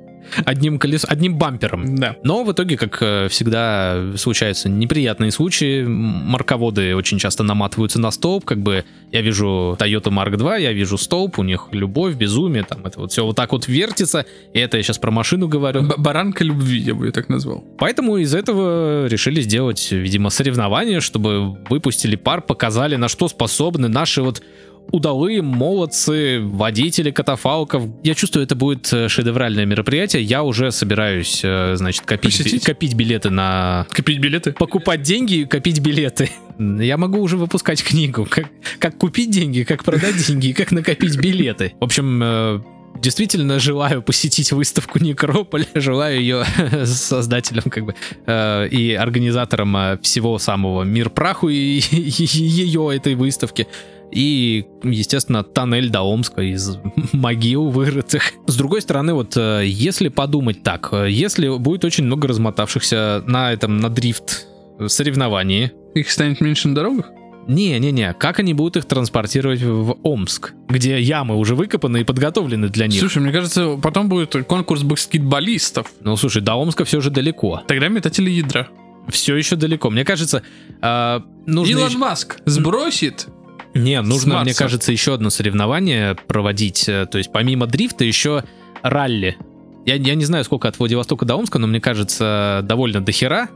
Одним 0.45 0.79
колесом, 0.79 1.09
одним 1.11 1.37
бампером. 1.37 1.95
Да. 1.95 2.15
Но 2.23 2.43
в 2.43 2.51
итоге, 2.51 2.77
как 2.77 2.97
э, 3.01 3.27
всегда, 3.29 4.13
случаются 4.17 4.69
неприятные 4.69 5.31
случаи. 5.31 5.83
Марководы 5.83 6.95
очень 6.95 7.19
часто 7.19 7.43
наматываются 7.43 7.99
на 7.99 8.11
столб. 8.11 8.45
Как 8.45 8.61
бы 8.61 8.85
я 9.11 9.21
вижу 9.21 9.75
Toyota 9.79 10.09
Mark 10.09 10.33
II, 10.33 10.61
я 10.61 10.73
вижу 10.73 10.97
столб, 10.97 11.39
у 11.39 11.43
них 11.43 11.67
любовь, 11.71 12.15
безумие, 12.15 12.63
там 12.63 12.85
это 12.85 12.99
вот 12.99 13.11
все 13.11 13.25
вот 13.25 13.35
так 13.35 13.51
вот 13.51 13.67
вертится. 13.67 14.25
И 14.53 14.59
это 14.59 14.77
я 14.77 14.83
сейчас 14.83 14.97
про 14.97 15.11
машину 15.11 15.47
говорю. 15.47 15.81
Б- 15.83 15.95
баранка 15.97 16.43
любви, 16.43 16.79
я 16.79 16.93
бы 16.95 17.05
ее 17.07 17.11
так 17.11 17.29
назвал. 17.29 17.63
Поэтому 17.77 18.17
из 18.17 18.33
этого 18.33 19.07
решили 19.07 19.41
сделать, 19.41 19.91
видимо, 19.91 20.29
соревнование, 20.29 20.99
чтобы 20.99 21.57
выпустили 21.69 22.15
пар, 22.15 22.41
показали, 22.41 22.95
на 22.95 23.07
что 23.07 23.27
способны 23.27 23.87
наши 23.87 24.21
вот 24.21 24.41
удалые 24.91 25.41
молодцы, 25.41 26.39
водители 26.41 27.11
катафалков. 27.11 27.83
Я 28.03 28.13
чувствую, 28.13 28.43
это 28.43 28.55
будет 28.55 28.91
э, 28.93 29.07
шедевральное 29.07 29.65
мероприятие. 29.65 30.23
Я 30.23 30.43
уже 30.43 30.71
собираюсь, 30.71 31.41
э, 31.43 31.75
значит, 31.75 32.05
копить, 32.05 32.37
Посетить? 32.37 32.63
копить 32.63 32.93
билеты 32.93 33.29
на... 33.29 33.87
Копить 33.89 34.19
билеты? 34.19 34.51
Покупать 34.53 35.01
деньги 35.01 35.35
и 35.35 35.45
копить 35.45 35.79
билеты. 35.79 36.29
Я 36.59 36.97
могу 36.97 37.19
уже 37.19 37.37
выпускать 37.37 37.83
книгу. 37.83 38.27
Как, 38.29 38.49
как 38.79 38.97
купить 38.97 39.31
деньги, 39.31 39.63
как 39.63 39.83
продать 39.83 40.17
деньги 40.27 40.47
и 40.47 40.53
как 40.53 40.71
накопить 40.71 41.17
билеты. 41.17 41.73
В 41.79 41.83
общем, 41.83 42.21
э, 42.21 42.61
действительно 42.99 43.59
желаю 43.59 44.01
посетить 44.01 44.51
выставку 44.51 44.99
Некрополь. 44.99 45.65
Желаю 45.73 46.19
ее 46.19 46.45
создателям 46.85 47.63
как 47.63 47.85
бы 47.85 47.95
э, 48.25 48.67
и 48.67 48.93
организаторам 48.93 49.99
всего 50.01 50.37
самого 50.37 50.83
Мир 50.83 51.09
праху 51.09 51.49
и 51.49 51.81
ее 51.91 52.95
этой 52.95 53.15
выставки. 53.15 53.67
И, 54.11 54.65
естественно, 54.83 55.43
тоннель 55.43 55.89
до 55.89 56.01
Омска 56.01 56.41
из 56.41 56.77
могил 57.13 57.69
вырытых. 57.69 58.33
С 58.47 58.55
другой 58.55 58.81
стороны, 58.81 59.13
вот 59.13 59.37
э, 59.37 59.63
если 59.65 60.09
подумать 60.09 60.63
так, 60.63 60.89
э, 60.91 61.09
если 61.09 61.47
будет 61.57 61.85
очень 61.85 62.03
много 62.05 62.27
размотавшихся 62.27 63.23
на 63.25 63.53
этом, 63.53 63.77
на 63.77 63.89
дрифт 63.89 64.47
соревновании, 64.87 65.71
Их 65.95 66.09
станет 66.11 66.41
меньше 66.41 66.67
на 66.67 66.75
дорогах? 66.75 67.09
не-не-не, 67.47 68.13
как 68.13 68.39
они 68.39 68.53
будут 68.53 68.77
их 68.77 68.85
транспортировать 68.85 69.61
в 69.63 69.97
Омск, 70.03 70.53
где 70.69 71.01
ямы 71.01 71.35
уже 71.37 71.55
выкопаны 71.55 72.01
и 72.01 72.03
подготовлены 72.03 72.69
для 72.69 72.85
них? 72.87 72.99
Слушай, 72.99 73.23
мне 73.23 73.31
кажется, 73.31 73.77
потом 73.81 74.09
будет 74.09 74.35
конкурс 74.45 74.83
баскетболистов. 74.83 75.87
Ну, 76.01 76.15
слушай, 76.17 76.41
до 76.41 76.53
Омска 76.53 76.85
все 76.85 77.01
же 77.01 77.09
далеко. 77.09 77.63
Тогда 77.67 77.87
метатели 77.87 78.29
ядра. 78.29 78.67
Все 79.09 79.35
еще 79.35 79.55
далеко. 79.55 79.89
Мне 79.89 80.05
кажется, 80.05 80.43
э, 80.81 81.19
нужно... 81.47 81.71
Илон 81.71 81.87
ещё- 81.89 81.97
Маск 81.97 82.39
сбросит. 82.45 83.27
Не, 83.73 84.01
нужно, 84.01 84.41
мне 84.41 84.53
кажется, 84.53 84.91
еще 84.91 85.13
одно 85.13 85.29
соревнование 85.29 86.15
проводить. 86.27 86.87
э, 86.89 87.05
То 87.05 87.17
есть 87.17 87.31
помимо 87.31 87.67
дрифта 87.67 88.03
еще 88.03 88.43
ралли. 88.81 89.37
Я, 89.85 89.95
я 89.95 90.15
не 90.15 90.25
знаю, 90.25 90.43
сколько 90.43 90.67
от 90.67 90.77
Владивостока 90.77 91.25
до 91.25 91.35
Омска, 91.35 91.57
но 91.59 91.67
мне 91.67 91.79
кажется, 91.79 92.61
довольно 92.63 93.01
дохера. 93.01 93.49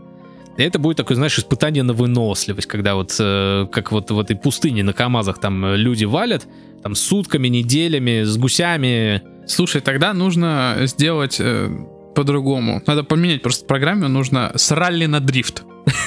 И 0.58 0.64
это 0.64 0.80
будет 0.80 0.98
такое, 0.98 1.16
знаешь, 1.16 1.38
испытание 1.38 1.84
на 1.84 1.94
выносливость, 1.94 2.68
когда 2.68 2.96
вот, 2.96 3.16
э, 3.20 3.68
как 3.72 3.92
вот 3.92 4.10
в 4.10 4.20
этой 4.20 4.36
пустыне 4.38 4.84
на 4.84 4.94
КАМАЗах 4.94 5.40
там 5.40 5.66
э, 5.66 5.76
люди 5.78 6.06
валят, 6.06 6.48
там 6.82 6.96
сутками, 6.96 7.50
неделями, 7.50 8.24
с 8.24 8.38
гусями. 8.38 9.22
Слушай, 9.48 9.82
тогда 9.82 10.14
нужно 10.14 10.78
сделать 10.84 11.38
э, 11.40 11.70
по-другому. 12.16 12.82
Надо 12.88 13.04
поменять 13.04 13.42
просто 13.42 13.66
программу, 13.66 14.08
нужно 14.08 14.54
с 14.56 14.72
ралли 14.72 15.06
на 15.08 15.20
дрифт. 15.20 15.64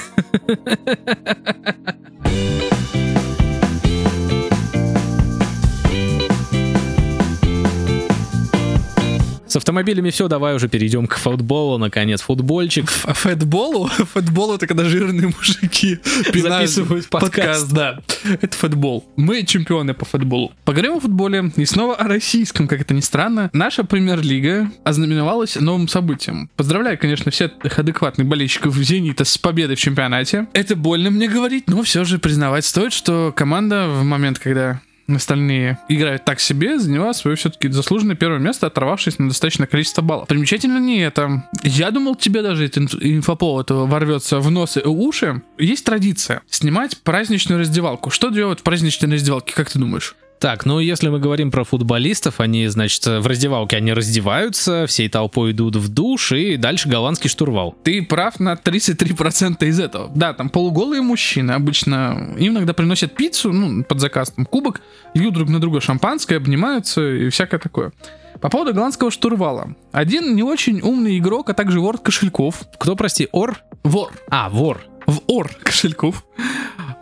автомобилями 9.59 10.11
все, 10.11 10.29
давай 10.29 10.55
уже 10.55 10.69
перейдем 10.69 11.07
к 11.07 11.17
футболу, 11.17 11.79
наконец, 11.79 12.23
футбольчик. 12.23 12.91
А 13.05 13.13
фэтболу? 13.15 13.87
Фэтбол 14.15 14.55
это 14.55 14.67
когда 14.67 14.85
жирные 14.85 15.29
мужики 15.37 15.99
Записывают 16.35 17.09
подкаст. 17.09 17.73
да. 17.73 18.01
Это 18.41 18.57
футбол. 18.57 19.07
Мы 19.17 19.45
чемпионы 19.45 19.95
по 19.95 20.05
футболу. 20.05 20.53
Поговорим 20.65 20.95
о 20.95 21.01
футболе 21.01 21.53
и 21.57 21.65
снова 21.65 21.97
о 21.97 22.05
российском, 22.05 22.67
как 22.69 22.81
это 22.81 22.95
ни 22.95 23.01
странно. 23.01 23.51
Наша 23.53 23.85
премьер-лига 23.85 24.71
ознаменовалась 24.85 25.57
новым 25.57 25.89
событием. 25.89 26.51
Поздравляю, 26.57 26.99
конечно, 26.99 27.31
всех 27.31 27.53
адекватных 27.79 28.27
болельщиков 28.27 28.75
«Зенита» 28.77 29.25
с 29.25 29.39
победой 29.39 29.77
в 29.77 29.81
чемпионате. 29.81 30.49
Это 30.53 30.77
больно 30.77 31.11
мне 31.11 31.29
говорить, 31.29 31.69
но 31.69 31.83
все 31.83 32.05
же 32.05 32.19
признавать 32.19 32.65
стоит, 32.65 32.93
что 32.93 33.33
команда 33.35 33.89
в 33.89 34.05
момент, 34.05 34.39
когда 34.39 34.81
остальные 35.17 35.79
играют 35.89 36.25
так 36.25 36.41
себе, 36.41 36.79
заняла 36.79 37.13
свое 37.15 37.37
все-таки 37.37 37.69
заслуженное 37.69 38.17
первое 38.17 38.39
место, 38.39 38.67
оторвавшись 38.67 39.19
на 39.19 39.29
достаточное 39.29 39.67
количество 39.67 40.03
баллов. 40.03 40.29
Примечательно 40.29 40.79
не 40.79 41.01
это. 41.01 41.49
Я 41.63 41.91
думал, 41.91 42.15
тебе 42.15 42.43
даже 42.43 42.67
этот 42.67 42.85
инф- 42.85 42.99
инфоповод 43.01 43.71
ворвется 43.71 44.39
в 44.41 44.51
нос 44.51 44.77
и 44.77 44.81
уши. 44.81 45.43
Есть 45.59 45.85
традиция 45.85 46.43
снимать 46.49 46.99
праздничную 46.99 47.61
раздевалку. 47.61 48.11
Что 48.11 48.31
делают 48.31 48.61
в 48.61 48.63
праздничной 48.63 49.13
раздевалке, 49.13 49.55
как 49.55 49.71
ты 49.71 49.79
думаешь? 49.79 50.15
Так, 50.41 50.65
ну 50.67 50.79
если 50.79 51.09
мы 51.09 51.19
говорим 51.19 51.51
про 51.51 51.65
футболистов, 51.65 52.41
они, 52.41 52.67
значит, 52.69 53.05
в 53.05 53.27
раздевалке 53.27 53.77
они 53.77 53.93
раздеваются, 53.93 54.87
всей 54.87 55.09
толпой 55.09 55.51
идут 55.51 55.77
в 55.77 55.89
душ, 55.89 56.33
и 56.33 56.57
дальше 56.57 56.89
голландский 56.89 57.29
штурвал. 57.29 57.75
Ты 57.83 58.03
прав 58.03 58.39
на 58.39 58.55
33% 58.55 59.67
из 59.67 59.81
этого. 59.81 60.11
Да, 60.15 60.33
там 60.33 60.49
полуголые 60.49 61.03
мужчины 61.03 61.53
обычно 61.53 62.35
им 62.39 62.53
иногда 62.53 62.73
приносят 62.73 63.15
пиццу, 63.15 63.53
ну, 63.53 63.83
под 63.83 64.01
заказ, 64.01 64.31
там, 64.31 64.47
кубок, 64.47 64.81
льют 65.15 65.35
друг 65.35 65.49
на 65.49 65.61
друга 65.61 65.81
шампанское, 65.81 66.37
обнимаются 66.37 67.01
и 67.01 67.29
всякое 67.31 67.59
такое. 67.59 67.93
По 68.41 68.49
поводу 68.49 68.73
голландского 68.73 69.11
штурвала. 69.11 69.75
Один 69.91 70.37
не 70.37 70.45
очень 70.45 70.81
умный 70.81 71.19
игрок, 71.19 71.51
а 71.51 71.55
также 71.55 71.81
вор 71.81 71.99
кошельков. 71.99 72.63
Кто, 72.79 72.95
прости, 72.95 73.29
Ор? 73.33 73.59
Вор. 73.83 74.13
А, 74.31 74.49
вор. 74.49 74.81
В 75.09 75.23
ор 75.27 75.51
кошельков, 75.63 76.25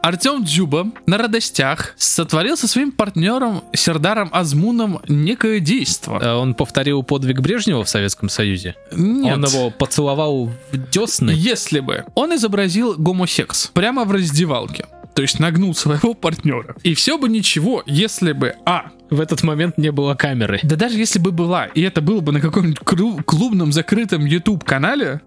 Артем 0.02 0.44
Дзюба 0.44 0.92
на 1.06 1.18
радостях 1.18 1.94
сотворил 1.96 2.56
со 2.56 2.68
своим 2.68 2.92
партнером 2.92 3.64
Сердаром 3.74 4.30
Азмуном 4.32 5.00
некое 5.08 5.58
действо. 5.58 6.20
Э, 6.22 6.34
Он 6.34 6.54
повторил 6.54 7.02
подвиг 7.02 7.40
Брежнева 7.40 7.82
в 7.82 7.88
Советском 7.88 8.28
Союзе. 8.28 8.76
Нет. 8.92 9.34
Он 9.34 9.44
его 9.44 9.70
поцеловал 9.70 10.46
в 10.70 10.90
десны. 10.90 11.32
Если 11.34 11.80
бы 11.80 12.04
он 12.14 12.34
изобразил 12.36 12.94
гомосекс 12.96 13.66
прямо 13.74 14.04
в 14.04 14.12
раздевалке, 14.12 14.86
то 15.14 15.22
есть 15.22 15.40
нагнул 15.40 15.74
своего 15.74 16.14
партнера, 16.14 16.76
и 16.84 16.94
все 16.94 17.18
бы 17.18 17.28
ничего, 17.28 17.82
если 17.86 18.30
бы, 18.32 18.54
а, 18.64 18.90
В 19.10 19.20
этот 19.20 19.42
момент 19.42 19.76
не 19.76 19.90
было 19.90 20.14
камеры. 20.14 20.60
да 20.62 20.76
даже 20.76 20.98
если 20.98 21.18
бы 21.18 21.32
была, 21.32 21.64
и 21.64 21.80
это 21.80 22.00
было 22.00 22.20
бы 22.20 22.30
на 22.30 22.40
каком-нибудь 22.40 22.78
клубном 23.24 23.72
закрытом 23.72 24.24
YouTube 24.24 24.62
канале, 24.62 25.20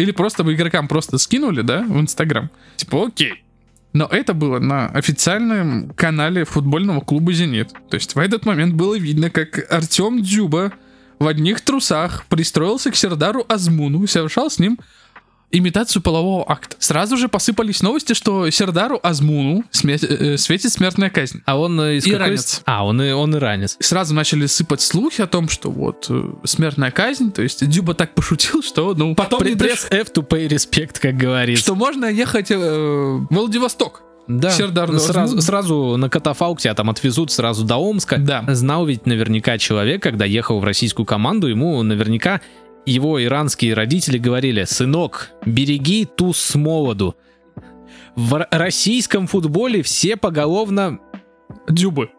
или 0.00 0.10
просто 0.10 0.44
бы 0.44 0.54
игрокам 0.54 0.88
просто 0.88 1.18
скинули, 1.18 1.62
да, 1.62 1.82
в 1.82 2.00
Инстаграм, 2.00 2.50
типа, 2.76 3.06
окей. 3.06 3.42
Но 3.92 4.06
это 4.06 4.34
было 4.34 4.58
на 4.58 4.88
официальном 4.88 5.90
канале 5.90 6.44
футбольного 6.44 7.00
клуба 7.00 7.32
«Зенит». 7.32 7.70
То 7.88 7.94
есть 7.94 8.14
в 8.14 8.18
этот 8.18 8.44
момент 8.44 8.74
было 8.74 8.98
видно, 8.98 9.30
как 9.30 9.72
Артем 9.72 10.22
Дзюба 10.22 10.72
в 11.18 11.26
одних 11.26 11.62
трусах 11.62 12.26
пристроился 12.26 12.90
к 12.90 12.96
Сердару 12.96 13.46
Азмуну, 13.48 14.06
совершал 14.06 14.50
с 14.50 14.58
ним 14.58 14.78
имитацию 15.52 16.02
полового 16.02 16.44
акта. 16.50 16.76
Сразу 16.78 17.16
же 17.16 17.28
посыпались 17.28 17.80
новости, 17.82 18.12
что 18.14 18.50
Сердару 18.50 18.98
Азмуну 19.02 19.64
сме- 19.72 20.04
э, 20.04 20.36
светит 20.36 20.72
смертная 20.72 21.08
казнь. 21.10 21.42
А 21.46 21.58
он 21.58 21.80
э, 21.80 21.96
из 21.96 22.04
какой 22.04 22.18
Иранец. 22.18 22.40
ст- 22.46 22.62
А, 22.66 22.84
он, 22.84 23.00
и- 23.00 23.12
он 23.12 23.34
иранец. 23.34 23.76
Сразу 23.80 24.12
начали 24.14 24.46
сыпать 24.46 24.80
слухи 24.80 25.22
о 25.22 25.26
том, 25.26 25.48
что 25.48 25.70
вот 25.70 26.06
э, 26.10 26.22
смертная 26.44 26.90
казнь, 26.90 27.30
то 27.32 27.42
есть 27.42 27.66
Дюба 27.68 27.94
так 27.94 28.14
пошутил, 28.14 28.62
что 28.62 28.94
ну 28.94 29.14
потом 29.14 29.40
При- 29.40 29.54
Пресс 29.54 29.86
F 29.90 30.08
to 30.12 30.26
pay 30.26 30.48
respect, 30.48 30.98
как 31.00 31.16
говорится. 31.16 31.62
что 31.62 31.74
можно 31.74 32.06
ехать 32.06 32.50
э, 32.50 32.56
в 32.58 33.26
Владивосток. 33.30 34.02
Да, 34.28 34.50
Сердар 34.50 34.98
сразу, 34.98 35.40
сразу 35.40 35.96
на 35.96 36.10
катафалк 36.10 36.60
тебя 36.60 36.74
там 36.74 36.90
отвезут 36.90 37.30
сразу 37.30 37.64
до 37.64 37.76
Омска. 37.76 38.18
Да. 38.18 38.44
Знал 38.48 38.84
ведь 38.84 39.06
наверняка 39.06 39.56
человек, 39.56 40.02
когда 40.02 40.24
ехал 40.24 40.58
в 40.58 40.64
российскую 40.64 41.06
команду, 41.06 41.46
ему 41.46 41.80
наверняка 41.84 42.40
его 42.86 43.22
иранские 43.22 43.74
родители 43.74 44.16
говорили, 44.16 44.64
сынок, 44.64 45.30
береги 45.44 46.04
туз 46.06 46.38
с 46.38 46.54
молоду. 46.54 47.16
В 48.14 48.46
российском 48.50 49.26
футболе 49.26 49.82
все 49.82 50.16
поголовно... 50.16 51.00
Дюбы. 51.68 52.10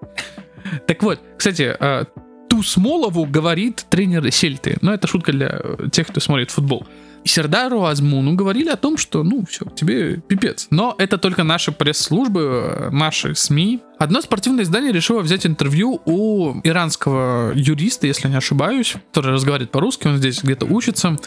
Так 0.88 1.02
вот, 1.04 1.22
кстати, 1.38 1.76
э, 1.80 2.06
ту 2.50 2.64
Смолову 2.64 3.26
говорит 3.26 3.86
тренер 3.90 4.30
Сельты. 4.32 4.78
Но 4.82 4.94
это 4.94 5.08
шутка 5.08 5.32
для 5.32 5.62
тех, 5.92 6.08
кто 6.08 6.20
смотрит 6.20 6.52
футбол. 6.52 6.86
Сердару 7.28 7.86
Азмуну 7.86 8.34
говорили 8.36 8.70
о 8.70 8.76
том, 8.76 8.98
что, 8.98 9.24
ну, 9.24 9.46
все, 9.48 9.66
тебе 9.66 10.18
пипец. 10.18 10.68
Но 10.72 10.96
это 10.98 11.18
только 11.18 11.44
наши 11.44 11.72
пресс-службы, 11.72 12.90
наши 12.92 13.36
СМИ. 13.36 13.82
Одно 14.00 14.22
спортивное 14.22 14.64
издание 14.64 14.92
решило 14.92 15.22
взять 15.22 15.46
интервью 15.46 16.02
у 16.06 16.56
иранского 16.64 17.54
юриста, 17.54 18.08
если 18.08 18.28
не 18.28 18.38
ошибаюсь, 18.38 18.96
который 19.12 19.34
разговаривает 19.34 19.72
по-русски, 19.72 20.08
он 20.08 20.18
здесь 20.18 20.42
где-то 20.42 20.66
учится. 20.66 21.18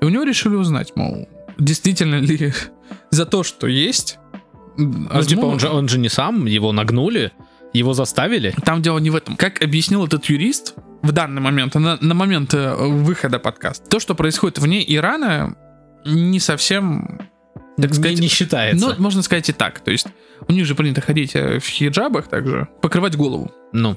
И 0.00 0.04
у 0.04 0.08
него 0.08 0.24
решили 0.24 0.54
узнать, 0.54 0.96
мол, 0.96 1.28
действительно 1.58 2.16
ли 2.16 2.52
за 3.10 3.26
то, 3.26 3.42
что 3.42 3.66
есть... 3.66 4.18
Ну, 4.76 5.22
типа, 5.22 5.44
он 5.44 5.60
же, 5.60 5.68
он 5.68 5.86
же 5.88 5.98
не 5.98 6.08
сам, 6.08 6.46
его 6.46 6.72
нагнули, 6.72 7.32
его 7.72 7.94
заставили. 7.94 8.54
Там 8.64 8.82
дело 8.82 8.98
не 8.98 9.10
в 9.10 9.16
этом. 9.16 9.36
Как 9.36 9.62
объяснил 9.62 10.04
этот 10.04 10.24
юрист 10.26 10.74
в 11.02 11.12
данный 11.12 11.40
момент, 11.40 11.74
на, 11.74 11.96
на 12.00 12.14
момент 12.14 12.54
э, 12.54 12.74
выхода 12.76 13.38
подкаста, 13.38 13.88
то, 13.88 13.98
что 14.00 14.14
происходит 14.14 14.58
вне 14.58 14.84
Ирана, 14.94 15.56
не 16.04 16.38
совсем, 16.40 17.20
так 17.76 17.90
Не- 17.90 17.94
сказать, 17.94 18.18
не 18.20 18.28
считается. 18.28 18.86
ну, 18.88 18.94
можно 18.98 19.22
сказать 19.22 19.48
и 19.48 19.52
так. 19.52 19.80
То 19.80 19.90
есть 19.90 20.06
у 20.48 20.52
них 20.52 20.66
же 20.66 20.74
принято 20.74 21.00
ходить 21.00 21.34
э, 21.34 21.58
в 21.58 21.64
хиджабах 21.64 22.28
также, 22.28 22.68
покрывать 22.80 23.16
голову. 23.16 23.50
Ну, 23.72 23.96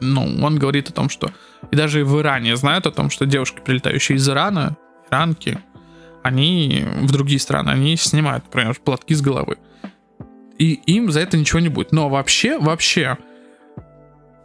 Ну, 0.00 0.22
он 0.44 0.58
говорит 0.58 0.90
о 0.90 0.92
том, 0.92 1.08
что 1.08 1.30
и 1.70 1.76
даже 1.76 2.04
в 2.04 2.20
Иране 2.20 2.56
знают 2.56 2.86
о 2.86 2.90
том, 2.90 3.08
что 3.10 3.24
девушки, 3.26 3.60
прилетающие 3.64 4.16
из 4.16 4.28
Ирана, 4.28 4.76
иранки, 5.10 5.58
они 6.22 6.84
в 7.02 7.10
другие 7.12 7.38
страны, 7.40 7.70
они 7.70 7.96
снимают, 7.96 8.44
например, 8.44 8.76
платки 8.84 9.14
с 9.14 9.20
головы. 9.20 9.58
И 10.58 10.72
им 10.86 11.10
за 11.10 11.20
это 11.20 11.36
ничего 11.36 11.60
не 11.60 11.68
будет. 11.68 11.92
Но 11.92 12.08
вообще, 12.08 12.58
вообще, 12.58 13.18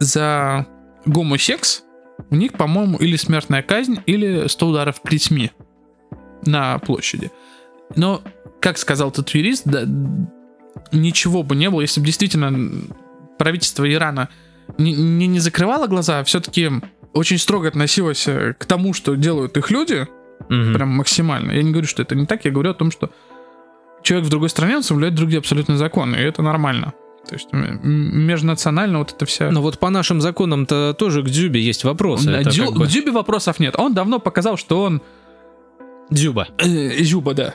за 0.00 0.66
гомосекс 1.04 1.84
у 2.30 2.36
них, 2.36 2.52
по-моему, 2.52 2.98
или 2.98 3.16
смертная 3.16 3.62
казнь, 3.62 4.00
или 4.06 4.48
100 4.48 4.66
ударов 4.66 5.02
плетьми 5.02 5.52
на 6.44 6.78
площади. 6.78 7.30
Но, 7.96 8.22
как 8.60 8.78
сказал 8.78 9.10
этот 9.10 9.30
юрист, 9.30 9.62
да, 9.64 9.84
ничего 10.92 11.42
бы 11.42 11.56
не 11.56 11.70
было, 11.70 11.80
если 11.80 12.00
бы 12.00 12.06
действительно 12.06 12.70
правительство 13.38 13.90
Ирана 13.90 14.28
не, 14.76 14.92
не, 14.92 15.26
не 15.26 15.40
закрывало 15.40 15.86
глаза, 15.86 16.20
а 16.20 16.24
все-таки 16.24 16.70
очень 17.12 17.38
строго 17.38 17.68
относилось 17.68 18.26
э, 18.28 18.54
к 18.58 18.64
тому, 18.66 18.92
что 18.92 19.14
делают 19.14 19.56
их 19.56 19.70
люди, 19.70 20.06
мгм. 20.48 20.74
прям 20.74 20.88
максимально. 20.90 21.52
Я 21.52 21.62
не 21.62 21.70
говорю, 21.70 21.86
что 21.86 22.02
это 22.02 22.14
не 22.14 22.26
так, 22.26 22.44
я 22.44 22.50
говорю 22.50 22.70
о 22.70 22.74
том, 22.74 22.90
что 22.90 23.10
человек 24.02 24.26
в 24.26 24.30
другой 24.30 24.48
стране, 24.48 24.76
он 24.76 24.82
соблюдает 24.82 25.14
другие 25.14 25.38
абсолютно 25.38 25.76
законы, 25.76 26.16
и 26.16 26.20
это 26.20 26.42
нормально. 26.42 26.92
То 27.28 27.34
есть 27.34 27.48
межнационально 27.52 28.98
вот 29.00 29.12
это 29.12 29.26
вся... 29.26 29.50
Но 29.50 29.60
вот 29.60 29.78
по 29.78 29.90
нашим 29.90 30.20
законам-то 30.20 30.94
тоже 30.98 31.22
к 31.22 31.26
Дзюбе 31.26 31.60
есть 31.60 31.84
вопросы. 31.84 32.30
Это 32.30 32.50
Дю- 32.50 32.66
как 32.66 32.74
бы- 32.76 32.84
К 32.86 32.88
Дзюбе 32.88 33.10
вопросов 33.12 33.60
нет. 33.60 33.74
Он 33.78 33.92
давно 33.92 34.18
показал, 34.18 34.56
что 34.56 34.82
он... 34.82 35.02
Дзюба. 36.10 36.48
э, 36.58 37.02
Зюба, 37.02 37.34
да. 37.34 37.54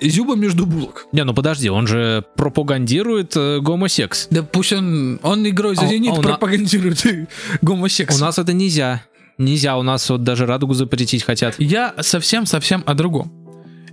Зюба 0.00 0.34
между 0.34 0.66
булок. 0.66 1.06
Не, 1.12 1.22
ну 1.22 1.34
подожди, 1.34 1.70
он 1.70 1.86
же 1.86 2.24
пропагандирует 2.34 3.36
э, 3.36 3.60
гомосекс. 3.60 4.26
Да 4.30 4.42
пусть 4.42 4.72
он, 4.72 5.20
он 5.22 5.46
игрой 5.48 5.76
за 5.76 5.82
А- 5.82 5.86
«Зенит» 5.86 6.12
а 6.14 6.16
на- 6.16 6.22
пропагандирует 6.22 7.04
гомосекс. 7.62 8.16
У 8.20 8.24
нас 8.24 8.40
это 8.40 8.52
нельзя. 8.52 9.04
Нельзя, 9.38 9.76
у 9.78 9.82
нас 9.82 10.10
вот 10.10 10.24
даже 10.24 10.46
радугу 10.46 10.74
запретить 10.74 11.22
хотят. 11.22 11.54
Я 11.58 11.94
совсем-совсем 12.00 12.82
о 12.86 12.94
другом. 12.94 13.30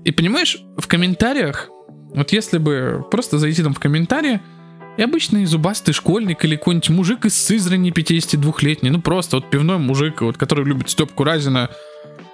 И 0.04 0.12
понимаешь, 0.12 0.58
в 0.78 0.88
комментариях, 0.88 1.70
вот 2.14 2.32
если 2.32 2.58
бы 2.58 3.06
просто 3.12 3.38
зайти 3.40 3.64
там 3.64 3.74
в 3.74 3.80
комментарии, 3.80 4.40
и 4.98 5.02
обычный 5.02 5.46
зубастый 5.46 5.94
школьник 5.94 6.44
или 6.44 6.56
какой-нибудь 6.58 6.90
мужик 6.90 7.26
из 7.26 7.36
Сызрани 7.42 7.92
52-летний, 7.92 8.90
ну 8.90 9.00
просто 9.02 9.38
вот 9.38 9.50
пивной 9.50 9.78
мужик, 9.78 10.22
вот, 10.22 10.38
который 10.38 10.66
любит 10.66 10.90
Степку 10.90 11.24
Разина 11.24 11.70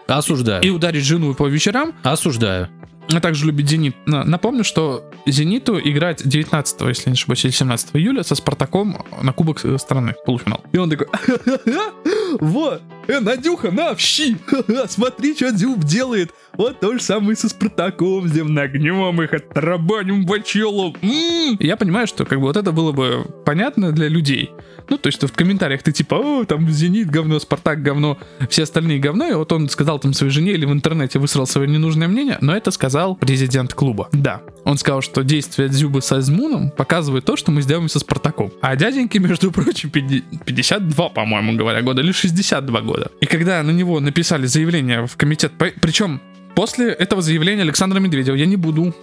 Осуждаю. 0.08 0.64
и 0.64 0.70
ударить 0.72 1.04
жену 1.04 1.34
по 1.36 1.48
вечерам, 1.48 1.94
Осуждаю. 2.04 2.70
а 3.12 3.20
также 3.20 3.46
любит 3.46 3.70
Зенит. 3.70 3.96
На- 4.08 4.24
Напомню, 4.24 4.64
что 4.64 5.04
Зениту 5.28 5.80
играть 5.80 6.28
19, 6.28 6.82
если 6.88 7.10
не 7.10 7.14
ошибаюсь, 7.14 7.46
или 7.46 7.52
17 7.52 7.90
июля 7.98 8.24
со 8.24 8.34
Спартаком 8.34 8.98
на 9.22 9.32
Кубок 9.32 9.60
страны, 9.80 10.16
полуфинал. 10.26 10.64
И 10.72 10.78
он 10.78 10.90
такой, 10.90 11.08
вот, 12.40 12.82
э, 13.08 13.20
Надюха, 13.20 13.72
на, 13.72 13.96
щи, 13.98 14.38
смотри, 14.88 15.36
что 15.36 15.52
Дзюб 15.52 15.84
делает. 15.84 16.32
Вот 16.54 16.80
то 16.80 16.94
же 16.94 17.04
самое 17.04 17.36
со 17.36 17.50
Спартаком, 17.50 18.26
где 18.26 18.44
нагнем 18.44 19.22
их, 19.22 19.34
отрабаним 19.34 20.26
бачелу. 20.26 20.96
М. 21.02 21.58
Я 21.60 21.76
понимаю, 21.76 22.08
что 22.08 22.26
как 22.26 22.40
бы 22.40 22.46
вот 22.46 22.58
это 22.58 22.72
было 22.72 22.92
бы 22.94 23.26
понятно 23.46 23.92
для 23.92 24.08
людей. 24.08 24.52
Ну, 24.90 24.98
то 24.98 25.08
есть 25.08 25.22
в 25.24 25.34
комментариях 25.34 25.84
ты 25.84 25.92
типа, 25.92 26.16
о, 26.16 26.46
там 26.46 26.70
Зенит 26.70 27.10
говно, 27.10 27.40
Спартак 27.40 27.82
говно, 27.82 28.18
все 28.50 28.64
остальные 28.64 29.00
говно, 29.00 29.28
и 29.28 29.34
вот 29.34 29.52
он 29.52 29.68
сказал 29.68 30.00
там 30.00 30.14
своей 30.14 30.32
жене 30.32 30.52
или 30.54 30.66
в 30.66 30.72
интернете 30.72 31.20
высрал 31.20 31.48
свое 31.48 31.68
ненужное 31.68 32.08
мнение, 32.08 32.38
но 32.42 32.56
это 32.56 32.72
сказал 32.72 33.16
президент 33.16 33.74
клуба. 33.74 34.10
Да, 34.12 34.42
он 34.64 34.78
сказал, 34.78 35.02
что 35.02 35.24
действия 35.24 35.68
Дзюбы 35.68 36.02
с 36.02 36.12
Азмуном 36.12 36.70
показывают 36.70 37.26
то, 37.26 37.36
что 37.36 37.52
мы 37.52 37.62
сделаем 37.64 37.90
со 37.90 38.00
Спартаком. 38.00 38.52
А 38.62 38.76
дяденьке, 38.76 39.20
между 39.20 39.52
прочим, 39.52 39.90
пяти- 39.90 40.24
52, 40.46 41.10
по-моему, 41.10 41.58
говоря, 41.58 41.82
года, 41.82 42.02
или 42.02 42.12
62 42.12 42.82
года. 42.82 42.95
И 43.22 43.26
когда 43.26 43.62
на 43.64 43.72
него 43.72 44.00
написали 44.00 44.46
заявление 44.46 45.06
в 45.08 45.16
комитет, 45.18 45.52
причем 45.58 46.22
после 46.56 46.92
этого 46.92 47.22
заявления 47.22 47.64
Александра 47.64 48.00
Медведева, 48.00 48.36
я 48.36 48.46
не 48.46 48.56
буду 48.56 48.94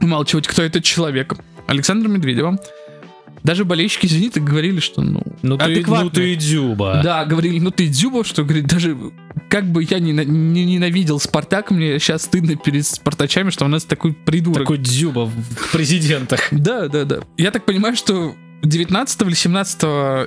умалчивать, 0.00 0.46
кто 0.46 0.62
этот 0.62 0.84
человек, 0.84 1.34
Александра 1.66 2.08
Медведева, 2.08 2.58
даже 3.42 3.64
болельщики 3.64 4.06
«Зенита» 4.06 4.40
говорили, 4.40 4.80
что, 4.80 5.00
ну, 5.02 5.22
Ну 5.42 5.56
ты, 5.56 5.84
ну 5.86 6.10
ты 6.10 6.34
Дзюба. 6.34 7.00
Да, 7.02 7.24
говорили, 7.24 7.58
ну 7.60 7.70
ты 7.70 7.86
Дзюба, 7.86 8.24
что, 8.24 8.44
говорит, 8.44 8.66
даже 8.66 8.96
как 9.48 9.70
бы 9.70 9.82
я 9.84 9.98
не, 9.98 10.12
не 10.12 10.64
ненавидел 10.64 11.20
Спартак, 11.20 11.70
мне 11.70 11.98
сейчас 11.98 12.24
стыдно 12.24 12.56
перед 12.56 12.86
спартачами, 12.86 13.50
что 13.50 13.64
у 13.64 13.68
нас 13.68 13.84
такой 13.84 14.12
придурок. 14.12 14.64
Такой 14.64 14.78
Дзюба 14.78 15.26
в 15.26 15.72
президентах. 15.72 16.48
Да, 16.50 16.88
да, 16.88 17.04
да. 17.04 17.20
Я 17.36 17.50
так 17.50 17.64
понимаю, 17.64 17.96
что 17.96 18.34
19 18.62 19.22
или 19.22 19.34
17 19.34 19.82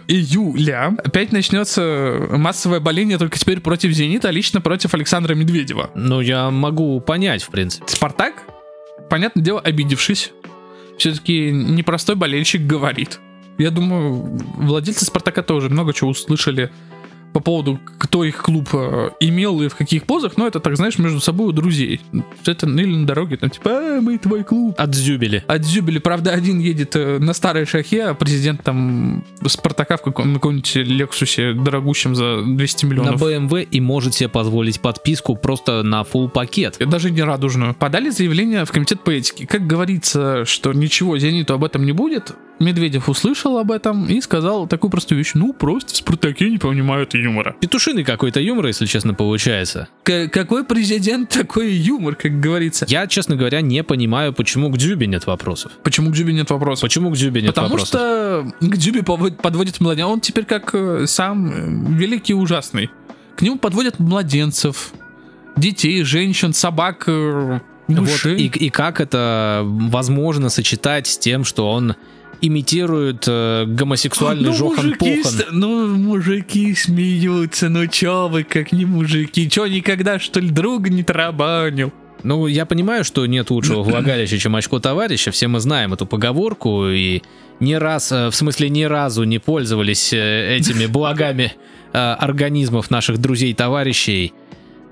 июля 0.07 0.95
опять 1.03 1.31
начнется 1.31 2.27
массовое 2.31 2.79
боление 2.79 3.17
только 3.17 3.37
теперь 3.37 3.59
против 3.59 3.91
«Зенита», 3.91 4.29
а 4.29 4.31
лично 4.31 4.61
против 4.61 4.93
Александра 4.93 5.35
Медведева. 5.35 5.91
Ну, 5.95 6.21
я 6.21 6.49
могу 6.49 6.99
понять, 7.01 7.43
в 7.43 7.49
принципе. 7.49 7.85
Спартак, 7.87 8.43
понятное 9.09 9.43
дело, 9.43 9.59
обидевшись, 9.59 10.31
все-таки 10.97 11.51
непростой 11.51 12.15
болельщик 12.15 12.61
говорит. 12.61 13.19
Я 13.57 13.69
думаю, 13.69 14.39
владельцы 14.55 15.05
Спартака 15.05 15.43
тоже 15.43 15.69
много 15.69 15.93
чего 15.93 16.11
услышали 16.11 16.71
по 17.33 17.39
поводу, 17.39 17.79
кто 17.97 18.23
их 18.23 18.37
клуб 18.41 18.69
э, 18.73 19.09
имел 19.19 19.61
и 19.61 19.67
в 19.67 19.75
каких 19.75 20.03
позах, 20.03 20.37
но 20.37 20.47
это 20.47 20.59
так, 20.59 20.75
знаешь, 20.75 20.97
между 20.97 21.19
собой 21.19 21.47
у 21.47 21.51
друзей. 21.51 22.01
Это 22.45 22.67
или 22.67 22.95
на 22.95 23.05
дороге, 23.05 23.37
там 23.37 23.49
типа, 23.49 23.69
а, 23.69 24.01
мы 24.01 24.17
твой 24.17 24.43
клуб. 24.43 24.75
Отзюбили. 24.77 25.43
Отзюбили, 25.47 25.99
правда, 25.99 26.31
один 26.31 26.59
едет 26.59 26.95
э, 26.95 27.19
на 27.19 27.33
старой 27.33 27.65
шахе, 27.65 28.03
а 28.05 28.13
президент 28.13 28.63
там 28.63 29.23
Спартака 29.45 29.97
в 29.97 30.01
каком- 30.01 30.29
на 30.29 30.33
каком-нибудь 30.35 30.75
Лексусе 30.75 31.53
дорогущем 31.53 32.15
за 32.15 32.41
200 32.43 32.85
На 32.85 32.89
миллионов. 32.89 33.21
BMW 33.21 33.63
и 33.63 33.79
может 33.79 34.13
себе 34.13 34.29
позволить 34.29 34.79
подписку 34.81 35.35
просто 35.35 35.83
на 35.83 36.01
full 36.01 36.29
пакет. 36.29 36.77
Даже 36.79 37.11
не 37.11 37.21
радужную. 37.21 37.73
Подали 37.73 38.09
заявление 38.09 38.65
в 38.65 38.71
комитет 38.71 39.01
по 39.01 39.11
этике. 39.11 39.47
Как 39.47 39.65
говорится, 39.67 40.45
что 40.45 40.73
ничего 40.73 41.17
Зениту 41.17 41.53
об 41.53 41.63
этом 41.63 41.85
не 41.85 41.91
будет, 41.91 42.33
Медведев 42.61 43.09
услышал 43.09 43.57
об 43.57 43.71
этом 43.71 44.07
и 44.07 44.21
сказал 44.21 44.67
такую 44.67 44.91
простую 44.91 45.17
вещь. 45.19 45.31
Ну, 45.33 45.51
просто 45.53 45.93
в 45.93 45.97
Спартаке 45.97 46.49
не 46.49 46.57
понимают 46.57 47.13
юмора. 47.13 47.55
Петушиный 47.59 48.03
какой-то 48.03 48.39
юмор, 48.39 48.67
если 48.67 48.85
честно, 48.85 49.13
получается. 49.13 49.87
К- 50.03 50.27
какой 50.29 50.63
президент, 50.63 51.29
такой 51.29 51.71
юмор, 51.73 52.15
как 52.15 52.39
говорится. 52.39 52.85
Я, 52.87 53.07
честно 53.07 53.35
говоря, 53.35 53.61
не 53.61 53.83
понимаю, 53.83 54.31
почему 54.33 54.69
к 54.69 54.77
Дзюбе 54.77 55.07
нет 55.07 55.25
вопросов. 55.27 55.71
Почему 55.83 56.11
к 56.11 56.13
Дзюбе 56.13 56.33
нет 56.33 56.49
вопросов? 56.49 56.81
Почему 56.83 57.09
к 57.11 57.15
Дзюбе 57.15 57.41
нет 57.41 57.51
Потому 57.55 57.69
вопросов? 57.69 57.87
что 57.89 58.51
к 58.61 58.77
Дзюбе 58.77 59.03
подводит 59.03 59.79
младенца. 59.79 60.07
Он 60.11 60.21
теперь 60.21 60.45
как 60.45 60.69
э, 60.73 61.05
сам 61.07 61.49
э, 61.49 61.97
великий 61.97 62.33
ужасный. 62.33 62.89
К 63.35 63.41
нему 63.41 63.57
подводят 63.57 63.97
младенцев, 63.99 64.91
детей, 65.55 66.03
женщин, 66.03 66.53
собак, 66.53 67.05
э, 67.07 67.59
Вот, 67.87 67.99
мышей. 68.01 68.37
и, 68.37 68.45
и 68.65 68.69
как 68.69 69.01
это 69.01 69.61
возможно 69.65 70.49
сочетать 70.49 71.07
с 71.07 71.17
тем, 71.17 71.43
что 71.43 71.69
он 71.71 71.95
имитирует 72.41 73.25
э, 73.27 73.65
гомосексуальный 73.67 74.49
ну, 74.49 74.55
Жохан 74.55 74.87
мужики, 74.87 75.21
Похан? 75.23 75.45
ну, 75.51 75.87
мужики 75.95 76.73
смеются, 76.75 77.69
ну 77.69 77.87
чё 77.87 78.27
вы, 78.27 78.43
как 78.43 78.71
не 78.71 78.85
мужики, 78.85 79.49
чё 79.49 79.67
никогда, 79.67 80.19
что 80.19 80.39
ли, 80.39 80.49
друга 80.49 80.89
не 80.89 81.03
тарабанил? 81.03 81.93
Ну, 82.23 82.47
я 82.47 82.65
понимаю, 82.65 83.03
что 83.03 83.25
нет 83.25 83.49
лучшего 83.49 83.83
влагалища, 83.83 84.37
чем 84.37 84.55
очко 84.55 84.79
товарища. 84.79 85.31
Все 85.31 85.47
мы 85.47 85.59
знаем 85.59 85.93
эту 85.93 86.05
поговорку 86.05 86.87
и 86.87 87.21
не 87.59 87.77
раз, 87.77 88.11
э, 88.11 88.29
в 88.29 88.35
смысле, 88.35 88.69
ни 88.69 88.83
разу 88.83 89.23
не 89.23 89.39
пользовались 89.39 90.13
э, 90.13 90.57
этими 90.57 90.85
благами 90.91 91.53
э, 91.93 91.97
организмов 91.97 92.91
наших 92.91 93.17
друзей-товарищей. 93.19 94.33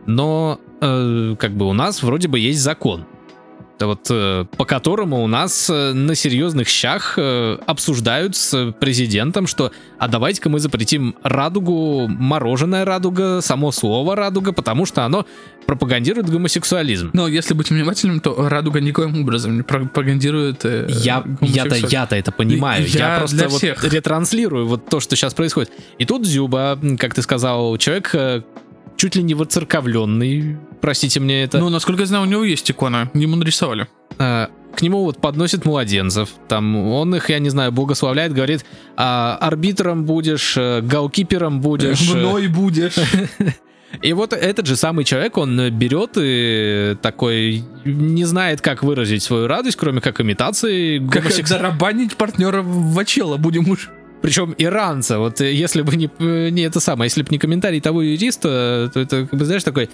Но, 0.05 0.59
э, 0.81 1.35
как 1.37 1.51
бы, 1.51 1.67
у 1.67 1.73
нас 1.73 2.01
вроде 2.03 2.27
бы 2.27 2.39
есть 2.39 2.61
закон. 2.61 3.05
Вот 3.87 4.07
э, 4.09 4.45
по 4.57 4.65
которому 4.65 5.23
у 5.23 5.27
нас 5.27 5.69
э, 5.69 5.93
на 5.93 6.15
серьезных 6.15 6.67
щах 6.67 7.15
э, 7.17 7.57
обсуждают 7.65 8.35
с 8.35 8.73
президентом, 8.79 9.47
что 9.47 9.71
а 9.97 10.07
давайте-ка 10.07 10.49
мы 10.49 10.59
запретим 10.59 11.15
радугу, 11.23 12.07
мороженое 12.07 12.85
радуга, 12.85 13.41
само 13.41 13.71
слово 13.71 14.15
радуга, 14.15 14.51
потому 14.51 14.85
что 14.85 15.05
оно 15.05 15.25
пропагандирует 15.65 16.29
гомосексуализм. 16.29 17.11
Но 17.13 17.27
если 17.27 17.53
быть 17.53 17.69
внимательным, 17.69 18.19
то 18.21 18.49
Радуга 18.49 18.81
никоим 18.81 19.21
образом 19.21 19.57
не 19.57 19.61
пропагандирует 19.61 20.65
э, 20.65 20.87
Я, 20.89 21.23
я-то, 21.41 21.75
я-то 21.75 22.15
это 22.15 22.31
понимаю. 22.31 22.87
Я, 22.87 23.13
Я 23.13 23.19
просто 23.19 23.47
вот 23.49 23.57
всех. 23.59 23.83
ретранслирую 23.83 24.67
вот 24.67 24.87
то, 24.89 24.99
что 24.99 25.15
сейчас 25.15 25.33
происходит. 25.33 25.71
И 25.99 26.05
тут 26.05 26.25
Зюба, 26.25 26.79
как 26.97 27.13
ты 27.13 27.21
сказал, 27.21 27.77
человек 27.77 28.15
чуть 28.99 29.15
ли 29.15 29.23
не 29.23 29.33
воцерковленный, 29.33 30.57
простите 30.81 31.19
мне 31.19 31.43
это. 31.43 31.57
Ну, 31.59 31.69
насколько 31.69 32.01
я 32.01 32.05
знаю, 32.05 32.23
у 32.23 32.27
него 32.27 32.43
есть 32.43 32.69
икона, 32.69 33.09
ему 33.13 33.37
нарисовали. 33.37 33.87
Э, 34.19 34.47
к 34.75 34.81
нему 34.81 35.03
вот 35.05 35.21
подносит 35.21 35.63
младенцев, 35.65 36.29
там 36.49 36.75
он 36.75 37.15
их, 37.15 37.29
я 37.29 37.39
не 37.39 37.49
знаю, 37.49 37.71
благословляет, 37.71 38.33
говорит, 38.33 38.65
а, 38.97 39.37
арбитром 39.41 40.03
будешь, 40.05 40.55
э, 40.57 40.81
гаукипером 40.81 41.61
будешь. 41.61 42.11
э, 42.11 42.15
Мной 42.17 42.47
будешь. 42.47 42.95
И 44.03 44.13
вот 44.13 44.33
этот 44.33 44.67
же 44.67 44.75
самый 44.75 45.03
человек, 45.03 45.35
он 45.37 45.71
берет 45.71 46.11
и 46.15 46.95
такой 47.01 47.63
не 47.85 48.23
знает, 48.23 48.61
как 48.61 48.83
выразить 48.83 49.23
свою 49.23 49.47
радость, 49.47 49.77
кроме 49.77 49.99
как 49.99 50.21
имитации 50.21 50.99
Как 50.99 51.23
гомосекс- 51.25 52.15
партнера 52.15 52.61
в 52.61 52.99
очело 52.99 53.37
будем 53.37 53.67
уж. 53.67 53.89
Причем 54.21 54.53
иранца, 54.57 55.17
вот 55.19 55.39
э, 55.41 55.53
если 55.53 55.81
бы 55.81 55.95
не, 55.95 56.09
э, 56.19 56.49
не 56.49 56.63
это 56.63 56.79
самое, 56.79 57.07
если 57.07 57.21
бы 57.23 57.29
не 57.31 57.37
комментарий 57.39 57.79
того 57.81 58.01
юриста, 58.01 58.89
то 58.93 58.99
это, 58.99 59.25
как 59.27 59.39
бы, 59.39 59.45
знаешь, 59.45 59.63
такой 59.63 59.89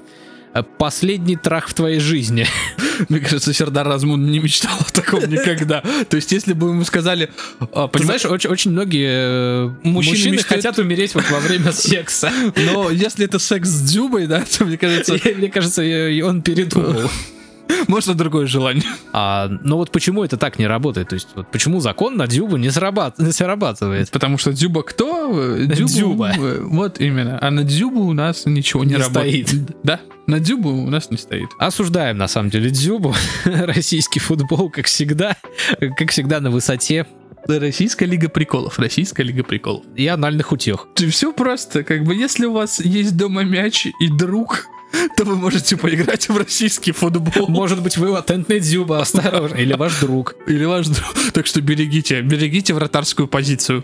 э, 0.53 0.63
последний 0.77 1.35
трах 1.35 1.67
в 1.67 1.73
твоей 1.73 1.99
жизни. 1.99 2.47
Мне 3.09 3.19
кажется, 3.19 3.53
Сердар 3.53 3.87
Размун 3.87 4.25
не 4.31 4.39
мечтал 4.39 4.77
о 4.79 4.91
таком 4.91 5.19
никогда. 5.29 5.81
То 6.09 6.15
есть, 6.15 6.31
если 6.31 6.53
бы 6.53 6.69
ему 6.69 6.83
сказали... 6.85 7.29
а, 7.73 7.87
Понимаешь, 7.87 8.25
очень, 8.25 8.49
очень 8.49 8.71
многие 8.71 9.09
э, 9.09 9.69
Мужчины 9.83 10.15
мужчины, 10.15 10.33
мечтают- 10.37 10.47
хотят 10.47 10.79
умереть 10.79 11.13
вот 11.13 11.29
во 11.29 11.39
время 11.39 11.71
секса. 11.71 12.31
но 12.55 12.89
если 12.89 13.25
это 13.25 13.37
секс 13.37 13.69
с 13.69 13.81
Дзюбой, 13.81 14.27
да, 14.27 14.43
то, 14.57 14.65
мне 14.65 14.77
кажется, 14.77 15.17
Мне 15.35 15.49
кажется, 15.49 15.83
и 15.83 16.21
он 16.21 16.41
передумал. 16.41 17.09
можно 17.87 18.13
другое 18.13 18.45
желание. 18.47 18.83
А, 19.13 19.47
но 19.63 19.77
вот 19.77 19.91
почему 19.91 20.23
это 20.23 20.37
так 20.37 20.59
не 20.59 20.67
работает? 20.67 21.09
То 21.09 21.15
есть, 21.15 21.29
вот 21.35 21.51
почему 21.51 21.79
закон 21.79 22.17
на 22.17 22.27
Дюбу 22.27 22.57
не, 22.57 22.69
срабат- 22.69 23.15
не 23.17 23.31
срабатывает? 23.31 24.09
Потому 24.11 24.37
что 24.37 24.51
Дзюба 24.53 24.83
кто? 24.83 25.31
Дзюбу, 25.65 25.87
Дзюба. 25.87 26.31
э, 26.37 26.59
Вот 26.61 26.99
именно. 26.99 27.37
А 27.41 27.51
на 27.51 27.63
Дзюбу 27.63 28.01
у 28.01 28.13
нас 28.13 28.45
ничего 28.45 28.83
не, 28.83 28.91
Не 28.91 28.97
работает. 28.97 29.47
стоит. 29.49 29.77
Да, 29.83 29.99
на 30.27 30.39
Дзюбу 30.39 30.69
у 30.69 30.89
нас 30.89 31.09
не 31.11 31.17
стоит. 31.17 31.49
Осуждаем, 31.59 32.17
на 32.17 32.27
самом 32.27 32.49
деле, 32.49 32.69
Дзюбу. 32.69 33.13
Российский 33.45 34.19
футбол, 34.19 34.69
как 34.69 34.85
всегда, 34.85 35.35
как 35.97 36.11
всегда 36.11 36.39
на 36.39 36.51
высоте 36.51 37.05
Российская 37.47 38.07
лига 38.07 38.27
приколов. 38.27 38.79
Российская 38.79 39.21
лига 39.21 39.43
приколов. 39.43 39.85
и 39.95 40.07
анальных 40.07 40.51
утех. 40.51 40.87
Все 40.95 41.31
просто. 41.31 41.83
Как 41.83 42.03
бы 42.03 42.15
если 42.15 42.45
у 42.47 42.53
вас 42.53 42.79
есть 42.79 43.15
дома 43.15 43.43
мяч 43.43 43.85
и 43.85 44.07
друг, 44.09 44.65
то 45.17 45.23
вы 45.23 45.35
можете 45.35 45.77
поиграть 45.77 46.29
в 46.29 46.37
российский 46.37 46.91
футбол. 46.91 47.47
Может 47.47 47.81
быть, 47.81 47.97
вы 47.97 48.09
латентный 48.09 48.59
Дзюба, 48.59 48.99
осторожно. 49.01 49.55
Или 49.55 49.73
ваш 49.73 49.99
друг. 49.99 50.35
Или 50.47 50.65
ваш 50.65 50.87
друг. 50.87 51.13
Так 51.33 51.45
что 51.47 51.61
берегите, 51.61 52.21
берегите 52.21 52.73
вратарскую 52.73 53.27
позицию. 53.27 53.83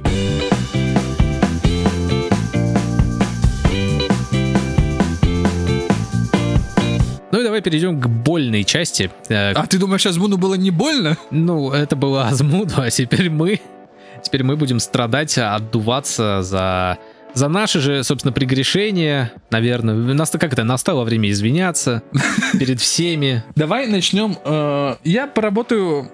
Ну 7.31 7.39
и 7.39 7.43
давай 7.43 7.61
перейдем 7.61 7.99
к 8.01 8.07
больной 8.07 8.63
части. 8.65 9.09
Э, 9.29 9.53
А 9.53 9.65
ты 9.65 9.77
думаешь, 9.77 10.05
Азмуну 10.05 10.37
было 10.37 10.55
не 10.55 10.69
больно? 10.71 11.17
Ну, 11.31 11.71
это 11.71 11.95
было 11.95 12.27
Азмуду, 12.27 12.73
а 12.77 12.89
теперь 12.89 13.29
мы... 13.29 13.61
Теперь 14.21 14.43
мы 14.43 14.55
будем 14.55 14.79
страдать, 14.79 15.37
отдуваться 15.37 16.41
за... 16.43 16.97
За 17.33 17.47
наши 17.47 17.79
же, 17.79 18.03
собственно, 18.03 18.31
прегрешения, 18.31 19.33
наверное. 19.49 19.95
Нас 20.13 20.31
как 20.31 20.53
это, 20.53 20.63
настало 20.63 21.03
время 21.03 21.29
извиняться 21.31 22.03
перед 22.59 22.79
всеми. 22.79 23.43
Давай 23.55 23.87
начнем. 23.87 24.37
э, 24.43 24.95
я 25.03 25.27
поработаю 25.27 26.11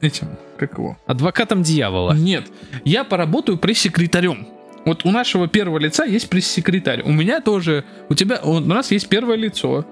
этим, 0.00 0.28
как 0.56 0.78
его? 0.78 0.98
Адвокатом 1.06 1.62
дьявола. 1.62 2.12
Нет, 2.12 2.46
я 2.84 3.04
поработаю 3.04 3.58
пресс-секретарем. 3.58 4.48
Вот 4.86 5.04
у 5.04 5.10
нашего 5.10 5.46
первого 5.46 5.78
лица 5.78 6.04
есть 6.04 6.30
пресс-секретарь. 6.30 7.02
У 7.02 7.12
меня 7.12 7.40
тоже, 7.40 7.84
у 8.08 8.14
тебя, 8.14 8.40
у 8.42 8.60
нас 8.60 8.90
есть 8.90 9.08
первое 9.08 9.36
лицо, 9.36 9.84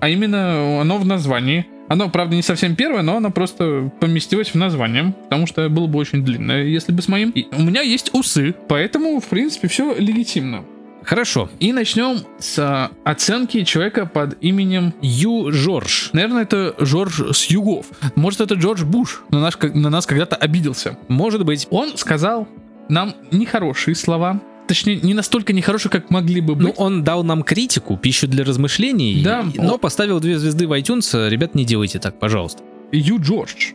а 0.00 0.08
именно 0.08 0.80
оно 0.80 0.98
в 0.98 1.06
названии. 1.06 1.66
Оно, 1.88 2.08
правда, 2.08 2.36
не 2.36 2.42
совсем 2.42 2.76
первое, 2.76 3.02
но 3.02 3.16
оно 3.16 3.30
просто 3.30 3.90
поместилось 3.98 4.50
в 4.50 4.54
название, 4.54 5.12
потому 5.24 5.48
что 5.48 5.68
было 5.68 5.88
бы 5.88 5.98
очень 5.98 6.24
длинное, 6.24 6.62
если 6.64 6.92
бы 6.92 7.02
с 7.02 7.08
моим. 7.08 7.30
И 7.30 7.48
у 7.52 7.62
меня 7.62 7.80
есть 7.80 8.10
усы, 8.14 8.54
поэтому, 8.68 9.18
в 9.18 9.26
принципе, 9.26 9.66
все 9.66 9.94
легитимно. 9.96 10.64
Хорошо. 11.02 11.50
И 11.58 11.72
начнем 11.72 12.18
с 12.38 12.58
а, 12.58 12.90
оценки 13.04 13.64
человека 13.64 14.06
под 14.06 14.36
именем 14.42 14.94
Ю 15.00 15.50
Жорж. 15.50 16.10
Наверное, 16.12 16.42
это 16.42 16.74
Жорж 16.78 17.20
с 17.32 17.46
югов. 17.46 17.86
Может, 18.16 18.42
это 18.42 18.54
Джордж 18.54 18.84
Буш 18.84 19.22
на, 19.30 19.40
наш, 19.40 19.58
на 19.58 19.90
нас 19.90 20.06
когда-то 20.06 20.36
обиделся. 20.36 20.98
Может 21.08 21.44
быть. 21.44 21.66
Он 21.70 21.96
сказал 21.96 22.46
нам 22.88 23.14
нехорошие 23.30 23.94
слова. 23.94 24.40
Точнее, 24.70 25.00
не 25.02 25.14
настолько 25.14 25.52
нехорошие, 25.52 25.90
как 25.90 26.10
могли 26.10 26.40
бы 26.40 26.54
Ну, 26.54 26.68
быть. 26.68 26.74
он 26.78 27.02
дал 27.02 27.24
нам 27.24 27.42
критику, 27.42 27.96
пищу 27.96 28.28
для 28.28 28.44
размышлений, 28.44 29.20
Да. 29.20 29.44
но 29.56 29.78
поставил 29.78 30.20
две 30.20 30.38
звезды 30.38 30.68
в 30.68 30.72
iTunes. 30.78 31.28
Ребят, 31.28 31.56
не 31.56 31.64
делайте 31.64 31.98
так, 31.98 32.20
пожалуйста. 32.20 32.62
Ю 32.92 33.18
Джордж. 33.20 33.72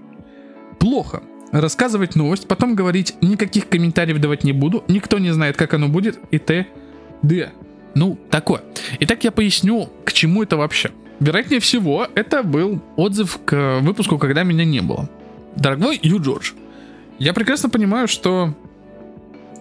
Плохо. 0.80 1.22
Рассказывать 1.52 2.16
новость, 2.16 2.48
потом 2.48 2.76
говорить, 2.76 3.16
никаких 3.20 3.68
комментариев 3.68 4.22
давать 4.22 4.46
не 4.46 4.54
буду, 4.54 4.86
никто 4.88 5.20
не 5.20 5.32
знает, 5.32 5.58
как 5.58 5.74
оно 5.74 5.90
будет, 5.90 6.18
и 6.32 6.38
т.д. 6.40 7.52
Ну, 7.94 8.18
такое. 8.30 8.62
Итак, 9.02 9.26
я 9.26 9.32
поясню, 9.34 9.90
к 10.06 10.14
чему 10.14 10.44
это 10.44 10.56
вообще. 10.56 10.92
Вероятнее 11.20 11.60
всего, 11.60 12.08
это 12.16 12.42
был 12.42 12.82
отзыв 12.96 13.38
к 13.44 13.80
выпуску, 13.82 14.18
когда 14.18 14.44
меня 14.44 14.64
не 14.64 14.80
было. 14.82 15.10
Дорогой 15.58 16.00
Ю 16.02 16.22
Джордж, 16.22 16.52
я 17.20 17.34
прекрасно 17.34 17.68
понимаю, 17.70 18.08
что 18.08 18.54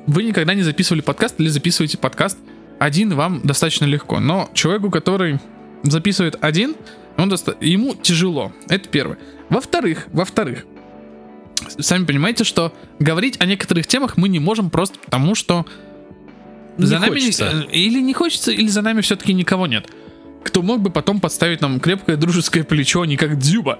вы 0.07 0.23
никогда 0.25 0.55
не 0.55 0.63
записывали 0.63 1.01
подкаст 1.01 1.41
или 1.41 1.49
записываете 1.49 1.99
подкаст 1.99 2.39
один 2.79 3.15
вам 3.15 3.41
достаточно 3.45 3.85
легко. 3.87 4.21
Но 4.21 4.51
человеку, 4.55 4.91
который 4.91 5.39
записывает 5.83 6.37
один, 6.43 6.75
он 7.17 7.29
доста- 7.29 7.57
ему 7.61 7.95
тяжело. 7.95 8.53
Это 8.69 8.89
первое. 8.89 9.19
Во-вторых, 9.49 10.07
во-вторых, 10.13 10.67
сами 11.79 12.05
понимаете, 12.05 12.45
что 12.45 12.75
говорить 12.99 13.41
о 13.41 13.47
некоторых 13.47 13.87
темах 13.87 14.17
мы 14.17 14.29
не 14.29 14.41
можем 14.41 14.71
просто 14.71 14.99
потому, 14.99 15.35
что 15.35 15.65
Не 16.77 16.87
за 16.87 16.99
нами 16.99 17.11
хочется. 17.11 17.53
не- 17.71 17.87
или 17.87 18.01
не 18.01 18.13
хочется, 18.13 18.51
или 18.51 18.67
за 18.67 18.83
нами 18.83 19.01
все-таки 19.01 19.33
никого 19.33 19.67
нет. 19.67 19.89
Кто 20.43 20.61
мог 20.63 20.81
бы 20.81 20.91
потом 20.91 21.21
подставить 21.21 21.61
нам 21.61 21.81
крепкое 21.81 22.17
дружеское 22.17 22.65
плечо, 22.65 23.03
а 23.03 23.07
не 23.07 23.17
как 23.17 23.39
Дзюба. 23.39 23.79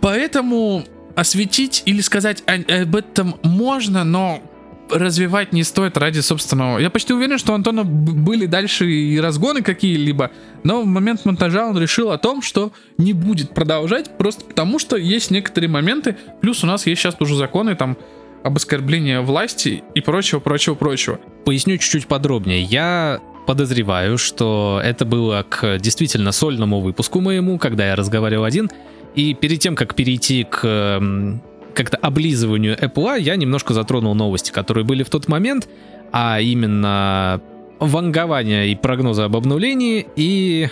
Поэтому 0.00 0.84
осветить 1.14 1.82
или 1.86 2.00
сказать 2.00 2.42
об 2.46 2.96
этом 2.96 3.36
можно, 3.42 4.04
но 4.04 4.42
развивать 4.90 5.52
не 5.52 5.64
стоит 5.64 5.96
ради 5.96 6.20
собственного. 6.20 6.78
Я 6.78 6.90
почти 6.90 7.12
уверен, 7.12 7.38
что 7.38 7.52
у 7.52 7.54
Антона 7.54 7.84
были 7.84 8.46
дальше 8.46 8.90
и 8.90 9.18
разгоны 9.20 9.62
какие-либо, 9.62 10.30
но 10.64 10.82
в 10.82 10.86
момент 10.86 11.24
монтажа 11.24 11.66
он 11.66 11.78
решил 11.78 12.10
о 12.10 12.18
том, 12.18 12.42
что 12.42 12.72
не 12.96 13.12
будет 13.12 13.54
продолжать, 13.54 14.16
просто 14.18 14.44
потому 14.44 14.78
что 14.78 14.96
есть 14.96 15.30
некоторые 15.30 15.70
моменты, 15.70 16.16
плюс 16.40 16.64
у 16.64 16.66
нас 16.66 16.86
есть 16.86 17.00
сейчас 17.00 17.16
уже 17.20 17.36
законы 17.36 17.74
там 17.74 17.96
об 18.42 18.56
оскорблении 18.56 19.18
власти 19.18 19.82
и 19.94 20.00
прочего, 20.00 20.40
прочего, 20.40 20.74
прочего. 20.74 21.18
Поясню 21.44 21.76
чуть-чуть 21.78 22.06
подробнее. 22.06 22.62
Я 22.62 23.20
подозреваю, 23.46 24.18
что 24.18 24.80
это 24.84 25.04
было 25.04 25.44
к 25.48 25.78
действительно 25.78 26.32
сольному 26.32 26.80
выпуску 26.80 27.20
моему, 27.20 27.58
когда 27.58 27.86
я 27.86 27.96
разговаривал 27.96 28.44
один. 28.44 28.70
И 29.14 29.34
перед 29.34 29.58
тем, 29.60 29.74
как 29.74 29.94
перейти 29.94 30.44
к 30.44 30.64
м, 30.64 31.42
как-то 31.78 31.96
облизыванию 31.96 32.76
Apple, 32.76 33.20
я 33.20 33.36
немножко 33.36 33.72
затронул 33.72 34.12
новости, 34.16 34.50
которые 34.50 34.84
были 34.84 35.04
в 35.04 35.10
тот 35.10 35.28
момент, 35.28 35.68
а 36.12 36.40
именно 36.40 37.40
вангование 37.78 38.68
и 38.68 38.74
прогнозы 38.74 39.22
об 39.22 39.36
обновлении 39.36 40.04
и 40.16 40.68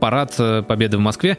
парад 0.00 0.34
э, 0.38 0.62
Победы 0.62 0.98
в 0.98 1.00
Москве. 1.00 1.38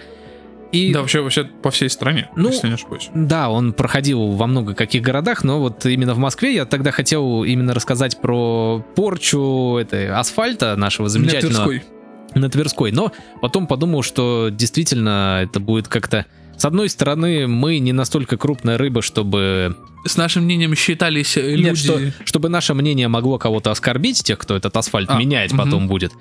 И 0.72 0.92
Да, 0.92 1.02
вообще, 1.02 1.22
вообще 1.22 1.44
по 1.44 1.70
всей 1.70 1.90
стране, 1.90 2.30
Ну, 2.36 2.50
если 2.50 2.68
не 2.68 2.74
ошибаюсь. 2.74 3.12
Да, 3.14 3.52
он 3.52 3.74
проходил 3.74 4.30
во 4.32 4.48
много 4.48 4.74
каких 4.74 5.04
городах, 5.04 5.44
но 5.44 5.60
вот 5.60 5.86
именно 5.86 6.16
в 6.16 6.18
Москве 6.18 6.56
я 6.56 6.66
тогда 6.66 6.90
хотел 6.90 7.44
именно 7.44 7.76
рассказать 7.76 8.20
про 8.20 8.84
порчу 8.96 9.78
этой 9.78 10.10
асфальта 10.10 10.76
нашего 10.78 11.10
замечательного 11.10 11.68
Тверской. 11.68 11.84
на 12.34 12.50
Тверской. 12.50 12.92
Но 12.92 13.12
потом 13.40 13.68
подумал, 13.68 14.02
что 14.02 14.50
действительно 14.52 15.42
это 15.44 15.60
будет 15.60 15.88
как-то... 15.88 16.26
С 16.62 16.66
одной 16.66 16.90
стороны, 16.90 17.48
мы 17.48 17.80
не 17.80 17.92
настолько 17.92 18.38
крупная 18.38 18.78
рыба, 18.78 19.02
чтобы... 19.02 19.76
С 20.06 20.16
нашим 20.16 20.44
мнением 20.44 20.76
считались 20.76 21.36
э, 21.36 21.56
люди... 21.56 21.70
Нет, 21.70 21.78
что, 21.80 22.00
чтобы 22.24 22.50
наше 22.50 22.76
мнение 22.76 23.08
могло 23.08 23.40
кого-то 23.40 23.72
оскорбить, 23.72 24.24
тех, 24.24 24.38
кто 24.38 24.56
этот 24.56 24.78
асфальт 24.78 25.10
А, 25.10 25.18
менять 25.18 25.54
мгм. 25.54 25.58
потом 25.64 25.88
будет. 25.88 26.12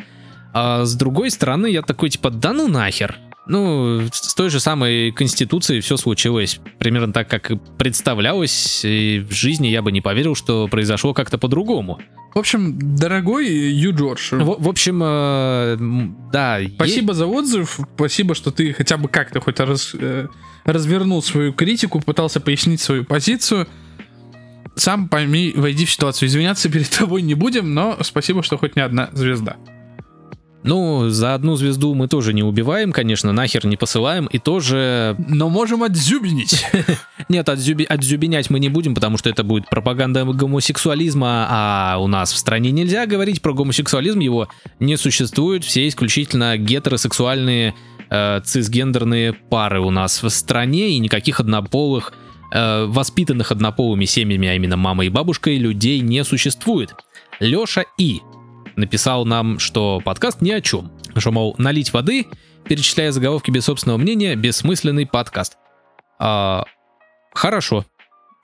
А 0.55 0.87
с 0.87 0.95
другой 0.95 1.31
стороны, 1.31 1.67
я 1.67 1.83
такой, 1.83 2.09
типа, 2.09 2.31
да 2.31 2.55
ну 2.55 2.69
нахер. 2.69 3.19
Ну, 3.47 4.03
с 4.13 4.35
той 4.35 4.49
же 4.51 4.61
самой 4.61 5.11
Конституцией 5.13 5.81
все 5.81 5.97
случилось 5.97 6.61
примерно 6.79 7.13
так, 7.13 7.29
как 7.29 7.51
и 7.51 7.59
представлялось, 7.79 8.85
и 8.85 9.25
в 9.29 9.33
жизни 9.33 9.67
я 9.69 9.83
бы 9.83 9.91
не 9.93 10.01
поверил, 10.01 10.35
что 10.37 10.69
произошло 10.69 11.15
как-то 11.15 11.39
по-другому. 11.39 12.01
В 12.35 12.39
общем, 12.39 12.79
дорогой 12.97 13.49
Ю 13.49 13.93
Джордж, 13.97 14.35
В, 14.37 14.63
в 14.63 14.69
общем, 14.69 15.01
э, 15.03 15.77
да. 16.33 16.59
е- 16.59 16.69
спасибо 16.77 17.13
за 17.15 17.27
отзыв, 17.27 17.81
спасибо, 17.97 18.35
что 18.37 18.53
ты 18.53 18.73
хотя 18.73 18.97
бы 18.99 19.09
как-то 19.09 19.41
хоть 19.41 19.59
раз, 19.59 19.97
э, 19.99 20.29
развернул 20.65 21.23
свою 21.23 21.53
критику, 21.53 22.01
пытался 22.01 22.41
пояснить 22.41 22.81
свою 22.81 23.05
позицию. 23.05 23.67
Сам 24.77 25.09
пойми, 25.09 25.53
войди 25.57 25.85
в 25.85 25.91
ситуацию. 25.91 26.29
Извиняться 26.29 26.69
перед 26.71 26.89
тобой 26.91 27.23
не 27.23 27.35
будем, 27.35 27.75
но 27.75 27.99
спасибо, 28.03 28.45
что 28.45 28.57
хоть 28.59 28.77
не 28.77 28.83
одна 28.83 29.11
звезда. 29.13 29.57
Ну, 30.63 31.09
за 31.09 31.35
одну 31.35 31.57
звезду 31.57 31.95
мы 31.95 32.07
тоже 32.07 32.35
не 32.35 32.43
убиваем, 32.43 32.93
конечно, 32.93 33.33
нахер 33.33 33.67
не 33.67 33.77
посылаем, 33.77 34.27
и 34.27 34.39
тоже... 34.39 35.17
Но 35.29 35.49
можем 35.49 35.83
отзюбинить. 35.83 36.67
Нет, 37.29 37.49
отзюби... 37.49 37.85
отзюбинять 37.85 38.51
мы 38.51 38.61
не 38.61 38.69
будем, 38.69 38.95
потому 38.95 39.17
что 39.17 39.31
это 39.31 39.43
будет 39.43 39.69
пропаганда 39.71 40.25
гомосексуализма, 40.25 41.47
а 41.49 41.97
у 41.99 42.07
нас 42.09 42.33
в 42.33 42.37
стране 42.37 42.71
нельзя 42.73 43.07
говорить 43.07 43.41
про 43.41 43.55
гомосексуализм, 43.55 44.19
его 44.19 44.49
не 44.81 44.97
существует, 44.97 45.65
все 45.65 45.89
исключительно 45.89 46.59
гетеросексуальные 46.59 47.75
э, 48.11 48.41
цисгендерные 48.45 49.33
пары 49.33 49.81
у 49.81 49.91
нас 49.91 50.23
в 50.23 50.29
стране, 50.29 50.91
и 50.91 50.99
никаких 50.99 51.41
однополых, 51.41 52.13
э, 52.53 52.85
воспитанных 52.85 53.51
однополыми 53.51 54.05
семьями, 54.05 54.49
а 54.49 54.55
именно 54.55 54.77
мамой 54.77 55.07
и 55.07 55.11
бабушкой, 55.11 55.57
людей 55.57 56.01
не 56.01 56.23
существует. 56.23 56.95
Леша 57.39 57.85
И 57.97 58.21
написал 58.81 59.25
нам, 59.25 59.59
что 59.59 60.01
подкаст 60.05 60.41
ни 60.41 60.51
о 60.51 60.61
чем. 60.61 60.91
Что, 61.17 61.31
мол, 61.33 61.55
налить 61.59 61.93
воды, 61.93 62.27
перечисляя 62.65 63.13
заголовки 63.13 63.51
без 63.51 63.65
собственного 63.65 63.99
мнения, 63.99 64.35
бессмысленный 64.37 65.07
подкаст. 65.07 65.57
А, 66.19 66.65
хорошо. 67.35 67.85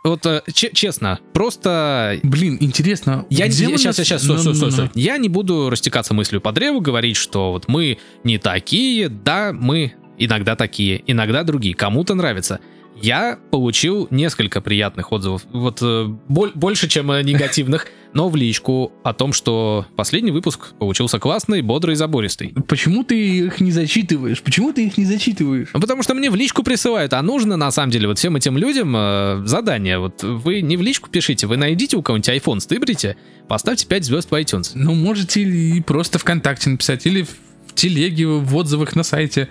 Вот 0.05 0.25
э, 0.25 0.43
че- 0.53 0.71
честно, 0.73 1.19
просто 1.35 2.21
Блин, 2.23 2.59
интересно. 2.61 3.27
я 3.29 3.47
не... 3.47 3.53
Сейчас, 3.53 3.85
нас- 3.85 3.97
сейчас, 4.07 4.23
стой, 4.23 4.39
стой, 4.39 4.55
стой, 4.55 4.71
Ну-ну-ну. 4.71 4.89
стой. 4.89 5.03
Я 5.03 5.19
не 5.19 5.29
буду 5.29 5.69
растекаться 5.69 6.15
мыслью 6.15 6.41
по 6.41 6.53
древу, 6.53 6.81
говорить, 6.81 7.17
что 7.17 7.51
вот 7.51 7.67
мы 7.67 7.99
не 8.23 8.39
такие, 8.39 9.09
да, 9.09 9.53
мы 9.53 9.95
иногда 10.17 10.55
такие, 10.55 11.03
иногда 11.11 11.43
другие. 11.43 11.75
Кому-то 11.75 12.15
нравится. 12.15 12.61
Я 13.03 13.39
получил 13.51 14.09
несколько 14.11 14.61
приятных 14.61 15.13
отзывов, 15.13 15.43
вот 15.53 15.81
э, 15.83 16.07
боль- 16.29 16.53
больше, 16.55 16.89
чем 16.89 17.11
э, 17.13 17.23
негативных, 17.23 17.87
но 18.15 18.29
в 18.29 18.37
личку 18.37 18.93
о 19.05 19.13
том, 19.13 19.33
что 19.33 19.87
последний 19.97 20.31
выпуск 20.31 20.73
получился 20.79 21.19
классный, 21.19 21.61
бодрый, 21.63 21.95
забористый. 21.97 22.55
Почему 22.67 23.05
ты 23.05 23.39
их 23.47 23.61
не 23.61 23.71
зачитываешь? 23.71 24.43
Почему 24.43 24.73
ты 24.73 24.87
их 24.87 24.97
не 24.97 25.05
зачитываешь? 25.05 25.69
Ну, 25.75 25.81
Потому 25.81 26.03
что 26.03 26.15
мне 26.15 26.31
в 26.31 26.35
личку 26.37 26.63
присылают, 26.63 27.13
а 27.13 27.21
нужно 27.23 27.57
на 27.57 27.71
самом 27.71 27.91
деле 27.91 28.09
вот 28.09 28.19
всем 28.19 28.37
этим 28.37 28.57
людям 28.57 28.95
э, 28.97 29.43
задание. 29.45 29.99
Вот 29.99 30.23
вы 30.23 30.63
не 30.63 30.77
в 30.77 30.83
личку 30.83 31.11
пишите, 31.11 31.47
вы 31.47 31.57
найдите 31.59 31.97
у 31.97 32.03
кого-нибудь 32.03 32.29
iPhone, 32.31 32.61
стыбрите, 32.61 33.17
поставьте 33.49 33.87
5 33.87 34.05
звезд 34.05 34.31
в 34.31 34.35
iTunes. 34.35 34.71
Ну, 34.75 34.95
можете 34.95 35.43
и 35.43 35.81
просто 35.83 36.19
ВКонтакте 36.19 36.71
написать, 36.71 37.07
или 37.07 37.23
в 37.23 37.75
телеге, 37.75 38.27
в 38.27 38.57
отзывах 38.57 38.97
на 38.97 39.03
сайте, 39.03 39.49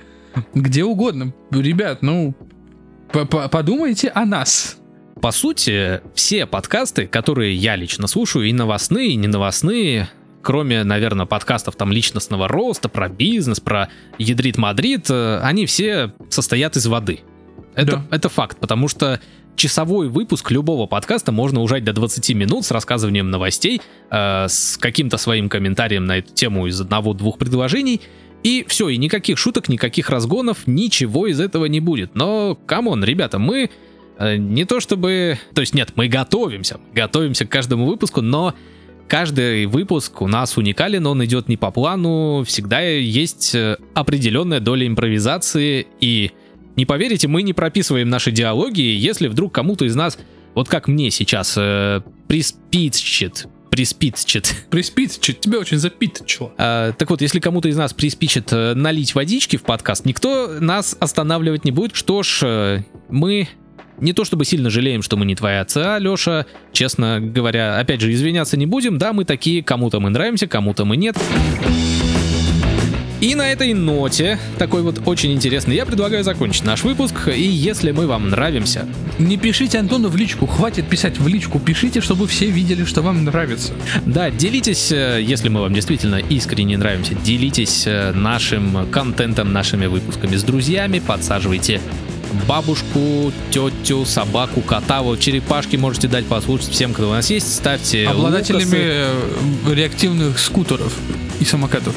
где 0.56 0.84
угодно. 0.84 1.32
Ребят, 1.52 2.02
ну, 2.02 2.34
по- 2.34 2.46
по- 2.46 2.55
подумайте 3.24 4.10
о 4.10 4.26
нас. 4.26 4.78
По 5.22 5.32
сути, 5.32 6.02
все 6.14 6.46
подкасты, 6.46 7.08
которые 7.08 7.56
я 7.56 7.78
лично 7.78 8.08
слушаю, 8.08 8.46
и 8.46 8.54
новостные, 8.54 9.12
и 9.12 9.16
не 9.16 9.28
новостные, 9.28 10.10
кроме, 10.42 10.84
наверное, 10.84 11.26
подкастов 11.26 11.76
там 11.78 11.92
личностного 11.92 12.48
роста, 12.48 12.90
про 12.90 13.08
бизнес, 13.08 13.62
про 13.62 13.90
ядрит 14.18 14.58
Мадрид, 14.58 15.10
э, 15.10 15.40
они 15.42 15.66
все 15.66 16.14
состоят 16.30 16.76
из 16.76 16.86
воды. 16.88 17.22
Это, 17.74 17.98
Да. 17.98 18.06
это 18.12 18.30
факт, 18.30 18.58
потому 18.60 18.90
что 18.90 19.22
часовой 19.56 20.10
выпуск 20.10 20.52
любого 20.52 20.86
подкаста 20.86 21.32
можно 21.32 21.62
ужать 21.62 21.86
до 21.86 21.94
20 21.94 22.34
минут 22.34 22.66
с 22.66 22.72
рассказыванием 22.72 23.32
новостей, 23.32 23.82
э, 24.12 24.48
с 24.50 24.78
каким-то 24.78 25.18
своим 25.18 25.48
комментарием 25.48 26.06
на 26.06 26.18
эту 26.18 26.34
тему 26.34 26.68
из 26.68 26.80
одного-двух 26.80 27.38
предложений, 27.38 28.02
и 28.46 28.64
все, 28.68 28.90
и 28.90 28.98
никаких 28.98 29.40
шуток, 29.40 29.70
никаких 29.70 30.12
разгонов, 30.12 30.68
ничего 30.68 31.26
из 31.26 31.40
этого 31.40 31.66
не 31.66 31.80
будет. 31.80 32.14
Но, 32.14 32.54
come 32.68 32.88
on, 32.88 33.04
ребята, 33.04 33.40
мы 33.40 33.72
э, 34.20 34.36
не 34.38 34.66
то 34.66 34.80
чтобы... 34.80 35.40
То 35.56 35.62
есть 35.62 35.74
нет, 35.74 35.94
мы 35.96 36.08
готовимся, 36.08 36.80
готовимся 36.94 37.48
к 37.48 37.50
каждому 37.50 37.88
выпуску, 37.88 38.22
но 38.22 38.54
каждый 39.08 39.66
выпуск 39.66 40.22
у 40.22 40.28
нас 40.28 40.58
уникален, 40.58 41.08
он 41.08 41.26
идет 41.26 41.50
не 41.50 41.58
по 41.58 41.72
плану, 41.72 42.44
всегда 42.46 42.82
есть 42.82 43.56
э, 43.56 43.78
определенная 43.96 44.60
доля 44.60 44.86
импровизации, 44.86 45.88
и 46.00 46.30
не 46.76 46.86
поверите, 46.86 47.28
мы 47.28 47.42
не 47.42 47.54
прописываем 47.54 48.10
наши 48.10 48.32
диалоги, 48.32 48.82
если 48.82 49.28
вдруг 49.28 49.56
кому-то 49.56 49.86
из 49.86 49.96
нас, 49.96 50.20
вот 50.54 50.70
как 50.70 50.88
мне 50.88 51.10
сейчас, 51.10 51.56
э, 51.58 52.02
приспичит, 52.28 53.48
приспичит, 53.76 54.56
Приспит, 54.70 55.20
чё- 55.20 55.34
тебя 55.34 55.60
очень 55.60 55.78
запиточило. 55.78 56.54
а, 56.58 56.94
так 56.94 57.10
вот, 57.10 57.22
если 57.22 57.42
кому-то 57.42 57.68
из 57.68 57.76
нас 57.76 57.94
приспичит 57.94 58.54
э, 58.54 58.74
налить 58.74 59.14
водички 59.16 59.58
в 59.58 59.64
подкаст, 59.64 60.06
никто 60.06 60.48
нас 60.62 60.96
останавливать 60.98 61.66
не 61.66 61.72
будет. 61.72 61.94
Что 61.94 62.24
ж, 62.24 62.40
э, 62.44 62.84
мы 63.10 63.50
не 64.00 64.14
то 64.14 64.24
чтобы 64.24 64.46
сильно 64.46 64.70
жалеем, 64.70 65.02
что 65.02 65.18
мы 65.18 65.26
не 65.26 65.36
твоя 65.36 65.66
ЦА, 65.66 66.00
Леша. 66.00 66.46
Честно 66.72 67.20
говоря, 67.22 67.78
опять 67.78 68.00
же, 68.00 68.12
извиняться 68.14 68.56
не 68.56 68.66
будем. 68.66 68.98
Да, 68.98 69.12
мы 69.12 69.26
такие, 69.26 69.62
кому-то 69.62 70.00
мы 70.00 70.10
нравимся, 70.10 70.48
кому-то 70.48 70.86
мы 70.86 70.96
нет. 70.96 71.18
И 73.22 73.34
на 73.34 73.50
этой 73.52 73.74
ноте, 73.74 74.38
такой 74.58 74.82
вот 74.82 75.02
очень 75.06 75.32
интересный, 75.32 75.76
я 75.76 75.86
предлагаю 75.86 76.24
закончить 76.24 76.66
наш 76.66 76.84
выпуск. 76.84 77.30
И 77.30 77.42
если 77.42 77.92
мы 77.92 78.08
вам 78.08 78.30
нравимся, 78.30 78.88
Не 79.18 79.38
пишите 79.38 79.80
Антону 79.80 80.10
в 80.10 80.18
личку, 80.18 80.46
хватит 80.46 80.90
писать 80.90 81.20
в 81.20 81.28
личку, 81.28 81.60
пишите, 81.60 82.02
чтобы 82.02 82.28
все 82.28 82.48
видели, 82.48 82.84
что 82.84 83.02
вам 83.02 83.24
нравится. 83.24 83.72
Да, 84.06 84.30
делитесь, 84.30 84.92
э, 84.92 85.22
если 85.22 85.48
мы 85.48 85.62
вам 85.62 85.74
действительно 85.74 86.18
искренне 86.18 86.78
нравимся, 86.78 87.16
делитесь 87.16 87.84
э, 87.88 88.12
нашим 88.12 88.88
контентом, 88.92 89.54
нашими 89.54 89.86
выпусками 89.86 90.36
с 90.36 90.44
друзьями, 90.44 91.00
подсаживайте 91.00 91.80
бабушку, 92.48 93.32
тетю, 93.52 94.04
собаку, 94.06 94.62
кота, 94.62 95.02
вот 95.02 95.22
черепашки 95.22 95.78
можете 95.78 96.10
дать 96.10 96.26
послушать 96.26 96.70
всем, 96.70 96.94
кто 96.94 97.10
у 97.10 97.14
нас 97.14 97.30
есть, 97.30 97.54
ставьте 97.54 98.08
Обладателями 98.08 98.64
лукасы, 98.64 98.78
э, 98.78 99.74
реактивных 99.74 100.40
скутеров 100.40 100.94
и 101.40 101.46
самокатов. 101.46 101.96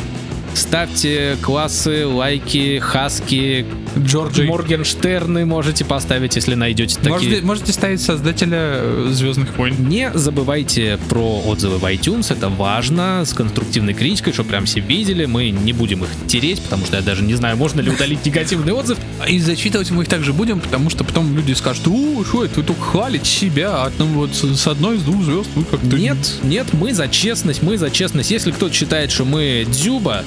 Ставьте 0.55 1.37
классы, 1.43 2.07
лайки, 2.07 2.79
хаски, 2.79 3.67
Джорджи. 3.99 4.45
Моргенштерны 4.45 5.45
можете 5.47 5.85
поставить, 5.85 6.37
если 6.37 6.55
найдете 6.55 6.97
такие. 6.97 7.13
Можете, 7.13 7.43
можете 7.43 7.73
ставить 7.73 8.01
создателя 8.01 8.59
э, 8.61 9.09
Звездных 9.11 9.57
войн. 9.57 9.77
Не 9.79 10.11
забывайте 10.15 10.99
про 11.09 11.41
отзывы 11.47 11.79
в 11.79 11.85
iTunes, 11.85 12.33
это 12.33 12.49
важно, 12.49 13.25
с 13.25 13.33
конструктивной 13.33 13.95
критикой, 13.95 14.33
чтобы 14.33 14.51
прям 14.51 14.65
все 14.67 14.81
видели. 14.81 15.27
Мы 15.27 15.51
не 15.51 15.73
будем 15.73 16.05
их 16.05 16.11
тереть, 16.27 16.61
потому 16.63 16.87
что 16.87 16.97
я 16.97 17.03
даже 17.03 17.23
не 17.23 17.35
знаю, 17.35 17.57
можно 17.57 17.81
ли 17.81 17.91
удалить 17.91 18.25
негативный 18.25 18.73
отзыв. 18.73 18.99
И 19.29 19.39
зачитывать 19.39 19.91
мы 19.91 20.03
их 20.03 20.09
также 20.09 20.33
будем, 20.33 20.61
потому 20.61 20.91
что 20.91 21.05
потом 21.05 21.35
люди 21.37 21.53
скажут, 21.53 21.87
о, 21.89 22.25
что 22.25 22.45
это, 22.45 22.61
вы 22.61 22.63
только 22.63 22.81
хвалите 22.81 23.29
себя, 23.29 23.85
а 23.85 23.91
там 23.91 24.09
вот 24.15 24.35
с, 24.35 24.57
с 24.57 24.67
одной 24.67 24.97
из 24.97 25.03
двух 25.03 25.23
звезд 25.23 25.49
вы 25.55 25.65
как-то... 25.65 25.97
Нет, 25.97 26.19
нет, 26.43 26.67
мы 26.73 26.95
за 26.95 27.09
честность, 27.09 27.63
мы 27.63 27.79
за 27.79 27.91
честность. 27.91 28.31
Если 28.31 28.51
кто-то 28.51 28.75
считает, 28.75 29.11
что 29.11 29.25
мы 29.25 29.67
дзюба, 29.69 30.25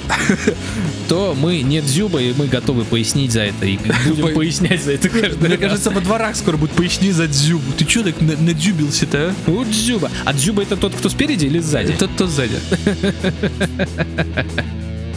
то 1.08 1.36
мы 1.38 1.62
не 1.62 1.80
дзюба, 1.80 2.20
и 2.20 2.32
мы 2.34 2.46
готовы 2.46 2.84
пояснить 2.84 3.32
за 3.32 3.42
это. 3.42 3.51
И 3.60 3.78
будем 4.08 4.34
пояснять 4.34 4.82
за 4.82 4.92
это 4.92 5.08
каждый 5.08 5.48
Мне 5.48 5.56
кажется, 5.56 5.90
во 5.90 6.00
дворах 6.00 6.36
скоро 6.36 6.56
будет 6.56 6.72
поясни 6.72 7.12
за 7.12 7.28
дзюбу. 7.28 7.72
Ты 7.76 7.84
чё 7.84 8.02
так 8.02 8.20
на- 8.20 8.36
надзюбился-то, 8.36 9.28
а? 9.28 9.34
Ну, 9.46 9.64
дзюба. 9.64 10.10
А 10.24 10.32
дзюба 10.32 10.62
это 10.62 10.76
тот, 10.76 10.94
кто 10.94 11.08
спереди 11.08 11.46
или 11.46 11.58
сзади? 11.58 11.92
Тот, 11.92 12.10
кто 12.14 12.26
сзади. 12.26 12.56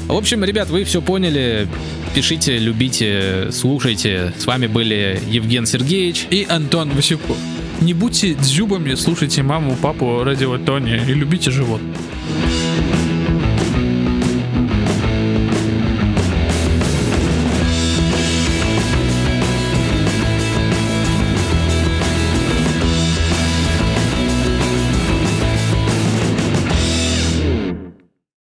В 0.08 0.14
общем, 0.14 0.44
ребят, 0.44 0.70
вы 0.70 0.84
все 0.84 1.02
поняли. 1.02 1.68
Пишите, 2.14 2.60
любите, 2.60 3.50
слушайте. 3.52 4.34
С 4.38 4.46
вами 4.46 4.68
были 4.68 5.20
Евген 5.28 5.66
Сергеевич. 5.66 6.28
И 6.30 6.46
Антон 6.48 6.92
Васюков. 6.92 7.38
Не 7.82 7.94
будьте 7.94 8.36
дзюбами, 8.36 8.96
слушайте 8.96 9.44
маму, 9.44 9.76
папу, 9.82 10.24
радио 10.24 10.58
Тони 10.58 10.96
и 10.96 11.14
любите 11.14 11.52
живот. 11.52 11.82